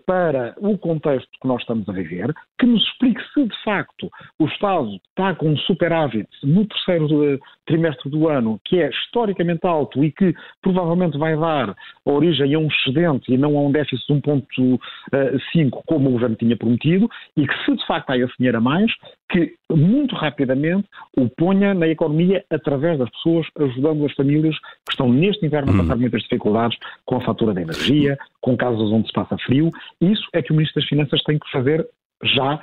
para 0.07 0.55
o 0.59 0.77
contexto 0.77 1.29
que 1.41 1.49
nós 1.49 1.61
estamos 1.61 1.89
a 1.89 1.93
viver, 1.93 2.35
que 2.59 2.67
nos 2.67 2.83
explique 2.83 3.21
se 3.33 3.45
de 3.45 3.63
facto 3.65 4.11
o 4.39 4.47
Estado 4.47 4.97
está 5.09 5.35
com 5.35 5.57
superávit 5.59 6.29
no 6.43 6.67
terceiro 6.67 7.41
trimestre 7.69 8.11
do 8.11 8.29
ano, 8.29 8.59
que 8.65 8.81
é 8.81 8.89
historicamente 8.89 9.67
alto 9.67 10.03
e 10.03 10.11
que 10.11 10.35
provavelmente 10.63 11.19
vai 11.19 11.37
dar 11.37 11.77
origem 12.05 12.55
a 12.55 12.59
um 12.59 12.67
excedente 12.67 13.33
e 13.33 13.37
não 13.37 13.57
a 13.57 13.61
um 13.61 13.71
déficit 13.71 14.07
de 14.07 14.21
1,5, 14.21 15.83
como 15.87 16.09
o 16.09 16.13
governo 16.13 16.35
tinha 16.35 16.57
prometido, 16.57 17.09
e 17.37 17.47
que 17.47 17.65
se 17.65 17.77
de 17.77 17.87
facto 17.87 18.11
há 18.11 18.19
esse 18.19 18.33
dinheiro 18.39 18.59
a 18.59 18.61
mais, 18.61 18.91
que 19.31 19.55
muito 19.71 20.17
rapidamente 20.17 20.89
o 21.17 21.29
ponha 21.29 21.75
na 21.75 21.87
economia 21.87 22.43
através 22.51 22.99
das 22.99 23.11
pessoas, 23.11 23.47
ajudando 23.59 24.07
as 24.07 24.15
famílias 24.15 24.59
que 24.59 24.93
estão 24.93 25.13
neste 25.13 25.45
inverno 25.45 25.71
a 25.71 25.75
hum. 25.75 25.79
passar 25.79 25.97
muitas 25.97 26.23
dificuldades 26.23 26.79
com 27.05 27.17
a 27.17 27.21
fatura 27.21 27.53
da 27.53 27.61
energia, 27.61 28.17
com 28.41 28.57
casas 28.57 28.91
onde 28.91 29.07
se 29.07 29.13
passa 29.13 29.37
frio. 29.45 29.71
Isso 30.01 30.27
é 30.33 30.41
que 30.41 30.53
o 30.53 30.57
Ministro 30.57 30.81
das 30.81 30.89
Finanças 30.89 31.23
tem 31.23 31.39
que 31.39 31.51
fazer 31.51 31.87
já 32.25 32.59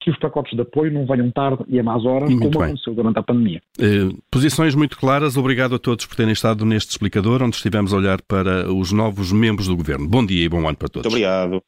que 0.00 0.10
os 0.10 0.18
pacotes 0.18 0.56
de 0.56 0.62
apoio 0.62 0.90
não 0.92 1.06
venham 1.06 1.30
tarde 1.30 1.62
e 1.68 1.78
a 1.78 1.82
más 1.82 2.04
horas, 2.04 2.30
muito 2.30 2.44
como 2.44 2.58
bem. 2.58 2.68
aconteceu 2.68 2.94
durante 2.94 3.18
a 3.18 3.22
pandemia. 3.22 3.62
Eh, 3.78 4.08
posições 4.30 4.74
muito 4.74 4.96
claras. 4.98 5.36
Obrigado 5.36 5.74
a 5.74 5.78
todos 5.78 6.06
por 6.06 6.16
terem 6.16 6.32
estado 6.32 6.64
neste 6.64 6.90
explicador, 6.90 7.42
onde 7.42 7.56
estivemos 7.56 7.92
a 7.92 7.96
olhar 7.96 8.22
para 8.22 8.72
os 8.72 8.92
novos 8.92 9.30
membros 9.30 9.68
do 9.68 9.76
Governo. 9.76 10.08
Bom 10.08 10.24
dia 10.24 10.44
e 10.44 10.48
bom 10.48 10.66
ano 10.66 10.76
para 10.76 10.88
todos. 10.88 11.12
Muito 11.12 11.22
obrigado. 11.22 11.62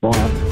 Bom 0.00 0.10
ano. 0.14 0.51